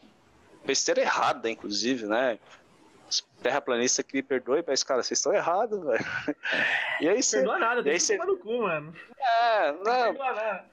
besteira 0.64 1.00
errada, 1.02 1.50
inclusive, 1.50 2.06
né? 2.06 2.38
Os 3.08 3.20
Terraplanistas 3.42 4.02
que 4.06 4.14
me 4.14 4.22
perdoe, 4.22 4.64
mas, 4.66 4.82
cara, 4.82 5.02
vocês 5.02 5.18
estão 5.18 5.34
errados, 5.34 5.78
velho. 5.84 6.04
E 7.00 7.08
aí 7.08 7.22
você. 7.22 7.38
Perdoa 7.38 7.58
nada, 7.58 7.82
você- 7.82 8.16
tomar 8.16 8.26
no 8.32 8.38
cu, 8.38 8.62
mano. 8.62 8.96
É, 9.18 9.72
Não 9.72 9.82
não, 9.82 10.02
perdoa 10.14 10.32
nada. 10.32 10.64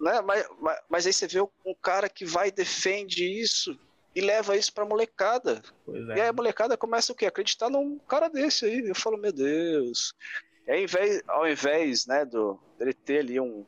né? 0.00 0.20
Mas, 0.20 0.48
mas, 0.60 0.80
mas 0.90 1.06
aí 1.06 1.12
você 1.14 1.26
vê 1.26 1.40
um 1.40 1.74
cara 1.80 2.08
que 2.08 2.26
vai 2.26 2.48
e 2.48 2.52
defende 2.52 3.24
isso 3.24 3.78
e 4.14 4.20
leva 4.20 4.56
isso 4.56 4.72
pra 4.72 4.84
molecada. 4.84 5.62
Pois 5.84 6.06
E 6.08 6.12
aí 6.12 6.20
é. 6.20 6.28
a 6.28 6.32
molecada 6.32 6.76
começa 6.76 7.12
o 7.12 7.14
quê? 7.14 7.26
Acreditar 7.26 7.70
num 7.70 7.98
cara 7.98 8.28
desse 8.28 8.64
aí. 8.64 8.80
Eu 8.88 8.94
falo, 8.94 9.16
meu 9.18 9.32
Deus. 9.32 10.14
E 10.66 10.72
ao 10.72 10.78
invés, 10.78 11.22
ao 11.28 11.48
invés 11.48 12.06
né, 12.06 12.24
do, 12.24 12.58
dele 12.78 12.92
ter 12.94 13.18
ali 13.20 13.38
um, 13.40 13.64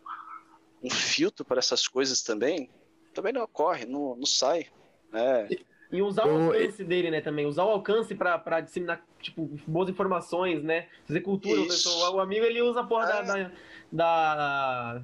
um 0.82 0.90
filtro 0.90 1.44
para 1.44 1.58
essas 1.58 1.86
coisas 1.86 2.22
também, 2.22 2.68
também 3.14 3.32
não 3.32 3.42
ocorre, 3.42 3.86
não, 3.86 4.16
não 4.16 4.26
sai. 4.26 4.66
Né? 5.12 5.48
E 5.92 6.02
usar 6.02 6.26
o 6.26 6.46
alcance 6.46 6.84
dele, 6.84 7.10
né, 7.10 7.20
também. 7.20 7.46
Usar 7.46 7.64
o 7.64 7.70
alcance 7.70 8.14
pra, 8.14 8.38
pra 8.38 8.60
disseminar, 8.60 9.04
tipo, 9.20 9.44
boas 9.66 9.88
informações, 9.88 10.62
né? 10.62 10.88
Fazer 11.04 11.20
cultura. 11.20 11.60
O, 11.62 11.66
pessoal- 11.66 12.14
o 12.14 12.20
amigo, 12.20 12.44
ele 12.44 12.62
usa 12.62 12.80
a 12.80 12.84
porra 12.84 13.06
da, 13.06 13.38
É. 13.38 13.50
da, 13.90 14.34
da- 14.36 15.02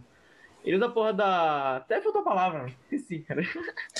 Ele 0.66 0.76
usa 0.76 0.86
a 0.86 0.90
porra 0.90 1.12
da... 1.12 1.76
Até 1.76 2.00
faltou 2.02 2.20
a 2.22 2.24
palavra. 2.24 2.66
Esqueci, 2.90 3.20
cara. 3.20 3.42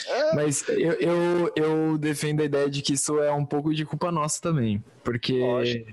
É, 0.08 0.34
Mas 0.34 0.68
eu, 0.68 0.92
eu, 0.94 1.52
eu 1.54 1.96
defendo 1.98 2.40
a 2.40 2.44
ideia 2.44 2.68
de 2.68 2.82
que 2.82 2.94
isso 2.94 3.18
é 3.20 3.32
um 3.32 3.46
pouco 3.46 3.72
de 3.72 3.84
culpa 3.86 4.10
nossa 4.10 4.42
também. 4.42 4.82
Porque. 5.04 5.38
Lógico. 5.38 5.92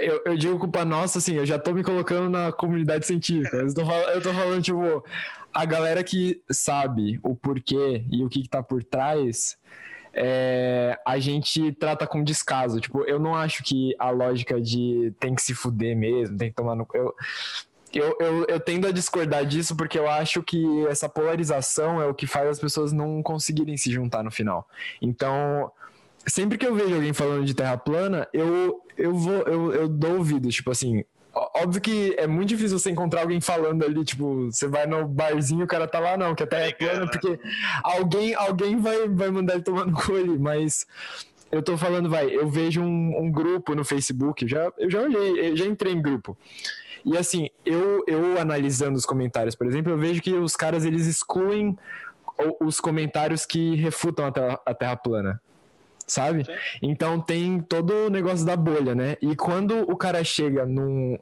Eu, 0.00 0.22
eu 0.24 0.36
digo 0.36 0.58
culpa 0.58 0.82
nossa, 0.84 1.18
assim, 1.18 1.34
eu 1.34 1.44
já 1.44 1.58
tô 1.58 1.72
me 1.72 1.82
colocando 1.82 2.30
na 2.30 2.50
comunidade 2.52 3.06
científica. 3.06 3.56
Eu 3.56 3.74
tô, 3.74 3.84
fal- 3.84 4.10
eu 4.10 4.22
tô 4.22 4.32
falando, 4.32 4.62
tipo, 4.62 5.04
a 5.52 5.64
galera 5.66 6.02
que 6.02 6.42
sabe 6.50 7.18
o 7.22 7.34
porquê 7.34 8.02
e 8.10 8.24
o 8.24 8.28
que, 8.30 8.42
que 8.42 8.48
tá 8.48 8.62
por 8.62 8.82
trás, 8.82 9.58
é, 10.14 10.98
a 11.06 11.18
gente 11.18 11.70
trata 11.72 12.06
com 12.06 12.24
descaso. 12.24 12.80
Tipo, 12.80 13.04
eu 13.04 13.18
não 13.18 13.34
acho 13.34 13.62
que 13.62 13.94
a 13.98 14.08
lógica 14.10 14.58
de 14.60 15.12
tem 15.20 15.34
que 15.34 15.42
se 15.42 15.52
fuder 15.54 15.94
mesmo, 15.96 16.36
tem 16.38 16.48
que 16.48 16.56
tomar 16.56 16.74
no. 16.74 16.86
Eu, 16.94 17.14
eu, 17.98 18.16
eu, 18.20 18.44
eu 18.48 18.60
tendo 18.60 18.86
a 18.86 18.92
discordar 18.92 19.44
disso 19.44 19.76
porque 19.76 19.98
eu 19.98 20.08
acho 20.08 20.42
que 20.42 20.86
essa 20.86 21.08
polarização 21.08 22.00
é 22.00 22.06
o 22.06 22.14
que 22.14 22.26
faz 22.26 22.48
as 22.48 22.58
pessoas 22.58 22.92
não 22.92 23.22
conseguirem 23.22 23.76
se 23.76 23.90
juntar 23.90 24.22
no 24.22 24.30
final. 24.30 24.68
Então, 25.00 25.70
sempre 26.26 26.58
que 26.58 26.66
eu 26.66 26.74
vejo 26.74 26.94
alguém 26.94 27.12
falando 27.12 27.44
de 27.44 27.54
terra 27.54 27.76
plana, 27.76 28.28
eu, 28.32 28.80
eu 28.96 29.14
vou, 29.14 29.42
eu, 29.42 29.72
eu 29.72 29.88
dou 29.88 30.18
ouvido, 30.18 30.48
tipo 30.48 30.70
assim. 30.70 31.04
Óbvio 31.56 31.80
que 31.80 32.14
é 32.16 32.28
muito 32.28 32.50
difícil 32.50 32.78
você 32.78 32.90
encontrar 32.90 33.22
alguém 33.22 33.40
falando 33.40 33.84
ali, 33.84 34.04
tipo, 34.04 34.52
você 34.52 34.68
vai 34.68 34.86
no 34.86 35.08
barzinho, 35.08 35.64
o 35.64 35.68
cara 35.68 35.88
tá 35.88 35.98
lá, 35.98 36.16
não, 36.16 36.32
que 36.32 36.44
a 36.44 36.46
terra 36.46 36.68
é 36.68 36.72
plana, 36.72 37.10
porque 37.10 37.40
alguém, 37.82 38.34
alguém 38.34 38.78
vai, 38.78 39.08
vai 39.08 39.30
mandar 39.30 39.54
ele 39.54 39.64
tomar 39.64 39.84
no 39.84 39.92
cu 39.92 40.14
ali, 40.14 40.38
mas 40.38 40.86
eu 41.50 41.60
tô 41.60 41.76
falando, 41.76 42.08
vai, 42.08 42.26
eu 42.34 42.48
vejo 42.48 42.80
um, 42.80 43.18
um 43.18 43.32
grupo 43.32 43.74
no 43.74 43.84
Facebook, 43.84 44.46
já, 44.46 44.72
eu 44.78 44.88
já 44.88 45.02
olhei, 45.02 45.50
eu 45.50 45.56
já 45.56 45.66
entrei 45.66 45.92
em 45.92 46.00
grupo. 46.00 46.36
E 47.04 47.16
assim, 47.18 47.50
eu, 47.64 48.02
eu 48.06 48.40
analisando 48.40 48.96
os 48.96 49.04
comentários, 49.04 49.54
por 49.54 49.66
exemplo, 49.66 49.92
eu 49.92 49.98
vejo 49.98 50.22
que 50.22 50.32
os 50.32 50.56
caras 50.56 50.84
eles 50.84 51.06
excluem 51.06 51.76
os 52.60 52.80
comentários 52.80 53.44
que 53.44 53.74
refutam 53.76 54.26
a 54.26 54.32
terra, 54.32 54.60
a 54.64 54.74
terra 54.74 54.96
plana. 54.96 55.40
Sabe? 56.06 56.44
Sim. 56.44 56.52
Então 56.82 57.20
tem 57.20 57.60
todo 57.60 58.06
o 58.06 58.10
negócio 58.10 58.44
da 58.44 58.56
bolha, 58.56 58.94
né? 58.94 59.16
E 59.22 59.34
quando 59.34 59.90
o 59.90 59.96
cara 59.96 60.22
chega 60.22 60.66
num, 60.66 61.18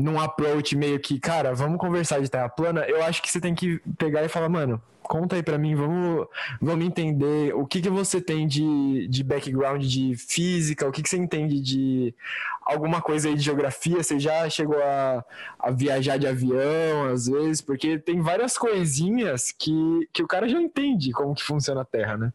num 0.00 0.18
approach 0.18 0.74
meio 0.74 0.98
que, 0.98 1.20
cara, 1.20 1.54
vamos 1.54 1.78
conversar 1.78 2.20
de 2.20 2.30
terra 2.30 2.48
plana, 2.48 2.80
eu 2.88 3.02
acho 3.04 3.22
que 3.22 3.30
você 3.30 3.38
tem 3.40 3.54
que 3.54 3.78
pegar 3.98 4.24
e 4.24 4.28
falar, 4.28 4.48
mano, 4.48 4.80
conta 5.02 5.36
aí 5.36 5.42
pra 5.42 5.58
mim, 5.58 5.74
vamos, 5.74 6.26
vamos 6.60 6.86
entender 6.86 7.54
o 7.54 7.66
que, 7.66 7.82
que 7.82 7.90
você 7.90 8.20
tem 8.20 8.46
de, 8.46 9.06
de 9.08 9.22
background 9.22 9.84
de 9.84 10.16
física, 10.16 10.88
o 10.88 10.92
que, 10.92 11.02
que 11.02 11.08
você 11.08 11.18
entende 11.18 11.60
de 11.60 12.14
alguma 12.62 13.02
coisa 13.02 13.28
aí 13.28 13.34
de 13.34 13.42
geografia, 13.42 14.02
você 14.02 14.18
já 14.18 14.48
chegou 14.48 14.82
a, 14.82 15.22
a 15.58 15.70
viajar 15.70 16.16
de 16.16 16.26
avião, 16.26 17.04
às 17.12 17.26
vezes, 17.26 17.60
porque 17.60 17.98
tem 17.98 18.22
várias 18.22 18.56
coisinhas 18.56 19.52
que, 19.52 20.08
que 20.12 20.22
o 20.22 20.26
cara 20.26 20.48
já 20.48 20.60
entende 20.60 21.12
como 21.12 21.34
que 21.34 21.42
funciona 21.42 21.82
a 21.82 21.84
Terra, 21.84 22.16
né? 22.16 22.32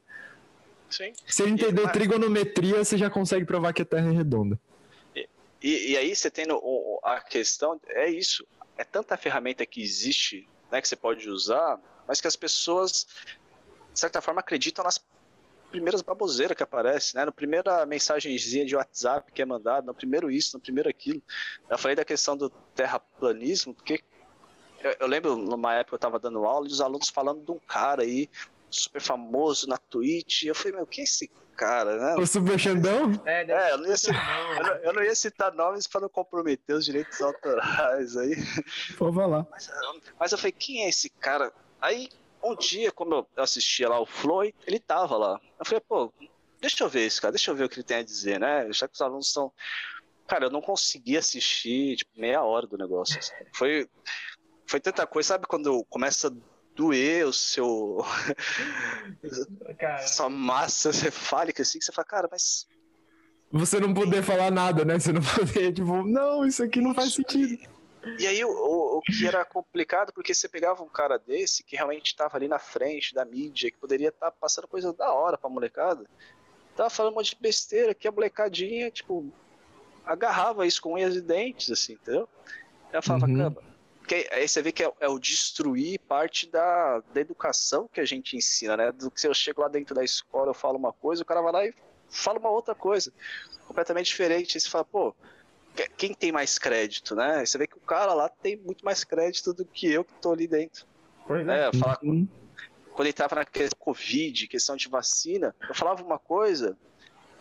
sim. 0.88 1.12
Se 1.26 1.42
ele 1.42 1.54
entender 1.54 1.82
mas- 1.82 1.92
trigonometria, 1.94 2.84
você 2.84 2.96
já 2.96 3.10
consegue 3.10 3.44
provar 3.44 3.74
que 3.74 3.82
a 3.82 3.86
Terra 3.86 4.08
é 4.08 4.12
redonda. 4.12 4.60
E, 5.66 5.94
e 5.94 5.98
aí 5.98 6.16
você 6.16 6.30
tendo 6.30 6.62
a 7.02 7.20
questão, 7.20 7.82
é 7.88 8.08
isso, 8.08 8.46
é 8.78 8.84
tanta 8.84 9.18
ferramenta 9.18 9.66
que 9.66 9.82
existe, 9.82 10.48
né, 10.72 10.80
que 10.80 10.88
você 10.88 10.96
pode 10.96 11.28
usar, 11.28 11.82
mas 12.08 12.22
que 12.22 12.28
as 12.28 12.36
pessoas, 12.36 13.08
de 13.92 14.00
certa 14.00 14.22
forma, 14.22 14.42
acreditam 14.42 14.84
nas 14.86 15.04
primeiras 15.72 16.04
baboseiras 16.04 16.56
que 16.56 16.62
aparecem, 16.62 17.20
né, 17.20 17.26
no 17.26 17.34
primeira 17.34 17.84
mensagenzinha 17.84 18.64
de 18.64 18.76
WhatsApp 18.76 19.32
que 19.32 19.42
é 19.42 19.46
mandada, 19.46 19.88
no 19.88 19.94
primeiro 19.96 20.30
isso, 20.30 20.56
no 20.56 20.62
primeiro 20.62 20.88
aquilo. 20.88 21.20
Eu 21.68 21.80
falei 21.80 21.96
da 21.96 22.06
questão 22.06 22.38
do 22.38 22.48
terraplanismo, 22.76 23.74
porque 23.74 24.04
eu, 24.84 24.96
eu 25.00 25.08
lembro 25.08 25.36
numa 25.36 25.74
época 25.74 25.96
eu 25.96 25.98
estava 25.98 26.20
dando 26.20 26.46
aula 26.46 26.68
e 26.68 26.72
os 26.72 26.80
alunos 26.80 27.10
falando 27.10 27.44
de 27.44 27.52
um 27.52 27.58
cara 27.58 28.04
aí, 28.04 28.30
super 28.70 29.02
famoso 29.02 29.68
na 29.68 29.80
Twitch, 29.80 30.44
eu 30.44 30.54
falei, 30.54 30.74
meu, 30.74 30.86
quem 30.86 31.02
é 31.02 31.06
esse 31.06 31.28
cara, 31.56 31.98
né? 31.98 32.16
O 32.22 32.26
Super 32.28 32.60
Xandão? 32.60 33.12
É, 33.26 33.44
É, 33.50 33.72
eu 33.74 33.78
não 33.78 33.88
ia, 33.88 33.98
citar, 33.98 34.26
não, 34.26 34.54
eu, 34.54 34.64
não, 34.64 34.76
eu 34.84 34.94
não 34.94 35.04
ia 35.04 35.16
citar 35.16 35.54
nomes 35.54 35.88
para 35.88 36.02
não 36.02 36.10
comprometer 36.10 36.76
os 36.76 36.86
direitos 36.86 37.20
autorais 37.22 38.16
aí. 38.18 38.36
Pode 38.98 39.16
falar. 39.16 39.46
Mas, 39.50 39.68
eu- 39.70 40.02
mas 40.20 40.32
eu 40.32 40.38
falei, 40.38 40.52
quem 40.52 40.86
é 40.86 40.90
esse 40.90 41.10
cara? 41.10 41.52
Aí, 41.82 42.10
um 42.44 42.56
dia, 42.56 42.92
como 42.92 43.16
eu 43.16 43.28
assistia 43.44 43.90
lá 43.90 44.00
o 44.00 44.06
Floyd, 44.06 44.54
ele 44.68 44.80
tava 44.80 45.18
lá. 45.18 45.40
Eu 45.60 45.66
falei, 45.66 45.82
pô, 45.88 46.14
deixa 46.62 46.84
eu 46.84 46.90
ver 46.90 47.02
esse 47.06 47.20
cara, 47.22 47.32
deixa 47.32 47.50
eu 47.52 47.56
ver 47.56 47.64
o 47.66 47.70
que 47.70 47.76
ele 47.76 47.84
tem 47.84 47.98
a 47.98 48.04
dizer, 48.04 48.40
né? 48.40 48.68
Já 48.72 48.88
que 48.88 48.94
os 48.96 49.02
alunos 49.02 49.28
estão. 49.28 49.52
Cara, 50.28 50.46
eu 50.46 50.50
não 50.52 50.62
consegui 50.62 51.16
assistir, 51.18 51.98
tipo, 51.98 52.12
meia 52.20 52.42
hora 52.44 52.66
do 52.66 52.78
negócio. 52.78 53.18
assim. 53.20 53.34
Foi, 53.54 53.88
foi 54.68 54.80
tanta 54.80 55.06
coisa, 55.06 55.30
sabe 55.30 55.46
quando 55.48 55.84
começa 55.86 56.36
doer 56.76 57.26
o 57.26 57.34
seu. 57.34 58.04
Cara, 59.80 60.06
sua 60.06 60.30
massa 60.30 60.92
cefálica, 60.94 61.62
assim, 61.62 61.80
que 61.80 61.86
você 61.86 61.92
fala, 61.92 62.06
cara, 62.06 62.28
mas. 62.32 62.68
Você 63.52 63.80
não 63.80 63.94
poder 63.94 64.24
falar 64.24 64.52
nada, 64.52 64.84
né? 64.84 65.00
Você 65.00 65.14
não 65.14 65.22
poder, 65.36 65.74
tipo, 65.74 66.04
não, 66.04 66.46
isso 66.46 66.64
aqui 66.64 66.82
não 66.82 66.94
faz 66.94 67.14
sentido. 67.14 67.58
E 68.20 68.28
aí 68.28 68.44
o, 68.46 68.50
o, 68.50 68.98
o 68.98 69.02
que 69.02 69.26
era 69.26 69.44
complicado, 69.44 70.14
porque 70.14 70.34
você 70.34 70.48
pegava 70.48 70.84
um 70.84 70.90
cara 70.90 71.18
desse 71.18 71.64
que 71.64 71.76
realmente 71.76 72.08
estava 72.08 72.38
ali 72.38 72.48
na 72.48 72.60
frente 72.60 73.14
da 73.16 73.26
mídia, 73.26 73.72
que 73.72 73.78
poderia 73.78 74.10
estar 74.10 74.30
tá 74.30 74.38
passando 74.40 74.68
coisa 74.68 74.94
da 74.94 75.12
hora 75.12 75.38
pra 75.38 75.50
molecada, 75.50 76.06
tava 76.76 76.90
falando 76.90 77.14
um 77.14 77.16
monte 77.16 77.36
de 77.36 77.42
besteira 77.42 77.96
que 77.96 78.08
a 78.08 78.12
molecadinha, 78.12 78.92
tipo, 78.92 79.32
agarrava 80.06 80.68
isso 80.68 80.82
com 80.82 80.94
unhas 80.94 81.16
e 81.16 81.22
dentes, 81.22 81.72
assim, 81.72 81.94
entendeu? 81.94 82.30
Ela 82.92 83.02
falava, 83.02 83.26
Uhum. 83.26 83.38
caramba. 83.38 83.64
Porque 84.06 84.30
aí 84.32 84.48
você 84.48 84.62
vê 84.62 84.72
que 84.72 84.84
é, 84.84 84.94
é 85.00 85.08
o 85.10 85.18
destruir 85.18 86.00
parte 86.08 86.48
da, 86.48 87.00
da 87.12 87.20
educação 87.22 87.90
que 87.92 88.00
a 88.00 88.06
gente 88.06 88.38
ensina, 88.38 88.78
né? 88.78 88.92
Do 88.92 89.10
que 89.10 89.20
se 89.20 89.28
eu 89.28 89.34
chego 89.34 89.62
lá 89.64 89.68
dentro 89.68 89.96
da 89.96 90.04
escola, 90.04 90.52
eu 90.52 90.54
falo 90.54 90.78
uma 90.78 90.94
coisa, 90.94 91.24
o 91.24 91.26
cara 91.26 91.42
vai 91.42 91.52
lá 91.52 91.66
e 91.66 91.74
fala 92.08 92.38
uma 92.38 92.52
outra 92.52 92.76
coisa, 92.76 93.12
completamente 93.68 94.06
diferente. 94.06 94.56
Aí 94.56 94.62
você 94.62 94.70
fala, 94.70 94.86
pô, 94.86 95.16
que- 95.76 95.90
quem 95.98 96.14
tem 96.14 96.32
mais 96.32 96.60
crédito, 96.60 97.16
né? 97.16 97.38
Aí 97.38 97.48
Você 97.48 97.58
vê 97.58 97.66
que 97.66 97.78
o 97.78 97.82
cara 97.82 98.14
lá 98.14 98.30
tem 98.30 98.56
muito 98.58 98.86
mais 98.86 99.04
crédito 99.04 99.52
do 99.56 99.66
que 99.66 99.92
eu 99.92 100.06
que 100.06 100.14
tô 100.22 100.34
ali 100.34 100.48
dentro. 100.48 100.86
pois 101.26 101.48
é. 101.48 101.68
É, 101.68 101.74
falar 101.74 101.98
Uhum. 102.04 102.28
quando 102.94 103.08
ele 103.08 103.14
tava 103.14 103.34
na 103.38 103.46
questão 103.46 103.80
Covid, 103.80 104.48
questão 104.48 104.76
de 104.76 104.88
vacina, 104.88 105.56
eu 105.68 105.74
falava 105.74 106.04
uma 106.04 106.20
coisa, 106.20 106.78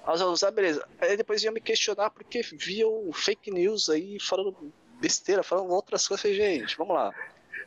aos 0.02 0.22
alunos, 0.22 0.42
ah, 0.42 0.50
beleza. 0.50 0.88
Aí 0.98 1.14
depois 1.14 1.42
iam 1.42 1.52
me 1.52 1.60
questionar 1.60 2.08
porque 2.08 2.40
viam 2.40 3.12
fake 3.12 3.50
news 3.50 3.90
aí 3.90 4.18
falando 4.18 4.72
besteira, 5.04 5.42
falando 5.42 5.70
outras 5.70 6.08
coisas. 6.08 6.22
Falei, 6.22 6.36
gente, 6.36 6.76
vamos 6.78 6.94
lá. 6.94 7.14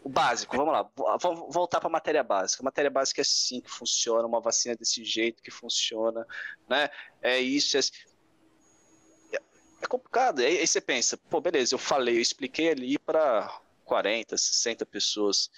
O 0.03 0.09
básico, 0.09 0.57
vamos 0.57 0.73
lá. 0.73 0.89
Vamos 1.21 1.53
voltar 1.53 1.79
para 1.79 1.87
a 1.87 1.91
matéria 1.91 2.23
básica. 2.23 2.63
A 2.63 2.65
matéria 2.65 2.89
básica 2.89 3.21
é 3.21 3.23
assim 3.23 3.61
que 3.61 3.69
funciona, 3.69 4.27
uma 4.27 4.41
vacina 4.41 4.75
desse 4.75 5.03
jeito 5.03 5.43
que 5.43 5.51
funciona, 5.51 6.25
né? 6.67 6.89
É 7.21 7.39
isso, 7.39 7.77
é 7.77 7.79
assim. 7.79 7.91
É- 9.31 9.87
complicado. 9.87 10.39
Aí, 10.39 10.65
você 10.65 10.81
pensa, 10.81 11.15
pô, 11.29 11.39
beleza, 11.39 11.75
eu 11.75 11.79
falei, 11.79 12.17
eu 12.17 12.21
expliquei 12.21 12.71
ali 12.71 12.97
para 12.97 13.61
40, 13.85 14.35
60 14.35 14.83
pessoas. 14.85 15.51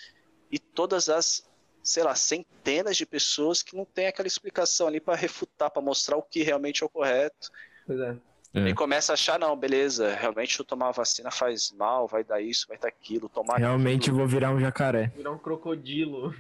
E 0.51 0.59
todas 0.59 1.07
as 1.07 1.47
sei 1.81 2.03
lá, 2.03 2.13
centenas 2.13 2.97
de 2.97 3.05
pessoas 3.05 3.63
que 3.63 3.75
não 3.75 3.85
tem 3.85 4.07
aquela 4.07 4.27
explicação 4.27 4.85
ali 4.85 4.99
para 4.99 5.15
refutar, 5.15 5.71
para 5.71 5.81
mostrar 5.81 6.17
o 6.17 6.21
que 6.21 6.43
realmente 6.43 6.83
é 6.83 6.85
o 6.85 6.89
correto. 6.89 7.49
É. 7.89 8.28
É. 8.53 8.69
E 8.69 8.73
começa 8.73 9.11
a 9.11 9.15
achar, 9.15 9.37
não, 9.37 9.55
beleza, 9.55 10.13
realmente 10.15 10.57
eu 10.59 10.65
tomar 10.65 10.87
a 10.89 10.91
vacina 10.91 11.29
faz 11.29 11.71
mal, 11.71 12.07
vai 12.07 12.23
dar 12.23 12.41
isso, 12.41 12.67
vai 12.67 12.77
dar 12.77 12.87
aquilo, 12.87 13.29
tomar 13.29 13.57
Realmente 13.57 14.07
eu 14.07 14.13
aquilo, 14.13 14.17
vou 14.17 14.27
virar 14.27 14.51
um 14.51 14.59
jacaré. 14.59 15.11
Virar 15.15 15.31
um 15.31 15.37
crocodilo. 15.37 16.33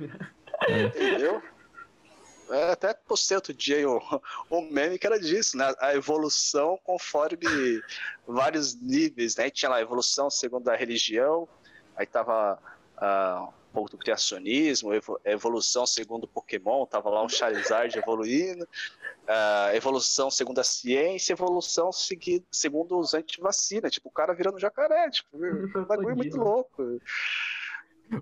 entendeu? 0.67 1.41
É, 2.49 2.71
até 2.71 2.95
postei 2.95 3.35
outro 3.37 3.53
dia 3.53 3.87
um, 3.87 3.99
um 4.49 4.71
meme 4.71 4.97
que 4.97 5.05
era 5.05 5.19
disso, 5.19 5.55
né? 5.55 5.71
A 5.79 5.93
evolução 5.93 6.79
conforme 6.83 7.37
vários 8.27 8.73
níveis, 8.73 9.35
né? 9.35 9.49
Tinha 9.51 9.69
lá 9.69 9.75
a 9.75 9.81
evolução 9.81 10.31
segundo 10.31 10.67
a 10.69 10.75
religião, 10.75 11.47
aí 11.95 12.07
tava 12.07 12.57
ah, 12.97 13.49
um 13.69 13.73
pouco 13.73 13.91
do 13.91 13.97
criacionismo, 13.99 14.91
evo- 14.91 15.19
evolução 15.23 15.85
segundo 15.85 16.23
o 16.23 16.27
Pokémon, 16.27 16.87
tava 16.87 17.11
lá 17.11 17.23
um 17.23 17.29
Charizard 17.29 17.95
evoluindo, 17.95 18.67
ah, 19.29 19.69
evolução 19.75 20.29
segundo 20.31 20.59
a 20.59 20.63
ciência, 20.63 21.33
evolução 21.33 21.91
segui- 21.91 22.43
segundo 22.51 22.97
os 22.99 23.13
antivacina, 23.13 23.89
tipo, 23.89 24.09
o 24.09 24.11
cara 24.11 24.33
virando 24.33 24.59
jacaré, 24.59 25.09
tipo, 25.09 25.29
um 25.77 25.85
bagulho 25.85 26.15
muito 26.17 26.35
louco. 26.37 26.99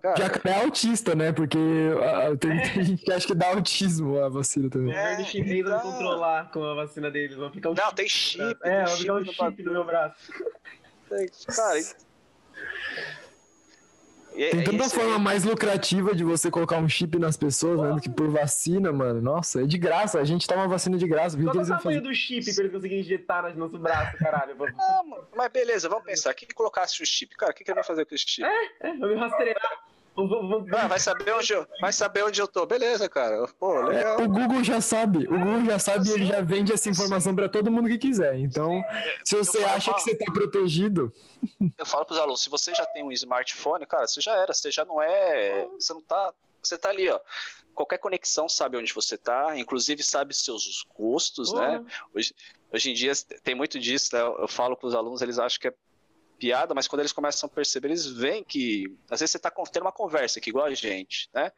Cara, 0.02 0.18
Jacaré 0.18 0.58
é 0.60 0.64
autista, 0.66 1.16
né? 1.16 1.32
Porque 1.32 1.58
ah, 2.04 2.36
tem, 2.38 2.62
tem 2.74 2.84
gente 2.84 3.06
que 3.06 3.12
acha 3.14 3.26
que 3.26 3.34
dá 3.34 3.48
autismo 3.48 4.20
a 4.22 4.28
vacina 4.28 4.68
O 4.68 4.70
também. 4.70 4.94
É, 4.94 5.02
governo 5.12 5.26
chinês 5.26 5.64
vai 5.66 5.78
então. 5.80 5.92
controlar 5.94 6.52
com 6.52 6.62
a 6.62 6.76
vacina 6.76 7.10
deles. 7.10 7.38
Vão 7.38 7.50
ficar 7.50 7.70
um 7.70 7.74
Não, 7.74 7.84
chip. 7.86 7.96
tem 7.96 8.10
chip. 8.10 8.60
É, 8.64 8.84
vai 8.84 8.98
ficar 8.98 9.14
um 9.14 9.20
no 9.22 9.34
chip 9.34 9.64
no 9.64 9.72
meu 9.72 9.86
braço. 9.86 10.34
Cara, 11.56 11.80
Tem 14.38 14.60
e 14.60 14.64
tanta 14.64 14.90
forma 14.90 15.18
mais 15.20 15.44
lucrativa 15.44 16.14
de 16.16 16.24
você 16.24 16.52
colocar 16.52 16.78
um 16.78 16.88
chip 16.88 17.18
nas 17.18 17.36
pessoas, 17.36 17.80
né? 17.82 17.92
Do 17.96 18.02
que 18.02 18.10
por 18.10 18.30
vacina, 18.30 18.92
mano. 18.92 19.22
Nossa, 19.22 19.64
é 19.64 19.66
de 19.66 19.78
graça. 19.78 20.20
A 20.20 20.24
gente 20.24 20.48
toma 20.48 20.68
vacina 20.68 20.98
de 20.98 21.08
graça. 21.08 21.36
Que, 21.36 21.44
Qual 21.44 21.54
que 21.54 21.60
é 21.60 21.62
o 21.64 21.66
tamanho 21.66 21.82
fazer? 21.84 22.02
do 22.02 22.14
chip 22.14 22.54
pra 22.54 22.64
eles 22.64 22.74
conseguirem 22.74 23.00
injetar 23.04 23.54
no 23.54 23.60
nosso 23.68 23.78
braço, 23.80 24.16
caralho? 24.20 24.56
Vou- 24.56 24.68
Ah, 24.78 25.02
mano, 25.04 25.28
mas 25.36 25.52
beleza, 25.52 25.90
vamos 25.90 26.06
pensar. 26.06 26.34
Quem 26.34 26.48
colocasse 26.54 27.02
o 27.02 27.06
chip? 27.06 27.36
Cara, 27.36 27.52
o 27.52 27.56
que, 27.56 27.64
que 27.64 27.72
ele 27.72 27.76
vai 27.76 27.84
fazer 27.84 28.06
com 28.06 28.14
esse 28.16 28.26
chip? 28.28 28.48
É, 28.82 28.94
vou 28.98 29.10
me 29.10 29.16
rastrear. 29.16 29.84
Ah, 30.74 30.88
vai 30.88 31.00
saber 31.00 31.34
onde 31.34 31.54
eu, 31.54 31.68
vai 31.80 31.94
saber 31.94 32.24
onde 32.24 32.42
eu 32.42 32.48
tô. 32.48 32.66
Beleza, 32.66 33.08
cara. 33.08 33.48
Pô, 33.60 33.76
É, 33.92 33.96
legal. 33.98 34.22
o 34.22 34.28
Google 34.28 34.64
já 34.64 34.82
sabe. 34.82 35.28
O 35.28 35.38
Google 35.38 35.66
já 35.66 35.78
sabe 35.80 36.10
e 36.10 36.12
ele 36.12 36.26
já 36.26 36.42
vende 36.42 36.74
essa 36.74 36.90
informação 36.90 37.36
pra 37.36 37.48
todo 37.48 37.72
mundo 37.72 37.88
que 37.88 37.98
quiser. 38.00 38.36
Então, 38.40 38.84
se 39.24 39.36
você 39.36 39.62
falo, 39.62 39.74
acha 39.76 39.94
que 39.94 40.02
você 40.02 40.16
tá 40.16 40.32
protegido, 40.32 41.14
Eu 41.78 41.86
falo 41.86 42.06
pros 42.06 42.18
alunos, 42.20 42.42
se 42.42 42.50
você 42.50 42.74
já 42.74 42.86
tem 42.86 43.04
um 43.04 43.12
smartphone, 43.12 43.86
cara, 43.86 44.08
você 44.08 44.20
já 44.20 44.36
era, 44.36 44.52
você 44.54 44.72
já 44.72 44.84
não 44.84 45.00
é, 45.02 45.68
você 45.80 45.94
não 45.94 46.02
tá, 46.02 46.34
você 46.64 46.78
tá 46.78 46.90
ali, 46.90 47.08
ó. 47.10 47.20
Qualquer 47.76 48.00
conexão 48.00 48.50
sabe 48.50 48.76
onde 48.76 48.92
você 48.92 49.16
tá, 49.20 49.56
inclusive 49.56 50.02
sabe 50.02 50.34
seus 50.34 50.84
gostos, 50.98 51.54
né? 51.54 51.78
Porra. 51.78 51.86
Hoje, 52.16 52.34
hoje 52.74 52.90
em 52.90 52.94
dia 52.96 53.12
tem 53.44 53.54
muito 53.54 53.80
disso, 53.80 54.16
né? 54.16 54.22
Eu 54.22 54.48
falo 54.48 54.76
com 54.76 54.88
os 54.88 54.96
alunos, 54.96 55.22
eles 55.22 55.38
acham 55.38 55.60
que 55.60 55.68
é 55.68 55.74
piada, 56.38 56.74
mas 56.74 56.88
quando 56.88 57.02
eles 57.02 57.12
começam 57.12 57.48
a 57.48 57.50
perceber, 57.50 57.90
eles 57.90 58.06
veem 58.06 58.44
que 58.44 58.86
às 59.10 59.20
vezes 59.20 59.32
você 59.32 59.38
está 59.38 59.52
tendo 59.72 59.84
uma 59.84 59.92
conversa 59.92 60.40
aqui, 60.40 60.50
igual 60.50 60.66
a 60.66 60.74
gente, 60.74 61.30
né? 61.34 61.52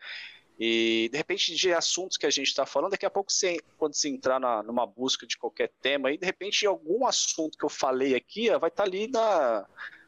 E 0.59 1.07
de 1.09 1.17
repente, 1.17 1.55
de 1.55 1.73
assuntos 1.73 2.17
que 2.17 2.25
a 2.25 2.29
gente 2.29 2.47
está 2.47 2.65
falando, 2.65 2.91
daqui 2.91 3.05
a 3.05 3.09
pouco, 3.09 3.31
você, 3.31 3.57
quando 3.77 3.93
você 3.95 4.09
entrar 4.09 4.41
na, 4.41 4.61
numa 4.61 4.85
busca 4.85 5.25
de 5.25 5.37
qualquer 5.37 5.71
tema, 5.81 6.11
e 6.11 6.17
de 6.17 6.25
repente, 6.25 6.65
algum 6.65 7.05
assunto 7.05 7.57
que 7.57 7.63
eu 7.63 7.69
falei 7.69 8.13
aqui 8.13 8.49
ó, 8.49 8.59
vai 8.59 8.67
estar 8.69 8.83
ali 8.83 9.07
na, 9.07 9.65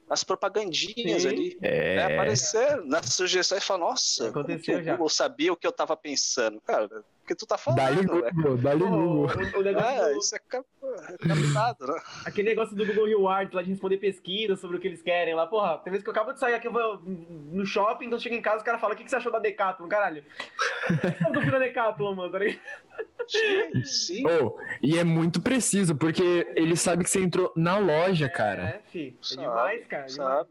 nas 0.09 0.25
propagandinhas 0.25 1.21
Sim. 1.21 1.27
ali. 1.29 1.57
é. 1.61 1.95
Né, 1.95 2.03
aparecer 2.03 2.83
nas 2.83 3.13
sugestões 3.13 3.63
e 3.63 3.65
falar, 3.65 3.79
nossa, 3.79 4.27
Aconteceu 4.27 4.83
já. 4.83 4.91
Google 4.91 5.07
sabia 5.07 5.53
o 5.53 5.55
que 5.55 5.65
eu 5.65 5.71
estava 5.71 5.95
pensando? 5.95 6.59
Cara, 6.59 7.05
porque 7.21 7.35
tu 7.35 7.45
tá 7.45 7.55
Dá-lhe 7.75 8.03
falando, 8.07 8.21
né? 8.23 8.31
Google, 8.33 8.57
dá-lhe 8.57 8.83
Pô, 8.83 8.89
Google. 8.89 9.27
o, 9.55 9.59
o 9.59 9.61
negócio 9.63 9.89
É, 9.89 10.13
do- 10.13 10.19
isso 10.19 10.35
é 10.35 10.39
cap- 10.39 10.67
é 10.83 11.27
captado, 11.27 11.87
né? 11.93 12.01
Aquele 12.25 12.49
negócio 12.49 12.75
do 12.75 12.85
Google 12.85 13.05
Rewards 13.05 13.53
lá 13.53 13.61
de 13.61 13.69
responder 13.69 13.97
pesquisa 13.97 14.55
sobre 14.55 14.77
o 14.77 14.79
que 14.79 14.87
eles 14.87 15.01
querem 15.01 15.33
lá. 15.33 15.47
Porra, 15.47 15.77
tem 15.79 15.91
vezes 15.91 16.03
que 16.03 16.09
eu 16.09 16.13
acabo 16.13 16.33
de 16.33 16.39
sair 16.39 16.53
aqui, 16.55 16.67
eu 16.67 16.71
vou 16.73 17.01
no 17.05 17.65
shopping, 17.65 18.05
então 18.07 18.19
chego 18.19 18.35
em 18.35 18.41
casa, 18.41 18.61
o 18.61 18.65
cara 18.65 18.79
fala, 18.79 18.93
o 18.93 18.97
que, 18.97 19.03
que 19.03 19.09
você 19.09 19.15
achou 19.15 19.31
da 19.31 19.39
Decathlon, 19.39 19.87
caralho? 19.87 20.23
Eu 21.25 21.31
tô 21.33 21.51
da 21.51 21.59
Decathlon, 21.59 22.15
mano, 22.15 22.31
tá 22.31 22.39
ligado? 22.39 22.59
Sim, 23.27 23.83
sim. 23.85 24.23
Oh, 24.27 24.57
e 24.81 24.97
é 24.97 25.03
muito 25.03 25.41
preciso, 25.41 25.95
porque 25.95 26.51
ele 26.55 26.75
sabe 26.75 27.03
que 27.03 27.09
você 27.09 27.21
entrou 27.21 27.53
na 27.55 27.77
loja, 27.77 28.27
cara. 28.27 28.63
É, 28.63 28.81
fi. 28.91 29.15
É 29.21 29.23
Sabe, 29.25 29.41
demais, 29.41 29.87
cara. 29.87 30.03
é 30.03 30.07
demais. 30.07 30.47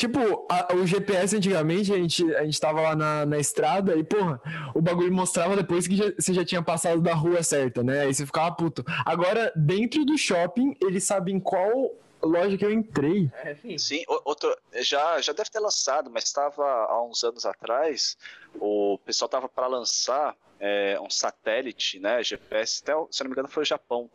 Tipo, 0.00 0.46
a- 0.48 0.68
o 0.76 0.86
GPS 0.86 1.36
antigamente, 1.36 1.92
a 1.92 1.96
gente, 1.98 2.34
a 2.34 2.42
gente 2.42 2.58
tava 2.58 2.80
lá 2.80 2.96
na, 2.96 3.26
na 3.26 3.38
estrada 3.38 3.94
e, 3.96 4.02
porra, 4.02 4.40
o 4.74 4.80
bagulho 4.80 5.12
mostrava 5.12 5.54
depois 5.54 5.86
que 5.86 5.94
já- 5.94 6.10
você 6.18 6.32
já 6.32 6.42
tinha 6.42 6.62
passado 6.62 7.02
da 7.02 7.12
rua 7.12 7.42
certa, 7.42 7.82
né? 7.82 8.00
Aí 8.00 8.14
você 8.14 8.24
ficava 8.24 8.50
puto. 8.54 8.82
Agora, 9.04 9.52
dentro 9.54 10.02
do 10.06 10.16
shopping, 10.16 10.74
eles 10.80 11.04
sabem 11.04 11.38
qual 11.38 11.90
loja 12.22 12.56
que 12.56 12.64
eu 12.64 12.72
entrei. 12.72 13.30
É. 13.44 13.54
Sim, 13.76 14.02
o- 14.08 14.22
outro, 14.24 14.56
já, 14.76 15.20
já 15.20 15.34
deve 15.34 15.50
ter 15.50 15.60
lançado, 15.60 16.10
mas 16.10 16.24
estava 16.24 16.64
há 16.64 17.04
uns 17.04 17.22
anos 17.22 17.44
atrás, 17.44 18.16
o 18.58 18.98
pessoal 19.04 19.26
estava 19.26 19.50
para 19.50 19.66
lançar 19.66 20.34
é, 20.58 20.98
um 21.00 21.10
satélite, 21.10 21.98
né, 21.98 22.22
GPS, 22.22 22.80
até, 22.82 22.92
se 23.10 23.22
eu 23.22 23.24
não 23.24 23.30
me 23.30 23.32
engano 23.34 23.48
foi 23.48 23.64
o 23.64 23.66
Japão, 23.66 24.10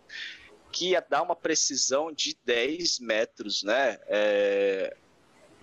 que 0.71 0.89
ia 0.89 1.05
dar 1.07 1.21
uma 1.21 1.35
precisão 1.35 2.11
de 2.11 2.35
10 2.43 2.99
metros, 2.99 3.61
né, 3.63 3.97
é, 4.07 4.95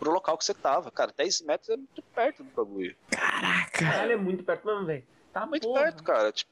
pro 0.03 0.13
local 0.13 0.37
que 0.37 0.45
você 0.45 0.53
tava. 0.53 0.91
Cara, 0.91 1.13
10 1.17 1.43
metros 1.43 1.69
é 1.69 1.77
muito 1.77 2.03
perto 2.03 2.43
do 2.43 2.51
bagulho. 2.51 2.97
Caraca! 3.09 3.71
Caralho, 3.79 4.13
é 4.13 4.17
muito 4.17 4.43
perto 4.43 4.67
mesmo, 4.67 4.85
velho. 4.87 5.05
Tá 5.33 5.47
Muito 5.47 5.63
porra. 5.67 5.83
perto, 5.85 6.03
cara. 6.03 6.33
Tipo, 6.33 6.51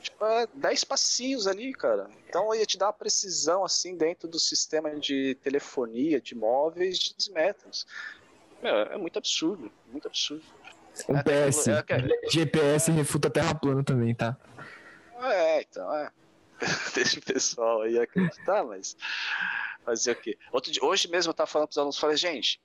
tipo, 0.00 0.24
é 0.24 0.46
10 0.54 0.84
passinhos 0.84 1.46
ali, 1.48 1.72
cara. 1.72 2.08
Então 2.28 2.54
ia 2.54 2.64
te 2.64 2.78
dar 2.78 2.86
uma 2.86 2.92
precisão, 2.92 3.64
assim, 3.64 3.96
dentro 3.96 4.28
do 4.28 4.38
sistema 4.38 4.94
de 4.94 5.34
telefonia, 5.42 6.20
de 6.20 6.34
móveis, 6.36 6.98
de 6.98 7.14
10 7.16 7.28
metros. 7.28 7.86
Meu, 8.62 8.74
é 8.76 8.96
muito 8.96 9.18
absurdo, 9.18 9.70
muito 9.88 10.06
absurdo. 10.06 10.44
Um 11.08 11.16
É, 11.16 11.22
PS. 11.22 11.68
é, 11.68 11.84
é, 11.88 12.30
GPS 12.30 12.90
refuta 12.92 13.28
terra 13.28 13.54
plana 13.54 13.82
também, 13.82 14.14
tá? 14.14 14.36
É, 15.20 15.62
então, 15.62 15.92
é. 15.96 16.10
Deixa 16.94 17.18
o 17.18 17.22
pessoal 17.22 17.82
aí 17.82 17.98
acreditar, 17.98 18.62
mas 18.64 18.96
fazer 19.84 20.12
o 20.12 20.16
quê? 20.16 20.38
Outro 20.52 20.70
dia, 20.72 20.84
hoje 20.84 21.08
mesmo 21.08 21.30
eu 21.30 21.34
tava 21.34 21.46
falando 21.46 21.68
pros 21.68 21.78
alunos, 21.78 21.98
falei, 21.98 22.16
gente, 22.16 22.60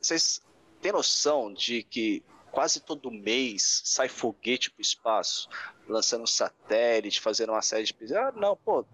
vocês 0.00 0.42
têm 0.80 0.92
noção 0.92 1.52
de 1.52 1.82
que 1.82 2.22
quase 2.50 2.80
todo 2.80 3.10
mês 3.10 3.80
sai 3.84 4.08
foguete 4.08 4.70
pro 4.70 4.82
espaço, 4.82 5.48
lançando 5.88 6.22
um 6.22 6.26
satélite, 6.26 7.20
fazendo 7.20 7.50
uma 7.52 7.62
série 7.62 7.84
de 7.84 7.94
pesquisas? 7.94 8.16
Ah, 8.22 8.32
não, 8.36 8.56
pô. 8.56 8.84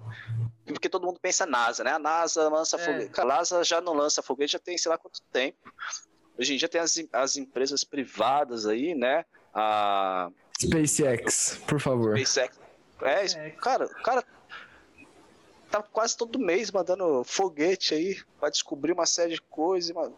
Porque 0.67 0.89
todo 0.89 1.07
mundo 1.07 1.19
pensa 1.21 1.47
NASA, 1.47 1.83
né? 1.83 1.93
A 1.93 1.99
NASA 1.99 2.49
lança 2.49 2.77
É. 2.77 2.85
foguete. 2.85 3.11
Cara, 3.11 3.35
a 3.35 3.37
NASA 3.39 3.65
já 3.65 3.81
não 3.81 3.95
lança 3.95 4.23
foguete 4.23 4.53
já 4.53 4.59
tem 4.59 4.77
sei 4.79 4.91
lá 4.91 4.99
quanto 4.99 5.21
tempo. 5.33 5.57
Hoje 6.39 6.55
em 6.55 6.57
dia 6.57 6.69
tem 6.69 6.81
as, 6.81 6.97
as 7.13 7.37
empresas 7.37 7.83
privadas 7.83 8.67
aí, 8.67 8.95
né? 8.95 9.25
A 9.53 10.31
SpaceX, 10.61 11.61
por 11.67 11.81
favor. 11.81 12.17
SpaceX. 12.19 12.57
É, 13.01 13.51
cara, 13.51 13.87
o 13.87 14.03
cara 14.03 14.25
tá 15.71 15.83
quase 15.83 16.17
todo 16.17 16.39
mês 16.39 16.71
mandando 16.71 17.23
foguete 17.25 17.95
aí 17.95 18.21
para 18.39 18.51
descobrir 18.51 18.93
uma 18.93 19.07
série 19.07 19.35
de 19.35 19.43
coisas. 19.43 19.95
Mano. 19.95 20.17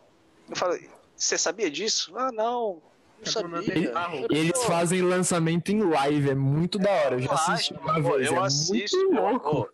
Eu 0.49 0.57
falo, 0.57 0.79
você 1.17 1.37
sabia 1.37 1.71
disso? 1.71 2.13
Ah, 2.17 2.33
não. 2.33 2.83
Não 3.19 3.33
sabia. 3.33 3.93
Eles 4.31 4.65
fazem 4.65 5.03
lançamento 5.03 5.71
em 5.71 5.83
live, 5.83 6.31
é 6.31 6.35
muito 6.35 6.79
da 6.79 6.91
hora. 6.91 7.17
Eu 7.17 7.21
já 7.21 7.33
assisti 7.33 7.75
uma 7.75 8.01
vez. 8.01 8.27
Eu 8.27 8.37
é 8.37 8.39
assisto. 8.39 8.97
Muito 8.97 9.21
louco. 9.21 9.73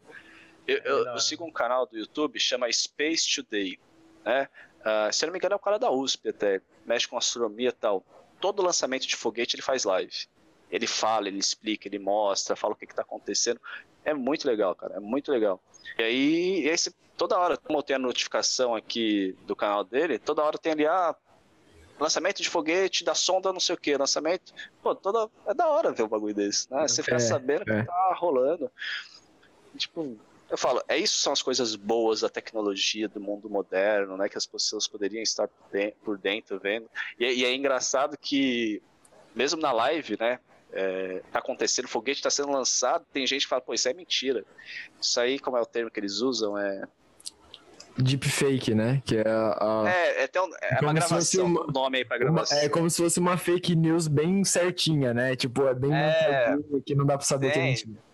Eu, 0.67 0.79
eu, 0.79 1.07
eu, 1.07 1.19
sigo 1.21 1.45
um 1.45 1.53
canal 1.53 1.87
do 1.87 1.97
YouTube 1.97 2.41
chama 2.41 2.71
Space 2.73 3.33
Today, 3.33 3.79
né? 4.25 4.49
Uh, 4.81 5.13
se 5.13 5.25
eu 5.25 5.29
não 5.29 5.33
me 5.33 5.39
engano 5.39 5.53
é 5.53 5.57
o 5.57 5.61
cara 5.61 5.79
da 5.79 5.91
USP 5.91 6.29
até, 6.29 6.61
mexe 6.85 7.07
com 7.07 7.17
astronomia 7.17 7.69
e 7.69 7.73
tal. 7.73 8.05
Todo 8.41 8.63
lançamento 8.63 9.07
de 9.07 9.15
foguete 9.15 9.55
ele 9.55 9.63
faz 9.63 9.85
live. 9.85 10.27
Ele 10.69 10.87
fala, 10.87 11.29
ele 11.29 11.39
explica, 11.39 11.87
ele 11.87 12.01
mostra, 12.01 12.57
fala 12.57 12.75
o 12.75 12.77
que 12.77 12.85
está 12.85 13.03
acontecendo. 13.03 13.61
É 14.07 14.15
muito 14.15 14.47
legal, 14.47 14.75
cara, 14.75 14.95
é 14.95 15.01
muito 15.01 15.33
legal. 15.33 15.61
E 15.99 16.03
aí, 16.03 16.69
esse, 16.69 16.95
toda 17.17 17.37
hora, 17.37 17.57
como 17.57 17.79
eu 17.79 17.83
tenho 17.83 17.99
a 17.99 18.03
notificação 18.03 18.73
aqui 18.73 19.37
do 19.47 19.57
canal 19.57 19.83
dele, 19.83 20.17
toda 20.17 20.45
hora 20.45 20.57
tem 20.57 20.73
ali, 20.73 20.87
ah, 20.87 21.15
lançamento 21.99 22.41
de 22.41 22.49
foguete, 22.49 23.05
da 23.05 23.17
sonda 23.17 23.53
não 23.53 23.59
sei 23.59 23.75
o 23.75 23.79
que, 23.79 23.97
lançamento. 23.97 24.55
Pô, 24.81 24.95
toda. 24.95 25.29
É 25.47 25.53
da 25.53 25.67
hora 25.67 25.93
ver 25.93 26.05
um 26.05 26.09
bagulho 26.09 26.35
desse, 26.35 26.71
né? 26.73 26.87
Você 26.87 27.03
fica 27.03 27.17
é, 27.17 27.19
sabendo 27.19 27.69
é. 27.69 27.81
que 27.81 27.87
tá 27.87 28.17
rolando. 28.17 28.71
Tipo, 29.77 30.17
eu 30.49 30.57
falo, 30.57 30.81
é 30.87 30.97
isso 30.97 31.19
são 31.19 31.33
as 31.33 31.43
coisas 31.43 31.75
boas 31.75 32.21
da 32.21 32.29
tecnologia, 32.29 33.09
do 33.09 33.21
mundo 33.21 33.51
moderno, 33.51 34.17
né? 34.17 34.29
Que 34.29 34.39
as 34.39 34.47
pessoas 34.47 34.87
poderiam 34.87 35.23
estar 35.23 35.49
por 36.05 36.17
dentro 36.17 36.61
vendo. 36.61 36.89
E, 37.19 37.25
e 37.25 37.45
é 37.45 37.53
engraçado 37.53 38.17
que, 38.17 38.81
mesmo 39.35 39.61
na 39.61 39.73
live, 39.73 40.17
né? 40.21 40.39
É, 40.79 41.23
tá 41.33 41.39
acontecendo, 41.39 41.87
o 41.87 41.89
foguete 41.89 42.19
está 42.19 42.29
sendo 42.29 42.53
lançado, 42.53 43.05
tem 43.11 43.27
gente 43.27 43.43
que 43.43 43.49
fala, 43.49 43.63
pô, 43.63 43.73
isso 43.73 43.89
é 43.89 43.95
mentira. 43.95 44.45
Isso 45.01 45.19
aí, 45.19 45.39
como 45.39 45.57
é 45.57 45.61
o 45.61 45.67
termo 45.67 45.91
que 45.91 45.99
eles 45.99 46.21
usam, 46.21 46.59
é 46.59 46.83
deepfake, 47.99 48.75
né? 48.75 49.03
Que 49.05 49.17
é 49.17 49.29
a. 49.29 49.85
É, 49.87 50.25
é, 50.25 50.41
um, 50.41 50.51
é 50.61 50.81
uma 50.83 50.93
gravação, 50.93 51.47
uma, 51.47 51.67
nome 51.67 51.99
aí 51.99 52.05
pra 52.05 52.19
gravação. 52.19 52.59
Uma, 52.59 52.65
é 52.65 52.69
como 52.69 52.91
se 52.91 53.03
fosse 53.03 53.19
uma 53.19 53.37
fake 53.37 53.75
news 53.75 54.07
bem 54.07 54.45
certinha, 54.45 55.15
né? 55.15 55.35
Tipo, 55.35 55.67
é 55.67 55.75
bem 55.75 55.95
é, 55.95 56.57
que 56.85 56.95
não 56.95 57.07
dá 57.07 57.17
pra 57.17 57.27
saber 57.27 57.53
tem, 57.53 57.55
que 57.55 57.59
é 57.59 57.71
mentira. 57.71 57.99
É, 57.99 58.06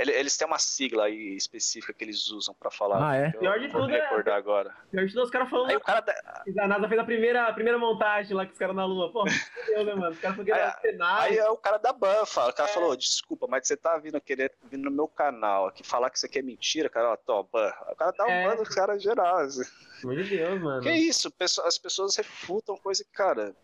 eles 0.00 0.36
têm 0.36 0.46
uma 0.46 0.58
sigla 0.58 1.04
aí 1.04 1.36
específica 1.36 1.92
que 1.92 2.04
eles 2.04 2.28
usam 2.30 2.54
pra 2.54 2.70
falar. 2.70 3.10
Ah, 3.10 3.16
é? 3.16 3.30
Pior 3.30 3.58
de 3.58 3.68
tudo 3.68 3.90
é. 3.90 4.00
recordar 4.00 4.36
agora. 4.36 4.74
Pior 4.90 5.06
de 5.06 5.12
tudo, 5.12 5.24
os 5.24 5.30
caras 5.30 5.48
falando. 5.48 5.70
Aí 5.70 5.76
o 5.76 5.80
cara 5.80 6.00
da... 6.00 6.14
A 6.58 6.68
NASA 6.68 6.88
fez 6.88 7.00
a 7.00 7.04
primeira, 7.04 7.46
a 7.46 7.52
primeira 7.52 7.78
montagem 7.78 8.34
lá 8.34 8.44
com 8.44 8.52
os 8.52 8.58
caras 8.58 8.74
na 8.74 8.84
Lua. 8.84 9.12
Pô, 9.12 9.24
Deus, 9.66 9.86
né, 9.86 9.94
mano? 9.94 10.10
Os 10.10 10.18
caras 10.18 10.36
foram 10.36 10.54
aí, 10.54 10.72
cenário. 10.80 11.32
Aí 11.32 11.38
é 11.38 11.48
o 11.48 11.56
cara 11.56 11.78
da 11.78 11.92
ban 11.92 12.24
fala. 12.26 12.50
O 12.50 12.54
cara 12.54 12.68
é. 12.68 12.72
falou: 12.72 12.96
desculpa, 12.96 13.46
mas 13.48 13.66
você 13.66 13.76
tá 13.76 13.96
vindo 13.98 14.20
querer 14.20 14.52
vindo 14.64 14.84
no 14.84 14.90
meu 14.90 15.08
canal 15.08 15.66
aqui 15.66 15.86
falar 15.86 16.10
que 16.10 16.16
isso 16.16 16.26
aqui 16.26 16.38
é 16.38 16.42
mentira, 16.42 16.88
cara. 16.88 17.12
Ó, 17.12 17.16
tô, 17.16 17.42
ban. 17.44 17.72
O 17.90 17.96
cara 17.96 18.12
dá 18.12 18.24
um 18.24 18.30
é. 18.30 18.48
ban 18.48 18.56
nos 18.56 18.68
caras 18.68 19.02
geral. 19.02 19.36
Assim. 19.38 19.62
Meu 20.04 20.24
Deus, 20.24 20.60
mano. 20.60 20.82
Que 20.82 20.92
isso? 20.92 21.32
As 21.64 21.78
pessoas 21.78 22.16
refutam 22.16 22.76
coisa 22.76 23.04
que, 23.04 23.10
cara. 23.10 23.54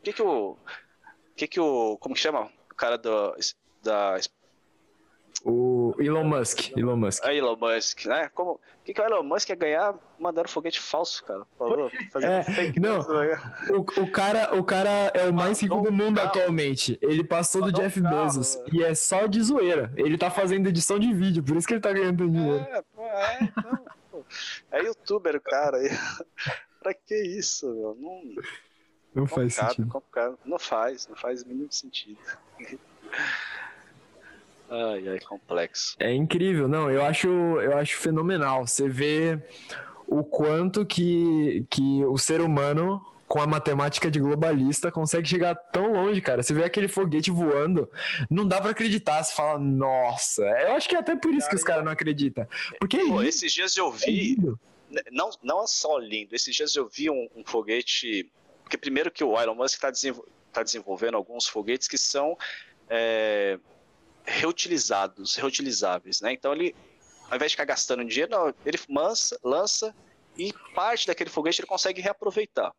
O 0.00 0.02
que 0.02 0.12
que 0.12 0.22
o. 0.22 0.50
O 0.52 0.58
que 1.34 1.46
que 1.48 1.60
o. 1.60 1.96
Como 1.98 2.14
que 2.14 2.20
chama? 2.20 2.50
O 2.70 2.74
cara 2.74 2.96
do, 2.96 3.34
da 3.82 4.18
o 5.44 5.94
Elon 5.98 6.24
Musk. 6.24 6.76
Elon 6.76 6.96
Musk. 6.96 7.24
A 7.24 7.34
Elon 7.34 7.56
Musk, 7.56 8.06
né? 8.06 8.30
Como, 8.34 8.52
o 8.52 8.60
que, 8.84 8.94
que 8.94 9.00
o 9.00 9.04
Elon 9.04 9.22
Musk 9.22 9.48
ia 9.48 9.56
ganhar 9.56 9.94
mandando 10.18 10.48
foguete 10.48 10.80
falso, 10.80 11.24
cara? 11.24 11.44
Falou, 11.58 11.90
é, 12.22 12.80
não, 12.80 13.00
o, 13.76 13.80
o, 13.80 14.10
cara, 14.10 14.54
o 14.56 14.64
cara 14.64 14.90
é 15.14 15.28
o 15.28 15.34
mais 15.34 15.60
rico 15.60 15.80
do 15.80 15.92
mundo 15.92 16.18
atualmente. 16.20 16.98
Ele 17.02 17.24
passou 17.24 17.62
do 17.62 17.72
Jeff 17.72 18.00
Bezos 18.00 18.58
e 18.72 18.82
é 18.82 18.94
só 18.94 19.26
de 19.26 19.42
zoeira. 19.42 19.92
Ele 19.96 20.16
tá 20.16 20.30
fazendo 20.30 20.68
edição 20.68 20.98
de 20.98 21.12
vídeo, 21.12 21.42
por 21.42 21.56
isso 21.56 21.66
que 21.66 21.74
ele 21.74 21.80
tá 21.80 21.92
ganhando 21.92 22.28
dinheiro. 22.28 22.64
É, 22.70 22.82
pô, 22.94 23.02
é, 23.02 23.52
não, 23.56 23.84
pô. 24.10 24.24
é 24.70 24.82
youtuber 24.82 25.36
o 25.36 25.40
cara. 25.40 25.78
pra 26.82 26.94
que 26.94 27.14
isso, 27.14 27.66
meu? 27.66 27.96
Não, 28.00 28.22
não 29.14 29.26
faz 29.26 29.54
sentido. 29.54 29.88
Complicado. 29.88 30.38
Não 30.44 30.58
faz, 30.58 31.08
não 31.08 31.16
faz 31.16 31.42
mínimo 31.44 31.72
sentido. 31.72 32.18
Ai, 34.68 35.08
ai, 35.08 35.20
complexo. 35.20 35.96
É 35.98 36.12
incrível, 36.12 36.68
não, 36.68 36.90
eu 36.90 37.04
acho, 37.04 37.28
eu 37.28 37.76
acho 37.76 37.96
fenomenal. 37.96 38.66
Você 38.66 38.88
vê 38.88 39.40
o 40.06 40.22
quanto 40.24 40.84
que, 40.84 41.64
que 41.70 42.04
o 42.04 42.16
ser 42.18 42.40
humano, 42.40 43.04
com 43.28 43.40
a 43.40 43.46
matemática 43.46 44.10
de 44.10 44.20
globalista, 44.20 44.90
consegue 44.90 45.28
chegar 45.28 45.54
tão 45.54 45.92
longe, 45.92 46.20
cara. 46.20 46.42
Você 46.42 46.54
vê 46.54 46.64
aquele 46.64 46.88
foguete 46.88 47.30
voando, 47.30 47.90
não 48.30 48.46
dá 48.46 48.60
para 48.60 48.70
acreditar. 48.70 49.22
Você 49.22 49.34
fala, 49.34 49.58
nossa, 49.58 50.42
eu 50.42 50.72
acho 50.72 50.88
que 50.88 50.96
é 50.96 50.98
até 50.98 51.16
por 51.16 51.32
isso 51.34 51.48
que 51.48 51.56
os 51.56 51.64
caras 51.64 51.84
não 51.84 51.92
acreditam. 51.92 52.46
Porque 52.80 52.98
Pô, 52.98 53.22
esses 53.22 53.52
dias 53.52 53.76
eu 53.76 53.90
vi, 53.90 54.36
é 54.94 55.02
não, 55.10 55.30
não 55.42 55.62
é 55.62 55.66
só 55.66 55.98
lindo, 55.98 56.34
esses 56.34 56.54
dias 56.54 56.74
eu 56.76 56.88
vi 56.88 57.10
um, 57.10 57.28
um 57.36 57.44
foguete. 57.44 58.30
Porque 58.62 58.76
primeiro 58.76 59.12
que 59.12 59.22
o 59.22 59.40
Elon 59.40 59.54
Musk 59.54 59.74
está 59.74 59.90
desenvol 59.90 60.26
tá 60.52 60.62
desenvolvendo 60.62 61.16
alguns 61.16 61.46
foguetes 61.46 61.86
que 61.86 61.98
são. 61.98 62.36
É, 62.88 63.58
reutilizados, 64.26 65.36
reutilizáveis, 65.36 66.20
né? 66.20 66.32
Então 66.32 66.52
ele, 66.52 66.74
ao 67.28 67.36
invés 67.36 67.52
de 67.52 67.56
ficar 67.56 67.64
gastando 67.64 68.04
dinheiro, 68.04 68.30
não, 68.30 68.52
ele 68.64 68.78
lança, 68.88 69.38
lança 69.42 69.94
e 70.36 70.52
parte 70.74 71.06
daquele 71.06 71.30
foguete 71.30 71.60
ele 71.60 71.68
consegue 71.68 72.00
reaproveitar. 72.00 72.72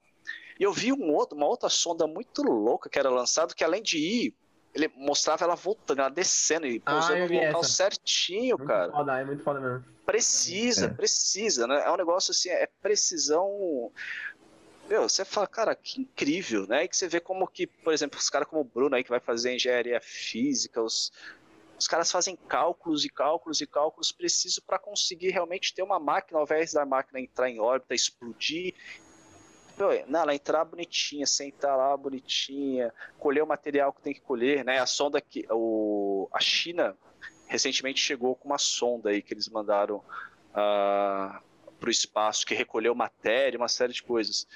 E 0.60 0.64
eu 0.64 0.74
vi 0.74 0.92
um 0.92 1.14
outro, 1.14 1.38
uma 1.38 1.48
outra 1.48 1.70
sonda 1.70 2.06
muito 2.08 2.42
louca 2.44 2.90
que 2.90 3.00
era 3.00 3.10
lançado 3.10 3.56
que 3.56 3.64
além 3.64 3.82
de 3.82 3.98
ir, 3.98 4.34
ele 4.74 4.88
mostrava 4.96 5.44
ela 5.44 5.56
voltando, 5.56 6.00
ela 6.00 6.10
descendo 6.10 6.68
e 6.68 6.80
pousando 6.80 7.24
ah, 7.24 7.28
no 7.28 7.34
local 7.34 7.62
essa. 7.62 7.72
certinho, 7.72 8.58
muito 8.58 8.68
cara. 8.68 8.92
Foda, 8.92 9.20
é 9.20 9.26
muito 9.26 9.44
foda 9.44 9.60
mesmo. 9.60 9.86
Precisa, 10.06 10.86
é. 10.86 10.90
precisa, 10.90 11.68
né? 11.68 11.84
É 11.86 11.92
um 11.92 11.98
negócio 11.98 12.32
assim, 12.32 12.50
é 12.50 12.68
precisão 12.82 13.92
meu, 14.90 15.04
você 15.04 15.26
fala, 15.26 15.46
cara, 15.48 15.76
que 15.76 16.02
incrível, 16.02 16.66
né? 16.66 16.86
E 16.86 16.88
que 16.88 16.96
você 16.96 17.10
vê 17.10 17.20
como 17.20 17.46
que, 17.46 17.68
por 17.68 17.92
exemplo, 17.92 18.18
os 18.18 18.30
caras 18.30 18.48
como 18.48 18.62
o 18.62 18.64
Bruno 18.64 18.96
aí 18.96 19.04
que 19.04 19.10
vai 19.10 19.20
fazer 19.20 19.54
engenharia 19.54 20.00
física, 20.00 20.82
os, 20.82 21.12
os 21.78 21.88
caras 21.88 22.12
fazem 22.12 22.36
cálculos 22.36 23.06
e 23.06 23.10
cálculos 23.10 23.62
e 23.62 23.68
cálculos 23.68 24.12
precisos 24.12 24.60
para 24.60 24.80
conseguir 24.80 25.30
realmente 25.30 25.74
ter 25.74 25.84
uma 25.84 26.00
máquina, 26.00 26.40
ao 26.40 26.46
invés 26.46 26.74
da 26.74 26.86
máquina 26.86 27.20
entrar 27.20 27.50
em 27.50 27.60
órbita, 27.60 27.94
explodir. 27.94 28.74
Não, 29.78 29.92
ela 29.92 30.34
entrar 30.34 30.66
bonitinha, 30.66 31.28
sentar 31.28 31.78
lá 31.78 31.96
bonitinha, 31.96 32.92
colher 33.20 33.44
o 33.44 33.48
material 33.48 33.94
que 33.94 34.02
tem 34.02 34.14
que 34.14 34.22
colher, 34.22 34.66
né? 34.66 34.80
A 34.80 34.88
sonda 34.88 35.22
que 35.22 35.46
o, 35.52 36.28
a 36.34 36.40
China 36.40 36.98
recentemente 37.46 38.00
chegou 38.00 38.36
com 38.36 38.48
uma 38.50 38.58
sonda 38.58 39.12
aí 39.12 39.22
que 39.22 39.36
eles 39.36 39.48
mandaram 39.48 39.98
uh, 39.98 40.04
ah, 40.56 41.42
para 41.80 41.88
o 41.88 41.92
espaço, 41.92 42.46
que 42.46 42.56
recolheu 42.56 42.96
matéria, 42.96 43.60
uma 43.60 43.68
série 43.68 43.94
de 43.94 44.02
coisas. 44.02 44.48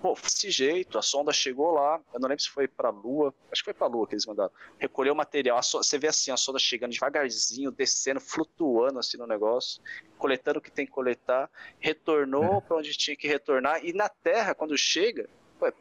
Pô, 0.00 0.14
desse 0.14 0.50
jeito, 0.50 0.96
a 0.96 1.02
sonda 1.02 1.30
chegou 1.30 1.72
lá, 1.72 2.00
eu 2.14 2.18
não 2.18 2.28
lembro 2.28 2.42
se 2.42 2.48
foi 2.48 2.66
para 2.66 2.88
a 2.88 2.92
Lua, 2.92 3.34
acho 3.52 3.62
que 3.62 3.66
foi 3.66 3.74
para 3.74 3.86
a 3.86 3.90
Lua 3.90 4.06
que 4.06 4.14
eles 4.14 4.24
mandaram. 4.24 4.50
Recolheu 4.78 5.12
o 5.12 5.16
material, 5.16 5.62
você 5.62 5.98
vê 5.98 6.08
assim, 6.08 6.30
a 6.30 6.38
sonda 6.38 6.58
chegando 6.58 6.92
devagarzinho, 6.92 7.70
descendo, 7.70 8.18
flutuando 8.18 8.98
assim 8.98 9.18
no 9.18 9.26
negócio, 9.26 9.82
coletando 10.16 10.58
o 10.58 10.62
que 10.62 10.70
tem 10.70 10.86
que 10.86 10.92
coletar, 10.92 11.50
retornou 11.78 12.58
é. 12.58 12.60
para 12.62 12.76
onde 12.78 12.92
tinha 12.94 13.14
que 13.14 13.28
retornar, 13.28 13.84
e 13.84 13.92
na 13.92 14.08
Terra, 14.08 14.54
quando 14.54 14.76
chega, 14.76 15.28
é 15.62 15.72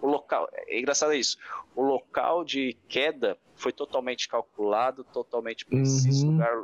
o 0.00 0.06
local, 0.06 0.48
é 0.52 0.78
engraçado 0.78 1.12
isso, 1.12 1.36
o 1.76 1.82
local 1.82 2.44
de 2.44 2.74
queda 2.88 3.36
foi 3.54 3.72
totalmente 3.72 4.26
calculado, 4.28 5.04
totalmente 5.04 5.66
preciso, 5.66 6.26
uhum. 6.26 6.32
lugar 6.32 6.54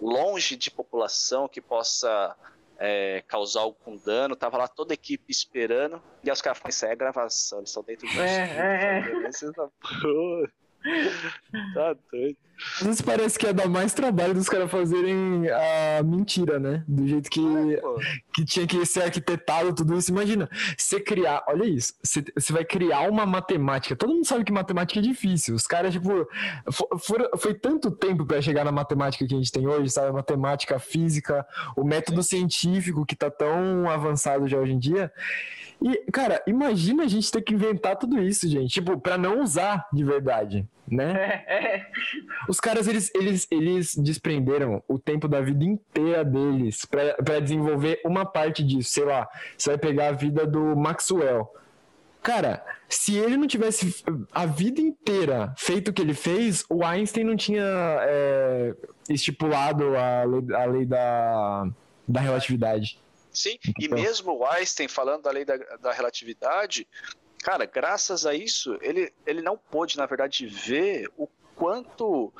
longe 0.00 0.56
de 0.56 0.70
população 0.70 1.48
que 1.48 1.60
possa 1.60 2.36
é, 2.78 3.22
causar 3.26 3.60
algum 3.60 3.96
dano, 3.96 4.36
tava 4.36 4.56
lá 4.56 4.68
toda 4.68 4.92
a 4.92 4.94
equipe 4.94 5.30
esperando, 5.30 6.02
e 6.22 6.30
os 6.30 6.40
caras 6.40 6.58
falam, 6.58 6.70
isso 6.70 6.86
aí 6.86 6.92
é 6.92 6.96
gravação, 6.96 7.58
eles 7.58 7.70
estão 7.70 7.82
dentro 7.82 8.06
disso. 8.06 8.20
É, 8.20 8.42
é, 8.42 9.26
é. 9.26 10.48
Tá 11.72 11.94
doido. 12.12 12.36
Às 12.80 12.86
vezes 12.86 13.00
parece 13.00 13.38
que 13.38 13.46
ia 13.46 13.52
dar 13.52 13.68
mais 13.68 13.92
trabalho 13.92 14.34
dos 14.34 14.48
caras 14.48 14.70
fazerem 14.70 15.48
a 15.48 16.02
mentira, 16.02 16.58
né? 16.58 16.84
Do 16.86 17.06
jeito 17.06 17.28
que, 17.28 17.40
é, 17.40 17.82
que 18.32 18.44
tinha 18.44 18.66
que 18.66 18.84
ser 18.86 19.02
arquitetado 19.02 19.74
tudo 19.74 19.96
isso. 19.96 20.10
Imagina, 20.10 20.48
você 20.76 21.00
criar, 21.00 21.42
olha 21.48 21.64
isso, 21.64 21.94
você, 22.02 22.22
você 22.36 22.52
vai 22.52 22.64
criar 22.64 23.10
uma 23.10 23.26
matemática. 23.26 23.96
Todo 23.96 24.14
mundo 24.14 24.26
sabe 24.26 24.44
que 24.44 24.52
matemática 24.52 25.00
é 25.00 25.02
difícil. 25.02 25.54
Os 25.54 25.66
caras, 25.66 25.92
tipo, 25.92 26.28
for, 26.70 27.30
foi 27.38 27.54
tanto 27.54 27.90
tempo 27.90 28.24
para 28.24 28.40
chegar 28.40 28.64
na 28.64 28.72
matemática 28.72 29.26
que 29.26 29.34
a 29.34 29.36
gente 29.36 29.52
tem 29.52 29.66
hoje, 29.66 29.90
sabe? 29.90 30.12
Matemática, 30.12 30.78
física, 30.78 31.46
o 31.76 31.82
método 31.82 32.22
científico 32.22 33.06
que 33.06 33.16
tá 33.16 33.30
tão 33.30 33.90
avançado 33.90 34.46
já 34.46 34.58
hoje 34.58 34.72
em 34.72 34.78
dia. 34.78 35.10
E, 35.84 36.10
cara, 36.10 36.42
imagina 36.46 37.02
a 37.02 37.06
gente 37.06 37.30
ter 37.30 37.42
que 37.42 37.52
inventar 37.52 37.94
tudo 37.96 38.18
isso, 38.22 38.48
gente. 38.48 38.72
Tipo, 38.72 38.98
pra 38.98 39.18
não 39.18 39.42
usar 39.42 39.86
de 39.92 40.02
verdade, 40.02 40.66
né? 40.88 41.44
É, 41.46 41.76
é. 41.76 41.86
Os 42.48 42.58
caras, 42.58 42.88
eles, 42.88 43.10
eles, 43.14 43.46
eles 43.50 43.94
desprenderam 43.94 44.82
o 44.88 44.98
tempo 44.98 45.28
da 45.28 45.42
vida 45.42 45.62
inteira 45.62 46.24
deles 46.24 46.86
pra, 46.86 47.12
pra 47.22 47.38
desenvolver 47.38 48.00
uma 48.02 48.24
parte 48.24 48.64
disso. 48.64 48.92
Sei 48.92 49.04
lá, 49.04 49.28
você 49.58 49.70
vai 49.70 49.78
pegar 49.78 50.08
a 50.08 50.12
vida 50.12 50.46
do 50.46 50.74
Maxwell. 50.74 51.52
Cara, 52.22 52.64
se 52.88 53.18
ele 53.18 53.36
não 53.36 53.46
tivesse 53.46 54.02
a 54.32 54.46
vida 54.46 54.80
inteira 54.80 55.52
feito 55.58 55.88
o 55.88 55.92
que 55.92 56.00
ele 56.00 56.14
fez, 56.14 56.64
o 56.70 56.82
Einstein 56.82 57.24
não 57.24 57.36
tinha 57.36 57.62
é, 57.62 58.74
estipulado 59.10 59.94
a 59.94 60.24
lei, 60.24 60.56
a 60.56 60.64
lei 60.64 60.86
da, 60.86 61.68
da 62.08 62.20
relatividade. 62.20 63.03
Sim, 63.34 63.58
e 63.78 63.88
mesmo 63.88 64.32
o 64.32 64.46
Einstein 64.46 64.88
falando 64.88 65.22
da 65.22 65.30
lei 65.30 65.44
da, 65.44 65.56
da 65.56 65.92
relatividade, 65.92 66.86
cara, 67.42 67.66
graças 67.66 68.24
a 68.24 68.34
isso, 68.34 68.78
ele, 68.80 69.12
ele 69.26 69.42
não 69.42 69.58
pôde, 69.58 69.96
na 69.96 70.06
verdade, 70.06 70.46
ver 70.46 71.10
o 71.16 71.26
quanto 71.56 72.32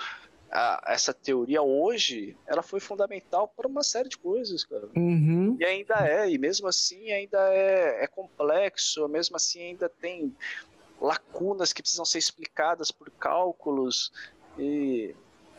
a, 0.50 0.82
essa 0.86 1.12
teoria 1.12 1.62
hoje 1.62 2.36
ela 2.46 2.62
foi 2.62 2.78
fundamental 2.78 3.48
para 3.48 3.66
uma 3.66 3.82
série 3.82 4.08
de 4.08 4.16
coisas, 4.16 4.64
cara. 4.64 4.88
Uhum. 4.96 5.56
E 5.58 5.64
ainda 5.64 5.96
é, 6.06 6.30
e 6.30 6.38
mesmo 6.38 6.68
assim 6.68 7.10
ainda 7.10 7.38
é, 7.52 8.04
é 8.04 8.06
complexo, 8.06 9.08
mesmo 9.08 9.34
assim 9.34 9.60
ainda 9.60 9.88
tem 9.88 10.34
lacunas 11.00 11.72
que 11.72 11.82
precisam 11.82 12.04
ser 12.04 12.18
explicadas 12.18 12.92
por 12.92 13.10
cálculos 13.10 14.12
e 14.56 15.14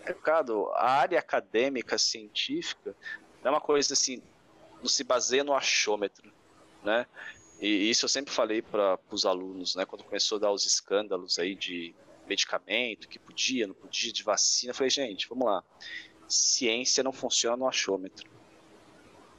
mercado, 0.05 0.69
a 0.73 0.91
área 0.91 1.19
acadêmica 1.19 1.97
científica 1.97 2.95
é 3.43 3.49
uma 3.49 3.61
coisa 3.61 3.93
assim, 3.93 4.21
não 4.85 4.89
se 4.89 5.03
baseia 5.03 5.43
no 5.43 5.53
achômetro, 5.53 6.31
né? 6.83 7.07
E 7.59 7.89
isso 7.89 8.05
eu 8.05 8.09
sempre 8.09 8.31
falei 8.31 8.61
para 8.61 8.99
os 9.09 9.25
alunos, 9.25 9.75
né? 9.75 9.83
Quando 9.83 10.03
começou 10.03 10.37
a 10.37 10.41
dar 10.41 10.51
os 10.51 10.63
escândalos 10.65 11.39
aí 11.39 11.55
de 11.55 11.95
medicamento, 12.27 13.07
que 13.07 13.17
podia, 13.17 13.65
não 13.65 13.73
podia, 13.73 14.13
de 14.13 14.21
vacina. 14.21 14.69
Eu 14.71 14.75
falei, 14.75 14.91
gente, 14.91 15.27
vamos 15.27 15.45
lá. 15.45 15.63
Ciência 16.27 17.03
não 17.03 17.11
funciona 17.11 17.57
no 17.57 17.67
achômetro. 17.67 18.29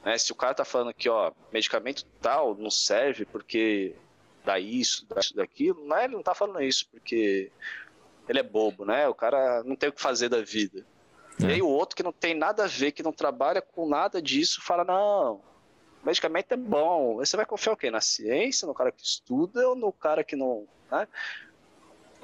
Né? 0.05 0.18
Se 0.18 0.32
o 0.32 0.34
cara 0.34 0.55
tá 0.55 0.64
falando 0.64 0.92
que, 0.92 1.09
ó, 1.09 1.32
medicamento 1.53 2.05
tal 2.20 2.57
não 2.57 2.70
serve 2.70 3.24
porque 3.24 3.94
dá 4.44 4.59
isso, 4.59 5.07
dá 5.07 5.20
isso, 5.20 5.34
daquilo, 5.34 5.84
não 5.84 5.97
é, 5.97 6.05
ele 6.05 6.14
não 6.14 6.22
tá 6.22 6.34
falando 6.34 6.61
isso 6.61 6.88
porque 6.90 7.53
ele 8.28 8.38
é 8.40 8.42
bobo, 8.42 8.84
né? 8.84 9.07
O 9.09 9.14
cara 9.14 9.62
não 9.62 9.76
tem 9.76 9.88
o 9.88 9.92
que 9.92 10.03
fazer 10.03 10.28
da 10.28 10.42
vida. 10.42 10.84
É. 11.43 11.47
E 11.47 11.53
aí 11.55 11.62
o 11.62 11.68
outro 11.68 11.97
que 11.97 12.03
não 12.03 12.12
tem 12.12 12.34
nada 12.34 12.64
a 12.64 12.66
ver, 12.66 12.93
que 12.93 13.03
não 13.03 13.12
trabalha 13.12 13.61
com 13.61 13.89
nada 13.89 14.20
disso, 14.22 14.61
fala, 14.62 14.84
não, 14.84 15.41
medicamento 16.05 16.53
é 16.53 16.57
bom. 16.57 17.16
Você 17.16 17.37
vai 17.37 17.45
confiar 17.45 17.72
o 17.72 17.76
quê? 17.76 17.91
Na 17.91 18.01
ciência, 18.01 18.66
no 18.66 18.74
cara 18.74 18.93
que 18.93 19.03
estuda 19.05 19.68
ou 19.68 19.76
no 19.76 19.93
cara 19.93 20.24
que 20.24 20.37
não. 20.37 20.66
Né? 20.91 21.07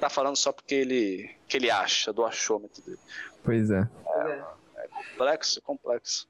tá 0.03 0.09
falando 0.09 0.35
só 0.35 0.51
porque 0.51 0.75
ele, 0.75 1.29
que 1.47 1.55
ele 1.55 1.71
acha, 1.71 2.11
do 2.11 2.25
achômetro 2.25 2.83
dele. 2.83 2.99
Pois 3.41 3.69
é. 3.71 3.87
É, 4.05 4.43
é 4.77 4.87
complexo, 4.87 5.61
complexo. 5.61 6.27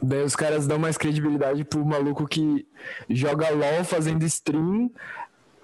Daí 0.00 0.22
os 0.22 0.36
caras 0.36 0.66
dão 0.66 0.78
mais 0.78 0.96
credibilidade 0.96 1.64
pro 1.64 1.84
maluco 1.84 2.26
que 2.26 2.66
joga 3.08 3.50
LOL 3.50 3.84
fazendo 3.84 4.24
stream 4.24 4.90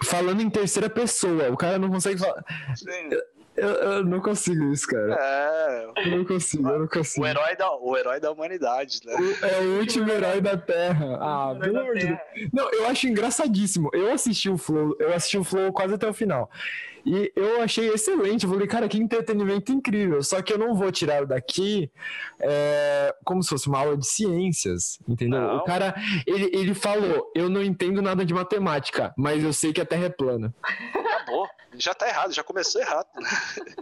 falando 0.03 0.43
em 0.43 0.51
terceira 0.51 0.91
pessoa. 0.91 1.51
O 1.51 1.57
cara 1.57 1.79
não 1.79 1.89
consegue 1.89 2.19
falar. 2.19 2.45
Sim. 2.75 3.11
Eu, 3.57 3.69
eu 3.69 4.05
não 4.05 4.21
consigo 4.21 4.71
isso, 4.73 4.87
cara. 4.87 5.15
É. 5.19 5.87
Eu 6.07 6.19
não 6.19 6.25
consigo, 6.25 6.69
eu 6.69 6.79
não 6.81 6.87
consigo. 6.89 7.25
O 7.25 7.29
herói 7.29 7.57
da, 7.57 7.73
o 7.75 7.97
herói 7.97 8.21
da 8.21 8.31
humanidade, 8.31 9.01
né? 9.05 9.15
O- 9.15 9.45
é 9.47 9.61
o 9.61 9.79
último 9.79 10.11
herói 10.11 10.41
da 10.41 10.57
Terra. 10.57 11.19
Ah, 11.21 11.57
pelo 11.61 11.79
amor 11.81 11.95
de 11.97 12.07
Deus. 12.07 12.19
Não, 12.53 12.71
eu 12.71 12.87
acho 12.87 13.07
engraçadíssimo. 13.09 13.91
Eu 13.93 14.13
assisti 14.13 14.51
o 14.51 14.59
Flow, 14.59 14.95
eu 15.01 15.15
assisti 15.15 15.39
o 15.39 15.45
Flow 15.45 15.73
quase 15.73 15.95
até 15.95 16.09
o 16.09 16.13
final. 16.15 16.51
E 17.09 17.33
eu 17.37 17.63
achei 17.63 17.89
excelente. 17.89 18.45
Eu 18.45 18.51
falei, 18.51 18.67
cara, 18.67 18.89
que 18.89 18.99
entretenimento 18.99 19.71
incrível. 19.71 20.21
Só 20.25 20.43
que 20.43 20.53
eu 20.53 20.59
não 20.59 20.75
vou 20.75 20.91
tirar 20.91 21.25
daqui 21.25 21.89
é, 22.41 23.15
como 23.25 23.41
se 23.45 23.49
fosse 23.49 23.69
uma 23.69 23.79
aula 23.79 23.97
de 23.97 24.05
ciências, 24.07 24.99
entendeu? 25.09 25.41
Não. 25.41 25.57
O 25.59 25.65
cara, 25.65 25.95
ele, 26.27 26.51
ele 26.53 26.75
falou, 26.75 27.31
eu 27.33 27.49
não 27.49 27.63
entendo 27.63 28.03
nada 28.03 28.25
de 28.25 28.35
matemática, 28.35 29.15
mas 29.17 29.45
eu 29.45 29.53
sei 29.53 29.73
que 29.73 29.81
a 29.81 29.87
Terra 29.87 30.07
é 30.07 30.09
plana. 30.11 30.53
Acabou. 31.27 31.49
Já 31.77 31.93
tá 31.93 32.09
errado, 32.09 32.33
já 32.33 32.45
começou 32.45 32.81
errado. 32.81 33.09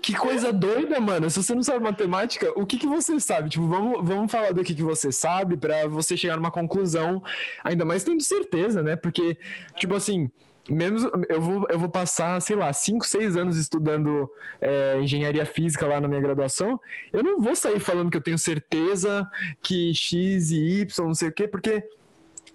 Que 0.03 0.15
coisa 0.15 0.53
doida, 0.53 0.99
mano. 0.99 1.31
Se 1.31 1.43
você 1.43 1.55
não 1.55 1.63
sabe 1.63 1.85
matemática, 1.85 2.51
o 2.57 2.67
que, 2.67 2.79
que 2.79 2.87
você 2.87 3.21
sabe? 3.21 3.51
Tipo, 3.51 3.69
vamos, 3.69 4.07
vamos 4.07 4.33
falar 4.33 4.53
do 4.53 4.65
que, 4.65 4.75
que 4.75 4.83
você 4.83 5.13
sabe 5.13 5.57
pra 5.57 5.87
você 5.87 6.17
chegar 6.17 6.37
numa 6.37 6.51
conclusão, 6.51 7.23
ainda 7.63 7.85
mais 7.85 8.03
tendo 8.03 8.23
certeza, 8.23 8.83
né? 8.83 8.97
Porque, 8.97 9.39
tipo 9.77 9.95
assim, 9.95 10.31
mesmo 10.69 11.11
eu 11.29 11.41
vou, 11.41 11.67
eu 11.69 11.79
vou 11.79 11.89
passar, 11.89 12.41
sei 12.41 12.57
lá, 12.57 12.73
5, 12.73 13.07
6 13.07 13.37
anos 13.37 13.57
estudando 13.57 14.31
é, 14.61 14.99
engenharia 15.01 15.45
física 15.45 15.87
lá 15.87 16.01
na 16.01 16.09
minha 16.09 16.21
graduação, 16.21 16.81
eu 17.13 17.23
não 17.23 17.41
vou 17.41 17.55
sair 17.55 17.79
falando 17.79 18.11
que 18.11 18.17
eu 18.17 18.23
tenho 18.23 18.39
certeza 18.39 19.29
que 19.63 19.95
X 19.95 20.51
e 20.51 20.81
Y, 20.81 21.07
não 21.07 21.15
sei 21.15 21.29
o 21.29 21.33
quê, 21.33 21.47
porque 21.47 21.87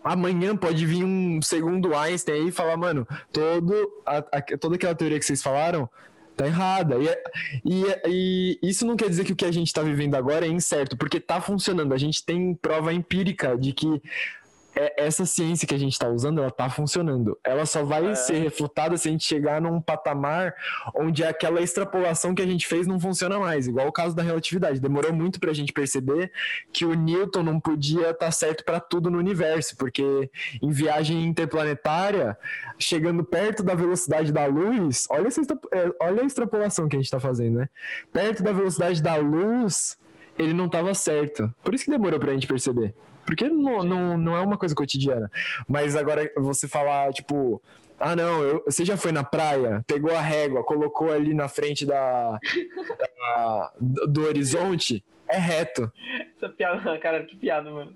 amanhã 0.03 0.55
pode 0.55 0.85
vir 0.85 1.03
um 1.03 1.41
segundo 1.41 1.95
Einstein 1.95 2.35
aí 2.35 2.47
e 2.47 2.51
falar, 2.51 2.77
mano, 2.77 3.07
todo 3.31 3.73
a- 4.05 4.23
a- 4.31 4.57
toda 4.57 4.75
aquela 4.75 4.95
teoria 4.95 5.19
que 5.19 5.25
vocês 5.25 5.41
falaram 5.41 5.89
tá 6.35 6.47
errada. 6.47 6.95
E, 7.65 7.79
e, 8.07 8.59
e 8.63 8.69
isso 8.69 8.85
não 8.85 8.95
quer 8.95 9.09
dizer 9.09 9.25
que 9.25 9.33
o 9.33 9.35
que 9.35 9.43
a 9.43 9.51
gente 9.51 9.73
tá 9.73 9.81
vivendo 9.81 10.15
agora 10.15 10.45
é 10.45 10.49
incerto, 10.49 10.95
porque 10.97 11.19
tá 11.19 11.41
funcionando. 11.41 11.93
A 11.93 11.97
gente 11.97 12.23
tem 12.25 12.53
prova 12.55 12.93
empírica 12.93 13.57
de 13.57 13.73
que 13.73 14.01
é- 14.81 14.93
essa 15.05 15.25
ciência 15.25 15.67
que 15.67 15.73
a 15.75 15.77
gente 15.77 15.93
está 15.93 16.07
usando, 16.07 16.39
ela 16.39 16.49
tá 16.51 16.69
funcionando. 16.69 17.37
Ela 17.43 17.65
só 17.65 17.83
vai 17.83 18.05
É. 18.11 18.15
ser 18.15 18.39
refutada 18.39 18.95
se 18.97 19.07
a 19.07 19.11
gente 19.11 19.25
chegar 19.25 19.59
num 19.61 19.81
patamar 19.81 20.53
onde 20.95 21.23
aquela 21.23 21.61
extrapolação 21.61 22.33
que 22.33 22.41
a 22.41 22.45
gente 22.45 22.65
fez 22.65 22.87
não 22.87 22.99
funciona 22.99 23.37
mais, 23.37 23.67
igual 23.67 23.87
o 23.87 23.91
caso 23.91 24.15
da 24.15 24.23
relatividade. 24.23 24.79
Demorou 24.79 25.11
muito 25.13 25.39
pra 25.39 25.51
gente 25.53 25.73
perceber 25.73 26.31
que 26.71 26.85
o 26.85 26.93
Newton 26.93 27.43
não 27.43 27.59
podia 27.59 28.11
estar 28.11 28.31
certo 28.31 28.63
para 28.63 28.79
tudo 28.79 29.09
no 29.11 29.17
universo, 29.17 29.75
porque 29.77 30.29
em 30.61 30.69
viagem 30.71 31.23
interplanetária, 31.25 32.37
chegando 32.77 33.23
perto 33.23 33.61
da 33.63 33.75
velocidade 33.75 34.31
da 34.31 34.45
luz, 34.45 35.05
olha, 35.09 35.27
essa 35.27 35.41
é, 35.71 35.91
olha 36.01 36.23
a 36.23 36.25
extrapolação 36.25 36.87
que 36.87 36.95
a 36.95 36.99
gente 36.99 37.05
está 37.07 37.19
fazendo, 37.19 37.59
né? 37.59 37.69
Perto 38.13 38.41
da 38.43 38.51
velocidade 38.51 39.01
da 39.01 39.15
luz, 39.17 39.97
ele 40.37 40.53
não 40.53 40.67
estava 40.67 40.93
certo. 40.93 41.53
Por 41.63 41.73
isso 41.75 41.85
que 41.85 41.91
demorou 41.91 42.19
pra 42.19 42.33
gente 42.33 42.47
perceber. 42.47 42.93
Porque 43.29 43.47
não, 43.47 43.83
não, 43.83 44.17
não 44.17 44.35
é 44.35 44.41
uma 44.41 44.57
coisa 44.57 44.73
cotidiana. 44.73 45.29
Mas 45.67 45.95
agora 45.95 46.31
você 46.35 46.67
falar, 46.67 47.13
tipo, 47.13 47.61
ah 47.99 48.15
não, 48.15 48.41
eu- 48.41 48.63
você 48.65 48.83
já 48.83 48.97
foi 48.97 49.11
na 49.11 49.23
praia, 49.23 49.83
pegou 49.85 50.15
a 50.15 50.19
régua, 50.19 50.63
colocou 50.63 51.11
ali 51.13 51.31
na 51.35 51.47
frente 51.47 51.85
da, 51.85 52.39
da- 53.19 53.71
do 54.07 54.25
horizonte, 54.25 55.03
é 55.27 55.37
reto. 55.37 55.91
Essa 56.37 56.49
piada, 56.49 56.97
cara, 56.97 57.23
que 57.23 57.35
piada, 57.35 57.69
mano. 57.69 57.91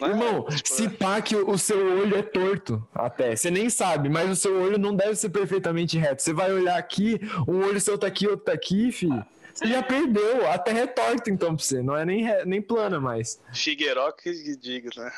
Né? 0.00 0.08
Irmão, 0.08 0.44
Tipo, 0.44 0.68
se 0.68 0.88
pá 0.88 1.20
que 1.20 1.34
o 1.34 1.50
o 1.50 1.58
seu 1.58 1.98
olho 2.00 2.16
é 2.16 2.22
torto 2.22 2.80
até. 2.94 3.34
Você 3.34 3.50
nem 3.50 3.68
sabe, 3.68 4.08
mas 4.08 4.30
o 4.30 4.36
seu 4.36 4.60
olho 4.62 4.78
não 4.78 4.94
deve 4.94 5.16
ser 5.16 5.30
perfeitamente 5.30 5.98
reto. 5.98 6.22
Você 6.22 6.32
vai 6.32 6.52
olhar 6.52 6.78
aqui, 6.78 7.20
um 7.48 7.58
olho 7.64 7.80
seu 7.80 7.98
tá 7.98 8.06
aqui, 8.06 8.26
outro 8.28 8.44
tá 8.46 8.52
aqui, 8.52 8.92
filho. 8.92 9.24
Você 9.54 9.66
já 9.68 9.82
perdeu. 9.82 10.50
A 10.50 10.58
terra 10.58 10.80
é 10.80 10.86
torta, 10.86 11.30
então, 11.30 11.54
pra 11.54 11.64
você. 11.64 11.80
Não 11.82 11.96
é 11.96 12.04
nem, 12.04 12.24
nem 12.44 12.60
plana 12.60 12.98
mais. 13.00 13.40
Figueiró 13.52 14.10
que 14.12 14.56
diga, 14.56 14.90
né? 14.96 15.12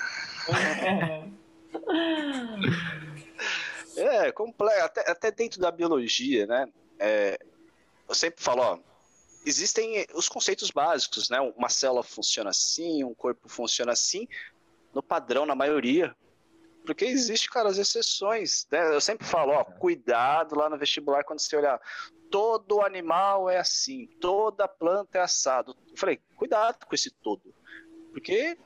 É, 3.97 4.31
comple- 4.33 4.69
até, 4.81 5.11
até 5.11 5.31
dentro 5.31 5.59
da 5.61 5.71
biologia, 5.71 6.47
né? 6.47 6.67
É, 6.99 7.39
eu 8.09 8.15
sempre 8.15 8.43
falo, 8.43 8.61
ó, 8.63 8.79
existem 9.45 10.07
os 10.15 10.29
conceitos 10.29 10.71
básicos, 10.71 11.31
né? 11.31 11.41
Uma 11.57 11.69
célula 11.71 12.03
funciona 12.03 12.51
assim, 12.51 13.03
um 13.05 13.15
corpo 13.15 13.49
funciona 13.49 13.93
assim, 13.93 14.29
no 14.95 15.03
padrão, 15.03 15.47
na 15.47 15.55
maioria. 15.55 16.15
Porque 16.87 17.05
existe, 17.05 17.51
cara, 17.51 17.69
as 17.69 17.77
exceções. 17.77 18.67
Né? 18.71 18.95
Eu 18.95 19.01
sempre 19.01 19.27
falo, 19.27 19.53
ó, 19.53 19.65
cuidado 19.65 20.57
lá 20.57 20.71
no 20.71 20.79
vestibular 20.79 21.25
quando 21.25 21.41
você 21.41 21.57
olhar. 21.57 21.81
Todo 22.31 22.81
animal 22.81 23.51
é 23.51 23.59
assim, 23.59 24.07
toda 24.21 24.69
planta 24.69 25.19
é 25.19 25.21
assado. 25.21 25.77
Eu 25.91 25.97
falei, 25.97 26.21
cuidado 26.37 26.87
com 26.87 26.95
esse 26.95 27.11
todo. 27.11 27.53
Porque, 28.13 28.57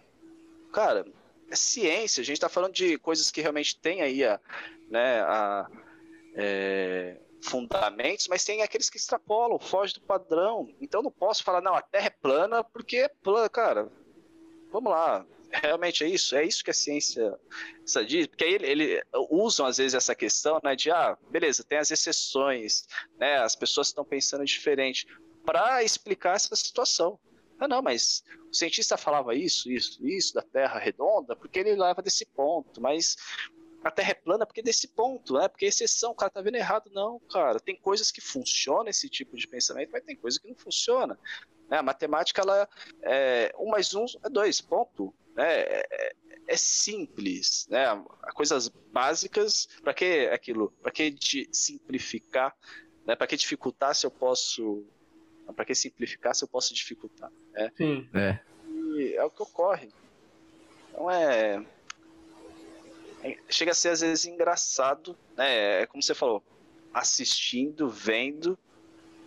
cara, 0.72 1.04
é 1.50 1.56
ciência, 1.56 2.20
a 2.20 2.24
gente 2.24 2.36
está 2.36 2.48
falando 2.48 2.74
de 2.74 2.98
coisas 2.98 3.30
que 3.30 3.40
realmente 3.40 3.78
tem 3.80 4.02
aí 4.02 4.24
a, 4.24 4.38
né, 4.88 5.20
a, 5.22 5.66
é, 6.34 7.20
fundamentos, 7.42 8.28
mas 8.28 8.44
tem 8.44 8.62
aqueles 8.62 8.88
que 8.88 8.98
extrapolam, 8.98 9.58
fogem 9.58 9.94
do 9.94 10.06
padrão. 10.06 10.68
Então 10.80 11.02
não 11.02 11.10
posso 11.10 11.42
falar, 11.42 11.60
não, 11.60 11.74
a 11.74 11.82
Terra 11.82 12.06
é 12.06 12.10
plana 12.10 12.62
porque 12.62 12.98
é 12.98 13.08
plana, 13.08 13.48
cara. 13.48 13.90
Vamos 14.70 14.92
lá, 14.92 15.26
realmente 15.52 16.04
é 16.04 16.08
isso? 16.08 16.36
É 16.36 16.44
isso 16.44 16.62
que 16.64 16.70
a 16.70 16.74
ciência 16.74 17.38
diz? 18.06 18.26
Porque 18.26 18.44
aí 18.44 18.54
ele, 18.54 18.66
ele- 18.66 19.02
usam 19.30 19.66
às 19.66 19.78
vezes 19.78 19.94
essa 19.94 20.14
questão, 20.14 20.60
né, 20.62 20.76
de 20.76 20.90
ah, 20.90 21.16
beleza, 21.30 21.64
tem 21.64 21.78
as 21.78 21.90
exceções, 21.90 22.86
né, 23.18 23.38
as 23.38 23.54
pessoas 23.56 23.88
estão 23.88 24.04
pensando 24.04 24.44
diferente 24.44 25.06
para 25.44 25.82
explicar 25.82 26.36
essa 26.36 26.54
situação. 26.54 27.18
Ah, 27.58 27.68
não, 27.68 27.82
mas 27.82 28.22
o 28.50 28.54
cientista 28.54 28.96
falava 28.96 29.34
isso, 29.34 29.70
isso, 29.70 30.06
isso 30.06 30.34
da 30.34 30.42
Terra 30.42 30.78
redonda, 30.78 31.36
porque 31.36 31.58
ele 31.58 31.76
leva 31.76 32.00
desse 32.00 32.24
ponto, 32.24 32.80
mas 32.80 33.16
a 33.82 33.90
Terra 33.90 34.10
é 34.10 34.14
plana 34.14 34.46
porque 34.46 34.62
desse 34.62 34.88
ponto, 34.88 35.34
né? 35.34 35.48
Porque 35.48 35.66
exceção, 35.66 36.12
o 36.12 36.14
cara 36.14 36.30
tá 36.30 36.40
vendo 36.42 36.56
errado. 36.56 36.90
Não, 36.92 37.18
cara, 37.30 37.58
tem 37.58 37.76
coisas 37.76 38.10
que 38.10 38.20
funcionam 38.20 38.88
esse 38.88 39.08
tipo 39.08 39.36
de 39.36 39.46
pensamento, 39.46 39.90
mas 39.92 40.04
tem 40.04 40.16
coisas 40.16 40.38
que 40.38 40.48
não 40.48 40.54
funcionam. 40.54 41.16
Né? 41.68 41.78
A 41.78 41.82
matemática, 41.82 42.42
ela 42.42 42.68
é 43.02 43.54
um 43.58 43.70
mais 43.70 43.94
um 43.94 44.04
é 44.24 44.28
dois, 44.28 44.60
ponto. 44.60 45.14
Né? 45.40 45.60
É, 45.62 46.14
é 46.48 46.56
simples, 46.56 47.66
né? 47.70 47.86
Coisas 48.34 48.68
básicas, 48.68 49.66
para 49.82 49.94
que 49.94 50.28
aquilo? 50.28 50.70
Para 50.82 50.92
que 50.92 51.10
de 51.10 51.48
simplificar? 51.50 52.54
Né? 53.06 53.16
Para 53.16 53.26
que 53.26 53.38
dificultar 53.38 53.94
se 53.94 54.04
eu 54.04 54.10
posso 54.10 54.84
para 55.56 55.64
que 55.64 55.74
simplificar 55.74 56.34
se 56.34 56.44
eu 56.44 56.48
posso 56.48 56.74
dificultar? 56.74 57.32
Né? 57.52 57.72
Sim. 57.74 58.08
É. 58.12 58.38
E 58.68 59.14
é 59.16 59.24
o 59.24 59.30
que 59.30 59.42
ocorre. 59.42 59.88
Então 60.90 61.10
é, 61.10 61.64
é, 63.22 63.38
chega 63.48 63.70
a 63.70 63.74
ser 63.74 63.88
às 63.88 64.02
vezes 64.02 64.26
engraçado, 64.26 65.16
né? 65.38 65.82
É 65.82 65.86
como 65.86 66.02
você 66.02 66.14
falou, 66.14 66.42
assistindo, 66.92 67.88
vendo, 67.88 68.58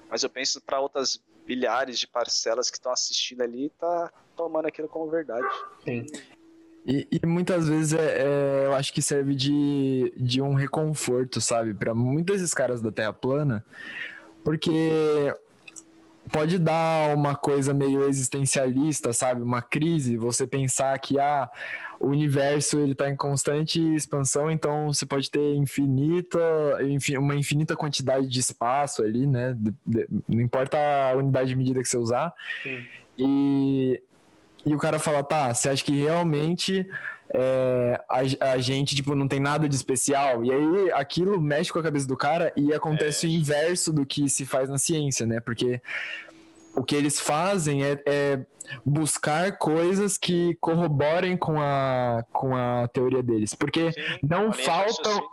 mas 0.10 0.22
eu 0.22 0.30
penso 0.30 0.62
para 0.62 0.80
outras 0.80 1.20
bilhares 1.44 1.98
de 1.98 2.06
parcelas 2.06 2.70
que 2.70 2.78
estão 2.78 2.92
assistindo 2.92 3.42
ali, 3.42 3.72
tá 3.72 4.14
tomando 4.36 4.68
aquilo 4.68 4.88
como 4.88 5.10
verdade. 5.10 5.48
Sim. 5.84 6.06
E, 6.86 7.08
e 7.12 7.26
muitas 7.26 7.68
vezes 7.68 7.94
é, 7.94 8.22
é, 8.22 8.66
eu 8.66 8.74
acho 8.74 8.94
que 8.94 9.02
serve 9.02 9.36
de, 9.36 10.14
de 10.18 10.42
um 10.42 10.54
reconforto, 10.54 11.40
sabe, 11.40 11.74
para 11.74 11.94
muitos 11.94 12.38
desses 12.38 12.54
caras 12.54 12.82
da 12.82 12.92
Terra 12.92 13.14
plana, 13.14 13.64
porque 14.44 15.34
pode 16.32 16.60
dar 16.60 17.16
uma 17.16 17.36
coisa 17.36 17.74
meio 17.74 18.04
existencialista, 18.08 19.14
sabe, 19.14 19.42
uma 19.42 19.62
crise, 19.62 20.18
você 20.18 20.46
pensar 20.46 20.98
que 21.00 21.18
ah, 21.18 21.50
o 22.00 22.08
universo 22.08 22.80
ele 22.80 22.92
está 22.92 23.10
em 23.10 23.16
constante 23.16 23.80
expansão, 23.96 24.52
então 24.52 24.94
você 24.94 25.06
pode 25.06 25.32
ter 25.32 25.56
infinita, 25.56 26.40
uma 27.18 27.36
infinita 27.36 27.78
quantidade 27.78 28.28
de 28.28 28.40
espaço 28.40 29.04
ali, 29.04 29.26
né? 29.26 29.58
Não 30.28 30.42
importa 30.42 30.78
a 30.78 31.16
unidade 31.16 31.50
de 31.50 31.56
medida 31.56 31.82
que 31.82 31.88
você 31.88 31.98
usar. 31.98 32.34
Sim. 32.62 32.84
E, 33.18 34.02
e 34.66 34.74
o 34.74 34.78
cara 34.78 34.98
fala, 35.00 35.24
tá, 35.24 35.54
você 35.54 35.70
acha 35.70 35.84
que 35.84 35.92
realmente 35.92 36.88
é, 37.34 38.02
a, 38.08 38.52
a, 38.52 38.58
gente, 38.60 38.96
tipo, 38.96 39.16
não 39.16 39.28
tem 39.28 39.40
nada 39.40 39.68
de 39.68 39.76
especial? 39.76 40.44
E 40.44 40.52
aí 40.52 40.92
aquilo 40.92 41.42
mexe 41.42 41.72
com 41.72 41.80
a 41.80 41.84
cabeça 41.84 42.08
do 42.08 42.16
cara 42.16 42.54
e 42.56 42.74
acontece 42.74 43.26
é. 43.26 43.30
o 43.30 43.32
inverso 43.32 43.92
do 43.92 44.06
que 44.06 44.30
se 44.30 44.46
faz 44.46 44.70
na 44.70 44.78
ciência, 44.78 45.26
né? 45.26 45.40
Porque 45.40 45.82
o 46.76 46.84
que 46.84 46.96
eles 46.96 47.20
fazem 47.20 47.84
é, 47.84 48.02
é, 48.06 48.40
buscar 48.86 49.58
coisas 49.58 50.18
que 50.18 50.56
corroborem 50.62 51.36
com 51.36 51.60
a, 51.60 52.24
com 52.32 52.56
a 52.56 52.88
teoria 52.88 53.22
deles. 53.22 53.54
Porque 53.54 53.92
Sim, 53.92 54.02
não 54.24 54.54
faltam, 54.54 55.30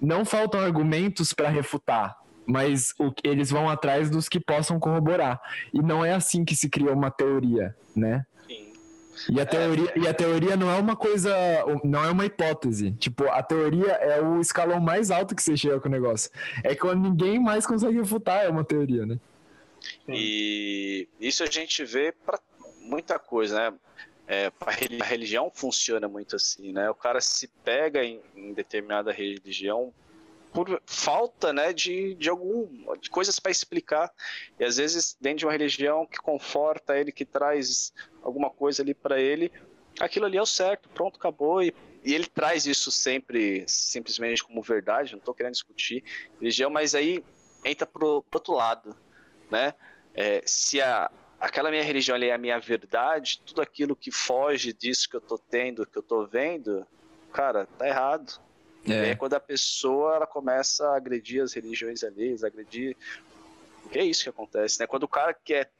não 0.00 0.24
faltam 0.24 0.60
argumentos 0.60 1.32
para 1.32 1.48
refutar. 1.48 2.18
Mas 2.46 2.92
o, 2.98 3.10
eles 3.24 3.50
vão 3.50 3.70
atrás 3.70 4.10
dos 4.10 4.28
que 4.28 4.38
possam 4.38 4.78
corroborar. 4.78 5.40
E 5.72 5.80
não 5.80 6.04
é 6.04 6.12
assim 6.12 6.44
que 6.44 6.54
se 6.54 6.68
criou 6.68 6.92
uma 6.92 7.10
teoria, 7.10 7.74
né? 7.96 8.26
E 9.30 9.40
a, 9.40 9.46
teoria, 9.46 9.90
é. 9.90 9.98
e 9.98 10.08
a 10.08 10.14
teoria 10.14 10.56
não 10.56 10.70
é 10.70 10.78
uma 10.78 10.96
coisa, 10.96 11.32
não 11.82 12.04
é 12.04 12.10
uma 12.10 12.26
hipótese. 12.26 12.92
Tipo, 12.92 13.28
a 13.28 13.42
teoria 13.42 13.92
é 13.92 14.20
o 14.20 14.40
escalão 14.40 14.80
mais 14.80 15.10
alto 15.10 15.34
que 15.34 15.42
você 15.42 15.56
chega 15.56 15.80
com 15.80 15.88
o 15.88 15.92
negócio. 15.92 16.30
É 16.62 16.74
quando 16.74 17.02
ninguém 17.02 17.38
mais 17.38 17.66
consegue 17.66 17.96
refutar, 17.96 18.44
é 18.44 18.48
uma 18.48 18.64
teoria, 18.64 19.06
né? 19.06 19.18
E 20.08 21.08
isso 21.20 21.42
a 21.42 21.46
gente 21.46 21.84
vê 21.84 22.12
para 22.12 22.38
muita 22.80 23.18
coisa, 23.18 23.70
né? 23.70 23.76
É, 24.26 24.50
a 24.60 25.04
religião 25.04 25.50
funciona 25.54 26.08
muito 26.08 26.36
assim, 26.36 26.72
né? 26.72 26.88
O 26.88 26.94
cara 26.94 27.20
se 27.20 27.46
pega 27.62 28.02
em, 28.02 28.20
em 28.34 28.54
determinada 28.54 29.12
religião 29.12 29.92
por 30.54 30.80
falta, 30.86 31.52
né, 31.52 31.72
de, 31.72 32.14
de 32.14 32.30
algum 32.30 32.96
de 32.96 33.10
coisas 33.10 33.38
para 33.38 33.50
explicar. 33.50 34.10
E 34.58 34.64
às 34.64 34.78
vezes 34.78 35.16
dentro 35.20 35.40
de 35.40 35.46
uma 35.46 35.52
religião 35.52 36.06
que 36.06 36.18
conforta 36.18 36.96
ele, 36.96 37.12
que 37.12 37.26
traz 37.26 37.92
alguma 38.22 38.48
coisa 38.48 38.82
ali 38.82 38.94
para 38.94 39.20
ele, 39.20 39.52
aquilo 40.00 40.24
ali 40.24 40.38
é 40.38 40.42
o 40.42 40.46
certo, 40.46 40.88
pronto, 40.88 41.16
acabou 41.16 41.62
e 41.62 41.74
e 42.04 42.14
ele 42.14 42.26
traz 42.26 42.66
isso 42.66 42.90
sempre 42.90 43.64
simplesmente 43.66 44.44
como 44.44 44.60
verdade, 44.60 45.12
não 45.12 45.18
estou 45.18 45.34
querendo 45.34 45.54
discutir 45.54 46.04
religião, 46.38 46.68
mas 46.68 46.94
aí 46.94 47.24
entra 47.64 47.86
pro, 47.86 48.22
pro 48.22 48.38
outro 48.38 48.52
lado, 48.52 48.94
né? 49.50 49.72
É, 50.14 50.42
se 50.44 50.82
a, 50.82 51.10
aquela 51.40 51.70
minha 51.70 51.82
religião 51.82 52.14
ali 52.14 52.28
é 52.28 52.34
a 52.34 52.38
minha 52.38 52.60
verdade, 52.60 53.40
tudo 53.46 53.62
aquilo 53.62 53.96
que 53.96 54.10
foge 54.10 54.74
disso 54.74 55.08
que 55.08 55.16
eu 55.16 55.20
tô 55.20 55.38
tendo, 55.38 55.86
que 55.86 55.96
eu 55.96 56.02
tô 56.02 56.26
vendo, 56.26 56.86
cara, 57.32 57.66
tá 57.78 57.88
errado. 57.88 58.38
É. 58.86 58.90
E 58.90 59.04
aí, 59.10 59.16
quando 59.16 59.34
a 59.34 59.40
pessoa 59.40 60.16
ela 60.16 60.26
começa 60.26 60.88
a 60.88 60.96
agredir 60.96 61.42
as 61.42 61.52
religiões 61.52 62.04
ali, 62.04 62.36
agredir. 62.42 62.96
que 63.90 63.98
é 63.98 64.04
isso 64.04 64.24
que 64.24 64.28
acontece, 64.28 64.80
né? 64.80 64.86
Quando 64.86 65.04
o 65.04 65.08
cara 65.08 65.32
que 65.32 65.54
é 65.54 65.70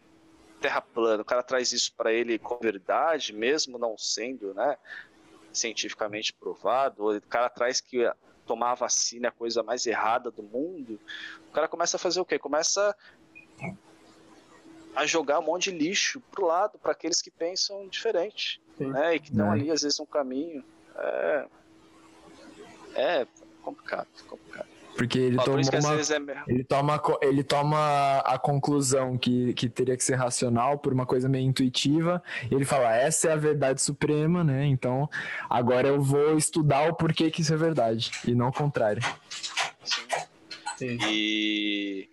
terra 0.60 0.80
plana, 0.80 1.22
o 1.22 1.24
cara 1.24 1.42
traz 1.42 1.72
isso 1.72 1.92
para 1.94 2.12
ele 2.12 2.38
com 2.38 2.56
verdade, 2.56 3.34
mesmo 3.34 3.76
não 3.76 3.98
sendo, 3.98 4.54
né, 4.54 4.78
cientificamente 5.52 6.32
provado, 6.32 7.16
o 7.16 7.20
cara 7.22 7.50
traz 7.50 7.82
que 7.82 8.10
tomar 8.46 8.74
vacina 8.74 9.26
é 9.26 9.28
a 9.28 9.32
coisa 9.32 9.62
mais 9.62 9.86
errada 9.86 10.30
do 10.30 10.42
mundo, 10.42 10.98
o 11.50 11.52
cara 11.52 11.68
começa 11.68 11.96
a 11.96 12.00
fazer 12.00 12.20
o 12.20 12.24
quê? 12.24 12.38
Começa 12.38 12.96
a 14.94 15.06
jogar 15.06 15.38
um 15.40 15.42
monte 15.42 15.70
de 15.70 15.78
lixo 15.78 16.20
pro 16.30 16.46
lado 16.46 16.78
para 16.78 16.92
aqueles 16.92 17.20
que 17.20 17.30
pensam 17.30 17.86
diferente, 17.88 18.60
Sim. 18.78 18.90
né? 18.90 19.16
E 19.16 19.20
que 19.20 19.30
estão 19.30 19.48
é. 19.48 19.52
ali 19.52 19.70
às 19.70 19.82
vezes 19.82 19.98
no 19.98 20.06
caminho. 20.06 20.64
É, 20.96 21.46
é 22.94 23.26
complicado, 23.62 24.08
complicado. 24.28 24.66
Porque 24.96 25.18
ele, 25.18 25.36
tomou 25.38 25.58
uma, 25.58 25.96
é... 25.96 26.44
ele, 26.46 26.62
toma, 26.62 27.02
ele 27.20 27.42
toma 27.42 28.18
a 28.20 28.38
conclusão 28.38 29.18
que, 29.18 29.52
que 29.54 29.68
teria 29.68 29.96
que 29.96 30.04
ser 30.04 30.14
racional 30.14 30.78
por 30.78 30.92
uma 30.92 31.04
coisa 31.04 31.28
meio 31.28 31.44
intuitiva. 31.44 32.22
ele 32.48 32.64
fala, 32.64 32.94
essa 32.94 33.28
é 33.28 33.32
a 33.32 33.36
verdade 33.36 33.82
suprema, 33.82 34.44
né? 34.44 34.64
Então, 34.66 35.10
agora 35.50 35.88
eu 35.88 36.00
vou 36.00 36.38
estudar 36.38 36.88
o 36.88 36.94
porquê 36.94 37.28
que 37.28 37.40
isso 37.42 37.52
é 37.52 37.56
verdade, 37.56 38.12
e 38.24 38.36
não 38.36 38.48
o 38.48 38.52
contrário. 38.52 39.02
Sim. 39.84 40.02
Sim. 40.76 40.98
E 41.08 42.08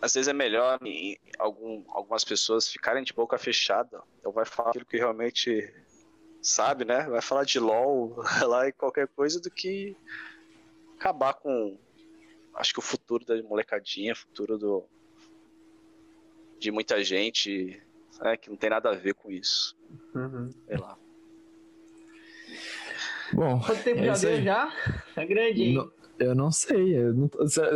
às 0.00 0.12
vezes 0.12 0.28
é 0.28 0.32
melhor 0.32 0.78
algum, 1.38 1.82
algumas 1.88 2.24
pessoas 2.24 2.68
ficarem 2.68 3.02
de 3.02 3.12
boca 3.12 3.38
fechada. 3.38 4.02
Então 4.20 4.32
vai 4.32 4.44
falar 4.44 4.70
aquilo 4.70 4.84
que 4.84 4.98
realmente 4.98 5.72
sabe, 6.44 6.84
né? 6.84 7.04
Vai 7.04 7.22
falar 7.22 7.44
de 7.44 7.58
LOL 7.58 8.22
lá 8.46 8.68
e 8.68 8.72
qualquer 8.72 9.08
coisa 9.08 9.40
do 9.40 9.50
que 9.50 9.96
acabar 10.98 11.34
com 11.34 11.76
acho 12.54 12.72
que 12.72 12.78
o 12.78 12.82
futuro 12.82 13.24
da 13.24 13.40
molecadinha, 13.42 14.14
futuro 14.14 14.56
do 14.56 14.84
de 16.58 16.70
muita 16.70 17.02
gente, 17.02 17.82
né, 18.20 18.36
que 18.36 18.48
não 18.48 18.56
tem 18.56 18.70
nada 18.70 18.90
a 18.90 18.94
ver 18.94 19.14
com 19.14 19.30
isso. 19.30 19.76
Uhum. 20.14 20.50
Sei 20.66 20.76
lá. 20.76 20.96
Bom, 23.32 23.60
quanto 23.60 23.82
tempo 23.82 24.00
é 24.00 24.14
já 24.14 24.28
deu 24.28 24.42
já? 24.42 24.72
Tá 25.14 25.24
grande, 25.24 25.62
hein? 25.62 25.74
No... 25.74 25.92
Eu 26.18 26.34
não 26.34 26.52
sei. 26.52 26.96
Eu 26.96 27.12
não... 27.12 27.30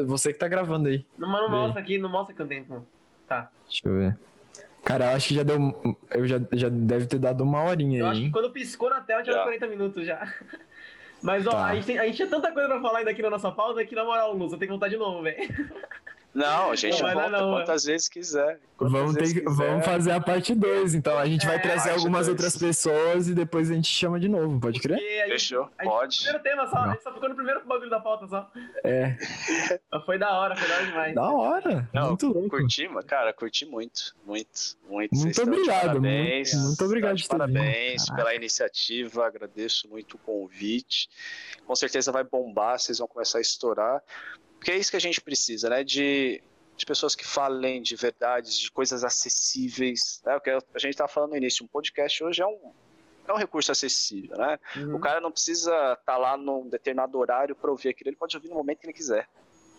Você 0.07 0.33
que 0.33 0.39
tá 0.39 0.47
gravando 0.47 0.89
aí. 0.89 1.05
Não, 1.19 1.29
mas 1.29 1.43
não 1.43 1.51
mostra 1.51 1.81
aqui, 1.81 1.99
não 1.99 2.09
mostra 2.09 2.35
que 2.35 2.41
eu 2.41 2.47
tempo. 2.47 2.87
Tá. 3.27 3.51
Deixa 3.67 3.89
eu 3.89 3.93
ver. 3.95 4.19
Cara, 4.89 5.05
eu 5.05 5.17
acho 5.17 5.29
que 5.29 5.35
já 5.35 5.43
deu. 5.43 5.59
Eu 6.11 6.27
já, 6.27 6.41
já 6.51 6.71
deve 6.71 7.05
ter 7.05 7.19
dado 7.19 7.45
uma 7.45 7.63
horinha 7.63 7.99
eu 7.99 8.07
aí. 8.07 8.13
acho 8.13 8.21
que 8.23 8.31
quando 8.31 8.51
piscou 8.51 8.89
na 8.89 9.03
tela 9.03 9.23
já 9.23 9.33
deu 9.35 9.43
40 9.43 9.67
minutos 9.67 10.07
já. 10.07 10.33
Mas 11.21 11.47
ó, 11.47 11.51
tá. 11.51 11.67
a, 11.67 11.75
gente 11.75 11.85
tem, 11.85 11.99
a 11.99 12.07
gente 12.07 12.17
tinha 12.17 12.29
tanta 12.29 12.51
coisa 12.53 12.71
pra 12.71 12.81
falar 12.81 13.01
ainda 13.01 13.11
aqui 13.11 13.21
na 13.21 13.29
nossa 13.29 13.53
pausa 13.53 13.85
que, 13.85 13.95
na 13.95 14.03
moral, 14.03 14.33
Luz, 14.35 14.51
eu 14.51 14.59
tenho 14.59 14.69
que 14.69 14.73
voltar 14.73 14.89
de 14.89 14.97
novo, 14.97 15.23
velho. 15.23 15.37
Não, 16.39 16.71
a 16.71 16.77
gente 16.77 17.03
não 17.03 17.13
volta 17.13 17.31
não, 17.31 17.51
quantas 17.51 17.83
vezes 17.83 18.09
quiser. 18.09 18.61
Quantas 18.77 18.93
vamos, 18.93 19.15
vezes 19.15 19.35
ter, 19.35 19.41
quiser. 19.41 19.57
vamos 19.57 19.85
fazer 19.85 20.13
a 20.13 20.21
parte 20.21 20.55
2, 20.55 20.95
então. 20.95 21.19
A 21.19 21.27
gente 21.27 21.45
é, 21.45 21.49
vai 21.49 21.61
trazer 21.61 21.91
algumas 21.91 22.27
dois. 22.27 22.29
outras 22.29 22.57
pessoas 22.57 23.27
e 23.27 23.35
depois 23.35 23.69
a 23.69 23.75
gente 23.75 23.89
chama 23.89 24.21
de 24.21 24.29
novo, 24.29 24.61
pode 24.61 24.79
crer? 24.79 24.99
Gente, 24.99 25.31
Fechou, 25.33 25.69
pode. 25.83 26.19
Primeiro 26.19 26.43
tema 26.45 26.67
só, 26.69 26.77
não. 26.77 26.85
a 26.85 26.91
gente 26.93 27.03
só 27.03 27.13
ficou 27.13 27.29
no 27.29 27.35
primeiro 27.35 27.67
bagulho 27.67 27.91
da 27.91 27.99
pauta 27.99 28.29
só. 28.29 28.49
É. 28.85 29.17
foi 30.07 30.17
da 30.17 30.33
hora, 30.39 30.55
foi 30.55 30.69
da 30.69 30.75
hora 30.77 30.87
demais. 30.87 31.15
Da 31.17 31.29
hora, 31.29 31.89
não, 31.93 32.09
muito 32.11 32.29
louco. 32.29 32.51
Curti, 32.51 32.89
cara, 33.05 33.33
curti 33.33 33.67
muito, 33.67 34.15
muito, 34.25 34.79
muito. 34.89 35.17
Muito 35.17 35.43
obrigado, 35.43 35.87
parabéns, 35.87 36.53
muito, 36.53 36.67
muito 36.67 36.85
obrigado 36.85 37.27
Parabéns 37.27 38.05
vindo. 38.05 38.15
pela 38.15 38.33
iniciativa, 38.33 39.27
agradeço 39.27 39.89
muito 39.89 40.15
o 40.15 40.19
convite. 40.19 41.09
Com 41.67 41.75
certeza 41.75 42.13
vai 42.13 42.23
bombar, 42.23 42.79
vocês 42.79 42.99
vão 42.99 43.09
começar 43.09 43.39
a 43.39 43.41
estourar. 43.41 44.01
Porque 44.59 44.73
é 44.73 44.77
isso 44.77 44.91
que 44.91 44.97
a 44.97 45.01
gente 45.01 45.21
precisa, 45.21 45.69
né? 45.69 45.85
De, 45.85 46.43
de 46.77 46.87
pessoas 46.87 47.15
que 47.15 47.25
falem 47.27 47.81
de 47.81 47.97
verdades, 47.97 48.59
de 48.59 48.71
coisas 48.71 49.05
acessíveis. 49.05 50.21
Né? 50.25 50.37
O 50.37 50.41
que 50.41 50.51
a 50.51 50.61
gente 50.77 50.91
estava 50.91 51.09
falando 51.09 51.31
no 51.31 51.37
início, 51.37 51.65
um 51.65 51.69
podcast 51.69 52.23
hoje 52.23 52.43
é 52.43 52.47
um, 52.47 52.73
é 53.27 53.33
um 53.33 53.37
recurso 53.37 53.71
acessível, 53.71 54.37
né? 54.37 54.59
Uhum. 54.77 54.97
O 54.97 55.01
cara 55.01 55.21
não 55.21 55.31
precisa 55.31 55.71
estar 55.71 55.97
tá 56.05 56.17
lá 56.17 56.37
num 56.37 56.69
determinado 56.69 57.19
horário 57.19 57.55
para 57.55 57.71
ouvir 57.71 57.91
aquilo, 57.91 58.11
ele 58.11 58.17
pode 58.17 58.37
ouvir 58.37 58.49
no 58.49 58.55
momento 58.55 58.81
que 58.81 58.87
ele 58.87 58.93
quiser. 58.93 59.29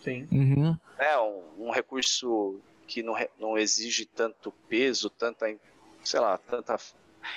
Sim. 0.02 0.26
Uhum. 0.32 0.76
É 0.98 1.18
um, 1.18 1.66
um, 1.66 1.70
recurso 1.70 2.60
que 2.86 3.02
não, 3.02 3.14
não 3.38 3.58
exige 3.58 4.06
tanto 4.06 4.52
peso, 4.68 5.10
tanta, 5.10 5.46
sei 6.02 6.20
lá, 6.20 6.38
tanta 6.38 6.78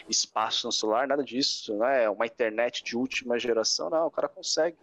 espaço 0.08 0.68
no 0.68 0.72
celular, 0.72 1.08
nada 1.08 1.24
disso, 1.24 1.78
né? 1.78 2.10
Uma 2.10 2.26
internet 2.26 2.84
de 2.84 2.96
última 2.96 3.38
geração, 3.38 3.90
não, 3.90 4.08
o 4.08 4.12
cara 4.12 4.30
consegue 4.30 4.78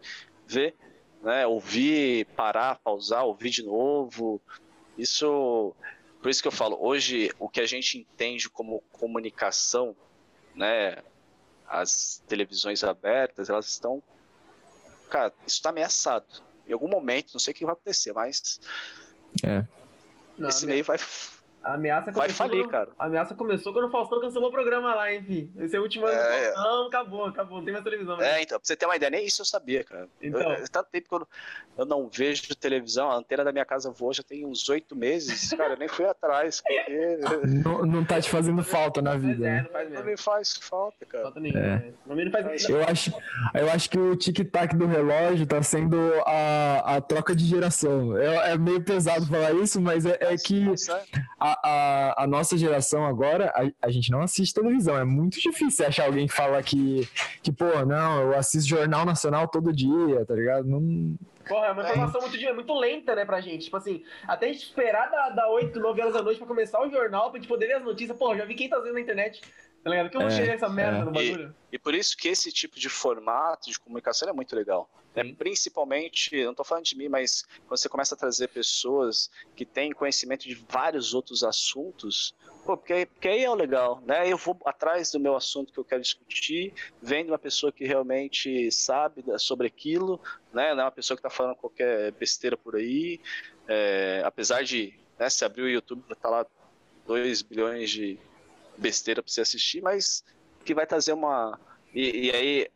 ver, 0.46 0.74
né? 1.22 1.46
Ouvir, 1.46 2.26
parar, 2.36 2.76
pausar, 2.76 3.24
ouvir 3.24 3.50
de 3.50 3.62
novo. 3.62 4.40
Isso, 4.96 5.74
por 6.20 6.30
isso 6.30 6.42
que 6.42 6.48
eu 6.48 6.52
falo, 6.52 6.76
hoje 6.80 7.30
o 7.38 7.48
que 7.48 7.60
a 7.60 7.66
gente 7.66 7.98
entende 7.98 8.48
como 8.48 8.82
comunicação, 8.92 9.96
né? 10.54 10.98
As 11.66 12.22
televisões 12.26 12.82
abertas, 12.82 13.48
elas 13.48 13.68
estão, 13.68 14.02
cara, 15.08 15.32
isso 15.46 15.56
está 15.56 15.70
ameaçado. 15.70 16.42
Em 16.66 16.72
algum 16.72 16.88
momento, 16.88 17.32
não 17.32 17.40
sei 17.40 17.52
o 17.52 17.54
que 17.54 17.64
vai 17.64 17.72
acontecer, 17.72 18.12
mas 18.12 18.60
É. 19.44 19.64
Esse 20.48 20.64
a 20.64 20.68
meio 20.68 20.84
vai 20.84 20.98
A 21.62 21.74
ameaça 21.74 22.10
Vai 22.10 22.26
começou 22.28 22.46
falir, 22.48 22.62
quando- 22.62 22.70
cara. 22.70 22.88
A 22.98 23.04
ameaça 23.06 23.34
começou 23.34 23.72
quando 23.72 23.88
o 23.88 23.90
Faustão 23.90 24.20
cancelou 24.20 24.48
o 24.48 24.52
programa 24.52 24.94
lá, 24.94 25.14
enfim. 25.14 25.52
Esse 25.58 25.76
é 25.76 25.78
o 25.78 25.82
último 25.82 26.06
ano 26.06 26.14
do 26.14 26.20
É. 26.22 26.52
Faustão, 26.54 26.86
acabou, 26.86 27.24
acabou. 27.26 27.58
Não 27.58 27.64
tem 27.64 27.72
mais 27.72 27.84
televisão. 27.84 28.16
né? 28.16 28.38
É, 28.38 28.42
então, 28.42 28.58
pra 28.58 28.66
você 28.66 28.74
ter 28.76 28.86
uma 28.86 28.96
ideia, 28.96 29.10
nem 29.10 29.26
isso 29.26 29.42
eu 29.42 29.46
sabia, 29.46 29.84
cara. 29.84 30.08
Então. 30.22 30.40
Eu, 30.40 30.64
tanto 30.70 30.88
tempo 30.90 31.08
que 31.08 31.14
eu, 31.14 31.18
não- 31.20 31.26
eu 31.78 31.84
não 31.84 32.08
vejo 32.08 32.54
televisão, 32.56 33.10
a 33.10 33.16
antena 33.16 33.44
da 33.44 33.52
minha 33.52 33.64
casa 33.66 33.90
voa 33.90 34.14
já 34.14 34.22
tem 34.22 34.46
uns 34.46 34.66
oito 34.70 34.96
meses, 34.96 35.50
cara, 35.52 35.74
eu 35.74 35.78
nem 35.78 35.88
fui 35.88 36.06
atrás, 36.06 36.62
porque 36.62 37.18
Não, 37.64 37.84
não 37.84 38.04
tá 38.06 38.20
te 38.20 38.30
fazendo 38.30 38.62
falta 38.64 39.02
na 39.02 39.12
Mas 39.12 39.22
vida. 39.22 39.46
é, 39.48 39.62
não 39.62 39.70
faz 39.70 39.90
não 39.92 40.04
me 40.04 40.16
faz 40.16 40.56
falta, 40.56 41.04
cara. 41.04 41.24
Falta 41.24 41.40
nenhuma. 41.40 41.60
É. 41.60 41.76
né? 41.76 41.92
Não 42.06 42.30
faz 42.32 42.68
Eu 42.68 42.82
acho, 42.84 43.12
eu 43.54 43.70
acho 43.70 43.90
que 43.90 43.98
o 43.98 44.16
tic-tac 44.16 44.74
do 44.74 44.86
relógio 44.86 45.46
tá 45.46 45.62
sendo 45.62 45.98
a, 46.26 46.96
a 46.96 47.00
troca 47.02 47.34
de 47.36 47.44
geração. 47.44 48.16
É, 48.16 48.52
é 48.52 48.58
meio 48.58 48.82
pesado 48.82 49.26
falar 49.26 49.52
isso, 49.52 49.78
mas 49.80 50.06
é, 50.06 50.16
é 50.20 50.36
que 50.36 50.64
Mas, 50.64 50.88
é, 50.88 51.02
a, 51.38 51.59
a, 51.62 52.24
a 52.24 52.26
nossa 52.26 52.56
geração 52.56 53.04
agora, 53.06 53.52
a, 53.54 53.86
a 53.86 53.90
gente 53.90 54.10
não 54.10 54.20
assiste 54.20 54.54
televisão. 54.54 54.96
É 54.96 55.04
muito 55.04 55.40
difícil 55.40 55.86
achar 55.86 56.06
alguém 56.06 56.26
que 56.26 56.32
fala 56.32 56.62
que, 56.62 57.08
que, 57.42 57.52
pô, 57.52 57.84
não, 57.86 58.22
eu 58.22 58.36
assisto 58.36 58.68
Jornal 58.68 59.04
Nacional 59.04 59.48
todo 59.48 59.72
dia, 59.72 60.24
tá 60.26 60.34
ligado? 60.34 60.64
Não, 60.66 61.16
Porra, 61.48 61.66
é 61.66 61.72
uma 61.72 61.82
informação 61.82 62.20
muito, 62.20 62.36
é 62.36 62.52
muito 62.52 62.74
lenta, 62.78 63.14
né, 63.14 63.24
pra 63.24 63.40
gente. 63.40 63.64
Tipo 63.64 63.76
assim, 63.76 64.04
até 64.28 64.46
a 64.46 64.52
gente 64.52 64.62
esperar 64.64 65.10
da, 65.10 65.30
da 65.30 65.48
8, 65.48 65.80
9 65.80 66.00
horas 66.00 66.14
da 66.14 66.22
noite 66.22 66.38
pra 66.38 66.46
começar 66.46 66.80
o 66.80 66.90
jornal, 66.90 67.30
pra 67.30 67.40
gente 67.40 67.48
poder 67.48 67.66
ver 67.66 67.74
as 67.74 67.82
notícias. 67.84 68.16
Pô, 68.16 68.36
já 68.36 68.44
vi 68.44 68.54
quem 68.54 68.68
tá 68.68 68.78
vendo 68.78 68.94
na 68.94 69.00
internet. 69.00 69.40
Tá 69.82 69.90
ligado? 69.90 70.10
Que 70.10 70.16
eu 70.16 70.20
vou 70.20 70.28
É, 70.28 70.32
chegar 70.32 70.52
essa 70.52 70.68
merda 70.68 70.98
é. 70.98 71.04
no 71.04 71.10
bagulho. 71.10 71.54
E 71.72 71.78
por 71.78 71.94
isso 71.94 72.16
que 72.16 72.28
esse 72.28 72.52
tipo 72.52 72.78
de 72.78 72.88
formato 72.88 73.70
de 73.70 73.80
comunicação 73.80 74.28
é 74.28 74.32
muito 74.32 74.54
legal. 74.54 74.88
Sim. 75.14 75.34
Principalmente, 75.34 76.44
não 76.44 76.52
estou 76.52 76.64
falando 76.64 76.84
de 76.84 76.96
mim, 76.96 77.08
mas 77.08 77.42
quando 77.66 77.78
você 77.78 77.88
começa 77.88 78.14
a 78.14 78.18
trazer 78.18 78.48
pessoas 78.48 79.30
que 79.56 79.64
têm 79.64 79.92
conhecimento 79.92 80.46
de 80.46 80.54
vários 80.54 81.14
outros 81.14 81.42
assuntos, 81.42 82.34
pô, 82.64 82.76
porque, 82.76 83.06
porque 83.06 83.28
aí 83.28 83.42
é 83.42 83.50
o 83.50 83.54
legal, 83.54 84.00
né? 84.06 84.30
Eu 84.30 84.36
vou 84.36 84.56
atrás 84.64 85.10
do 85.10 85.18
meu 85.18 85.34
assunto 85.34 85.72
que 85.72 85.80
eu 85.80 85.84
quero 85.84 86.00
discutir, 86.00 86.72
vendo 87.02 87.30
uma 87.30 87.38
pessoa 87.38 87.72
que 87.72 87.84
realmente 87.84 88.70
sabe 88.70 89.24
sobre 89.38 89.66
aquilo, 89.66 90.20
né? 90.52 90.74
Não 90.74 90.82
é 90.82 90.84
uma 90.84 90.92
pessoa 90.92 91.16
que 91.16 91.26
está 91.26 91.30
falando 91.30 91.56
qualquer 91.56 92.12
besteira 92.12 92.56
por 92.56 92.76
aí. 92.76 93.20
É, 93.66 94.22
apesar 94.24 94.62
de, 94.62 94.94
né, 95.18 95.28
se 95.28 95.44
abrir 95.44 95.62
o 95.62 95.68
YouTube, 95.68 96.04
estar 96.10 96.28
lá 96.28 96.46
2 97.06 97.42
bilhões 97.42 97.90
de 97.90 98.16
besteira 98.76 99.22
para 99.22 99.30
você 99.30 99.40
assistir, 99.40 99.82
mas 99.82 100.24
que 100.64 100.72
vai 100.72 100.86
trazer 100.86 101.12
uma. 101.12 101.58
E, 101.92 102.26
e 102.26 102.30
aí 102.30 102.70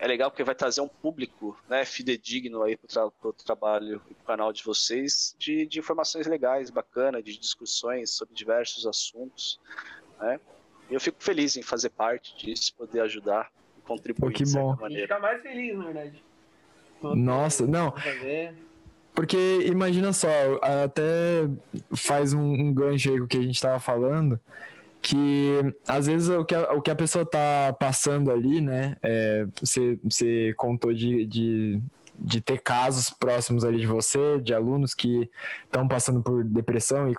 é 0.00 0.06
legal 0.06 0.30
porque 0.30 0.42
vai 0.42 0.54
trazer 0.54 0.80
um 0.80 0.88
público 0.88 1.56
né, 1.68 1.84
fidedigno 1.84 2.62
aí 2.62 2.74
para 2.74 3.06
o 3.06 3.10
tra 3.10 3.44
trabalho 3.44 4.00
e 4.10 4.14
pro 4.14 4.24
canal 4.24 4.50
de 4.50 4.64
vocês 4.64 5.36
de, 5.38 5.66
de 5.66 5.78
informações 5.78 6.26
legais, 6.26 6.70
bacanas, 6.70 7.22
de 7.22 7.36
discussões 7.36 8.10
sobre 8.10 8.34
diversos 8.34 8.86
assuntos. 8.86 9.60
Né? 10.18 10.40
E 10.88 10.94
eu 10.94 11.00
fico 11.00 11.22
feliz 11.22 11.54
em 11.58 11.62
fazer 11.62 11.90
parte 11.90 12.34
disso, 12.38 12.74
poder 12.76 13.00
ajudar 13.00 13.52
e 13.76 13.82
contribuir 13.82 14.30
Pô, 14.30 14.36
que 14.38 14.44
de 14.44 14.50
certa 14.50 14.66
bom. 14.66 14.76
Maneira. 14.80 15.02
fica 15.02 15.18
mais 15.18 15.42
feliz, 15.42 15.76
na 15.76 15.84
verdade. 15.84 16.24
Nossa, 17.02 17.66
não. 17.66 17.92
Porque 19.14 19.66
imagina 19.66 20.14
só, 20.14 20.28
até 20.62 21.46
faz 21.94 22.32
um, 22.32 22.52
um 22.52 22.72
gancho 22.72 23.10
aí 23.10 23.18
com 23.18 23.24
o 23.24 23.28
que 23.28 23.36
a 23.36 23.42
gente 23.42 23.60
tava 23.60 23.78
falando, 23.78 24.40
que 25.10 25.74
às 25.88 26.06
vezes 26.06 26.28
o 26.28 26.44
que 26.44 26.54
a, 26.54 26.72
o 26.72 26.80
que 26.80 26.88
a 26.88 26.94
pessoa 26.94 27.26
tá 27.26 27.74
passando 27.80 28.30
ali, 28.30 28.60
né? 28.60 28.96
é, 29.02 29.44
você, 29.60 29.98
você 30.04 30.54
contou 30.56 30.92
de, 30.94 31.26
de, 31.26 31.82
de 32.16 32.40
ter 32.40 32.60
casos 32.60 33.10
próximos 33.10 33.64
ali 33.64 33.80
de 33.80 33.88
você, 33.88 34.40
de 34.40 34.54
alunos 34.54 34.94
que 34.94 35.28
estão 35.64 35.88
passando 35.88 36.22
por 36.22 36.44
depressão 36.44 37.08
e, 37.08 37.14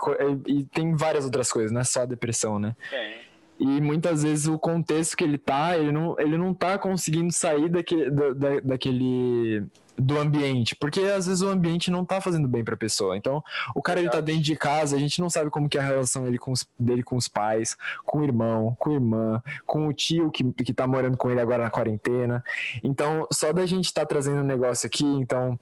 e 0.48 0.64
tem 0.64 0.96
várias 0.96 1.26
outras 1.26 1.52
coisas, 1.52 1.70
não 1.70 1.82
é 1.82 1.84
só 1.84 2.06
depressão, 2.06 2.58
né? 2.58 2.78
É, 2.94 3.20
E 3.62 3.80
muitas 3.80 4.24
vezes 4.24 4.48
o 4.48 4.58
contexto 4.58 5.16
que 5.16 5.24
ele 5.24 5.38
tá, 5.38 5.78
ele 5.78 5.92
não, 5.92 6.20
ele 6.20 6.36
não 6.36 6.52
tá 6.52 6.80
conseguindo 6.80 7.32
sair 7.32 7.70
daquele, 7.70 8.10
da, 8.10 8.34
da- 8.34 8.60
daquele 8.62 9.64
do 9.98 10.18
ambiente, 10.18 10.76
porque 10.76 11.02
às 11.02 11.28
vezes 11.28 11.44
o 11.44 11.50
ambiente 11.50 11.92
não 11.92 12.04
tá 12.04 12.20
fazendo 12.20 12.48
bem 12.48 12.64
pra 12.64 12.76
pessoa. 12.76 13.16
Então, 13.16 13.44
o 13.76 13.82
cara 13.84 14.00
ele 14.00 14.10
tá 14.10 14.20
dentro 14.20 14.42
de 14.42 14.56
casa, 14.56 14.96
a 14.96 15.00
gente 15.00 15.22
não 15.22 15.30
sabe 15.30 15.52
como 15.52 15.70
que 15.70 15.78
é 15.78 15.82
a 15.82 15.84
relação 15.84 16.26
ele 16.26 16.40
com 16.40 16.52
os- 16.52 16.68
dele 16.80 17.04
com 17.04 17.16
os 17.16 17.28
pais, 17.28 17.78
com 18.04 18.20
o 18.20 18.24
irmão, 18.24 18.76
com 18.80 18.90
a 18.90 18.94
irmã, 18.94 19.44
com 19.64 19.88
o 19.88 19.94
tio 19.94 20.32
que, 20.32 20.44
que 20.54 20.74
tá 20.74 20.88
morando 20.88 21.16
com 21.18 21.30
ele 21.30 21.40
agora 21.40 21.64
na 21.66 21.70
quarentena. 21.70 22.44
Então, 22.84 23.28
só 23.32 23.54
da 23.54 23.66
gente 23.68 23.94
tá 23.94 24.04
trazendo 24.04 24.42
um 24.42 24.46
negócio 24.46 24.88
aqui, 24.88 25.06
então 25.06 25.60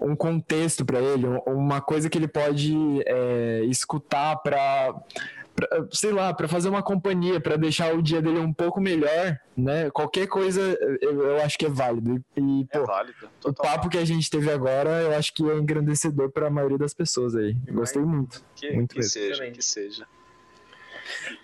um 0.00 0.16
contexto 0.16 0.84
pra 0.84 0.98
ele, 0.98 1.28
um- 1.28 1.38
uma 1.46 1.80
coisa 1.80 2.08
que 2.10 2.18
ele 2.18 2.26
pode 2.26 2.74
é, 3.06 3.62
escutar 3.66 4.34
pra 4.36 4.94
pra- 5.68 5.86
sei 5.92 6.12
lá, 6.12 6.32
para 6.32 6.48
fazer 6.48 6.68
uma 6.68 6.82
companhia, 6.82 7.40
para 7.40 7.56
deixar 7.56 7.94
o 7.94 8.02
dia 8.02 8.20
dele 8.22 8.38
um 8.38 8.52
pouco 8.52 8.80
melhor, 8.80 9.38
né? 9.56 9.90
Qualquer 9.90 10.26
coisa 10.26 10.60
eu, 11.00 11.22
eu 11.22 11.42
acho 11.42 11.58
que 11.58 11.66
é 11.66 11.68
válido. 11.68 12.22
E, 12.36 12.66
é 12.72 12.78
pô, 12.78 12.86
válido. 12.86 13.28
o 13.44 13.52
papo 13.52 13.88
que 13.88 13.98
a 13.98 14.04
gente 14.04 14.30
teve 14.30 14.50
agora, 14.50 15.02
eu 15.02 15.14
acho 15.14 15.32
que 15.34 15.42
é 15.48 15.54
engrandecedor 15.56 16.30
para 16.30 16.46
a 16.46 16.50
maioria 16.50 16.78
das 16.78 16.94
pessoas 16.94 17.34
aí. 17.36 17.54
Gostei 17.70 18.02
muito. 18.02 18.42
Que, 18.56 18.72
muito 18.72 18.90
que 18.94 18.98
mesmo. 18.98 19.10
seja, 19.12 19.50
que 19.50 19.62
seja. 19.62 20.06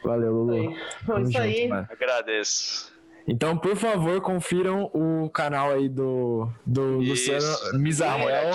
Valeu, 0.04 0.32
Lulu. 0.32 0.74
Tamo 1.06 1.20
isso 1.22 1.32
junto, 1.32 1.38
aí. 1.42 1.68
mano. 1.68 1.88
Agradeço. 1.90 2.94
Então, 3.28 3.58
por 3.58 3.74
favor, 3.76 4.20
confiram 4.20 4.84
o 4.94 5.28
canal 5.30 5.72
aí 5.72 5.88
do, 5.88 6.48
do 6.64 7.02
Isso. 7.02 7.32
Luciano 7.32 7.78
Mizarrel. 7.82 8.52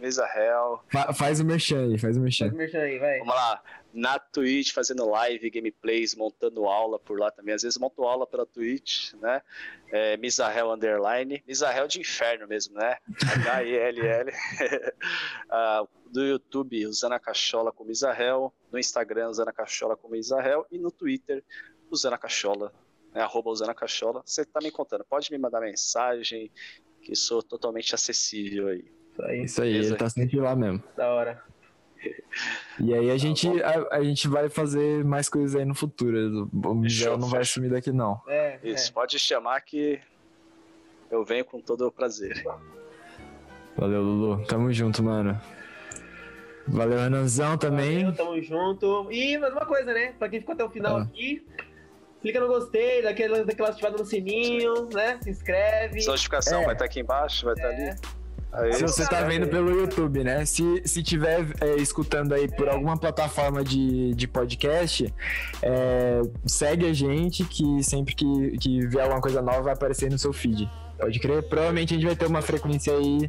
Mizarrel. 0.00 0.82
Fa- 0.90 1.12
faz 1.12 1.38
o 1.38 1.44
merchan 1.44 1.84
aí, 1.84 1.96
faz 1.98 2.16
o 2.16 2.20
merchan. 2.20 2.46
Faz 2.46 2.54
o 2.54 2.56
merchan 2.58 2.80
aí, 2.80 2.98
vai. 2.98 3.18
Vamos 3.20 3.34
lá. 3.34 3.62
Na 3.96 4.18
Twitch, 4.18 4.72
fazendo 4.72 5.08
live, 5.08 5.48
gameplays, 5.50 6.16
montando 6.16 6.64
aula 6.66 6.98
por 6.98 7.16
lá 7.18 7.30
também. 7.30 7.54
Às 7.54 7.62
vezes 7.62 7.78
monto 7.78 8.02
aula 8.02 8.26
pela 8.26 8.44
Twitch, 8.44 9.12
né? 9.14 9.40
É, 9.92 10.16
Mizarrel 10.16 10.72
Underline. 10.72 11.42
Mizarrel 11.46 11.86
de 11.86 12.00
inferno 12.00 12.48
mesmo, 12.48 12.74
né? 12.74 12.96
H-I-L-L. 13.36 14.32
Ah, 15.48 15.86
do 16.10 16.24
YouTube, 16.24 16.86
usando 16.86 17.12
a 17.12 17.20
cachola 17.20 17.70
com 17.70 17.84
Mizarrel. 17.84 18.52
No 18.72 18.78
Instagram, 18.78 19.28
usando 19.28 19.48
a 19.48 19.52
cachola 19.52 19.96
com 19.96 20.08
Mizarrel. 20.08 20.66
E 20.72 20.78
no 20.78 20.90
Twitter, 20.90 21.44
usando 21.90 22.14
a 22.14 22.18
cachola. 22.18 22.72
Né? 23.14 23.22
Arroba 23.22 23.50
usando 23.50 23.70
a 23.70 23.74
cachola. 23.74 24.22
Você 24.26 24.44
tá 24.44 24.60
me 24.60 24.70
contando. 24.72 25.04
Pode 25.04 25.30
me 25.30 25.38
mandar 25.38 25.60
mensagem, 25.60 26.50
que 27.00 27.14
sou 27.14 27.42
totalmente 27.42 27.94
acessível 27.94 28.68
aí. 28.68 28.84
Isso 29.12 29.22
aí, 29.22 29.44
Isso 29.44 29.62
aí, 29.62 29.72
Beleza. 29.72 29.90
ele 29.90 29.98
tá 29.98 30.10
sempre 30.10 30.40
lá 30.40 30.56
mesmo. 30.56 30.82
da 30.96 31.12
hora. 31.14 31.42
E 32.80 32.92
aí 32.92 33.06
Tá 33.08 33.12
a 33.14 33.16
gente, 33.16 33.62
a, 33.62 33.88
a 33.96 34.02
gente 34.02 34.26
vai 34.28 34.48
fazer 34.48 35.04
mais 35.04 35.28
coisas 35.28 35.54
aí 35.54 35.64
no 35.64 35.74
futuro. 35.74 36.48
O 36.52 36.74
Miguel 36.74 37.16
não 37.18 37.28
vai 37.28 37.44
sumir 37.44 37.70
daqui, 37.70 37.92
não. 37.92 38.20
É, 38.26 38.58
Isso, 38.64 38.90
é. 38.90 38.92
pode 38.92 39.18
chamar 39.18 39.60
que 39.60 40.00
eu 41.10 41.24
venho 41.24 41.44
com 41.44 41.60
todo 41.60 41.86
o 41.86 41.92
prazer. 41.92 42.42
Valeu, 43.76 44.02
Lulu. 44.02 44.44
Tamo 44.46 44.72
junto, 44.72 45.02
mano. 45.02 45.40
Valeu, 46.66 46.98
Renanzão 46.98 47.56
também. 47.58 48.04
Valeu, 48.04 48.14
tamo 48.16 48.42
junto. 48.42 49.08
E 49.12 49.36
mais 49.38 49.52
uma 49.52 49.66
coisa, 49.66 49.92
né? 49.92 50.14
Pra 50.18 50.28
quem 50.28 50.40
ficou 50.40 50.54
até 50.54 50.64
o 50.64 50.70
final 50.70 50.96
Ah. 50.96 51.02
aqui, 51.02 51.44
clica 52.22 52.40
no 52.40 52.48
gostei, 52.48 53.02
daquela, 53.02 53.44
daquela 53.44 53.68
ativada 53.68 53.96
no 53.98 54.04
sininho, 54.04 54.88
né? 54.92 55.18
Se 55.22 55.30
inscreve. 55.30 56.04
Notificação 56.06 56.62
É. 56.62 56.64
vai 56.64 56.74
estar 56.74 56.86
aqui 56.86 57.00
embaixo, 57.00 57.44
vai 57.44 57.54
estar 57.54 57.68
É. 57.68 57.90
ali. 57.90 58.00
Aí, 58.54 58.72
Se 58.74 58.82
você 58.82 59.04
tá 59.08 59.22
vendo 59.22 59.48
pelo 59.48 59.68
YouTube, 59.70 60.22
né? 60.22 60.44
Se, 60.44 60.62
se 60.84 61.02
tiver 61.02 61.44
é, 61.60 61.74
escutando 61.76 62.32
aí 62.32 62.46
por 62.48 62.68
alguma 62.68 62.96
plataforma 62.96 63.64
de, 63.64 64.14
de 64.14 64.28
podcast, 64.28 65.12
é, 65.60 66.20
segue 66.46 66.86
a 66.86 66.92
gente 66.92 67.44
que 67.44 67.82
sempre 67.82 68.14
que, 68.14 68.56
que 68.58 68.86
vier 68.86 69.02
alguma 69.02 69.20
coisa 69.20 69.42
nova 69.42 69.62
vai 69.62 69.72
aparecer 69.72 70.08
no 70.08 70.18
seu 70.18 70.32
feed. 70.32 70.70
Pode 70.96 71.18
crer? 71.18 71.42
Provavelmente 71.42 71.94
a 71.94 71.96
gente 71.96 72.06
vai 72.06 72.14
ter 72.14 72.26
uma 72.26 72.40
frequência 72.40 72.92
aí 72.96 73.28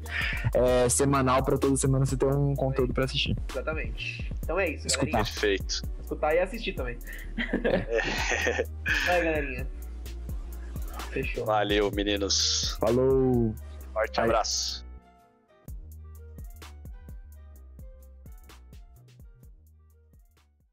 é, 0.54 0.88
semanal 0.90 1.44
pra 1.44 1.58
toda 1.58 1.76
semana 1.76 2.06
você 2.06 2.16
ter 2.16 2.28
um 2.28 2.54
conteúdo 2.56 2.94
pra 2.94 3.06
assistir. 3.06 3.36
Exatamente. 3.50 4.32
Então 4.44 4.60
é 4.60 4.70
isso, 4.70 4.86
Escutar. 4.86 5.12
galerinha. 5.12 5.34
Perfeito. 5.34 5.84
Escutar 6.02 6.36
e 6.36 6.40
assistir 6.40 6.74
também. 6.74 6.98
Vai, 9.08 9.24
galerinha. 9.24 9.68
Fechou. 11.10 11.46
Valeu, 11.46 11.92
meninos. 11.92 12.78
Falou! 12.80 13.56
Forte 13.92 14.20
abraço. 14.22 14.85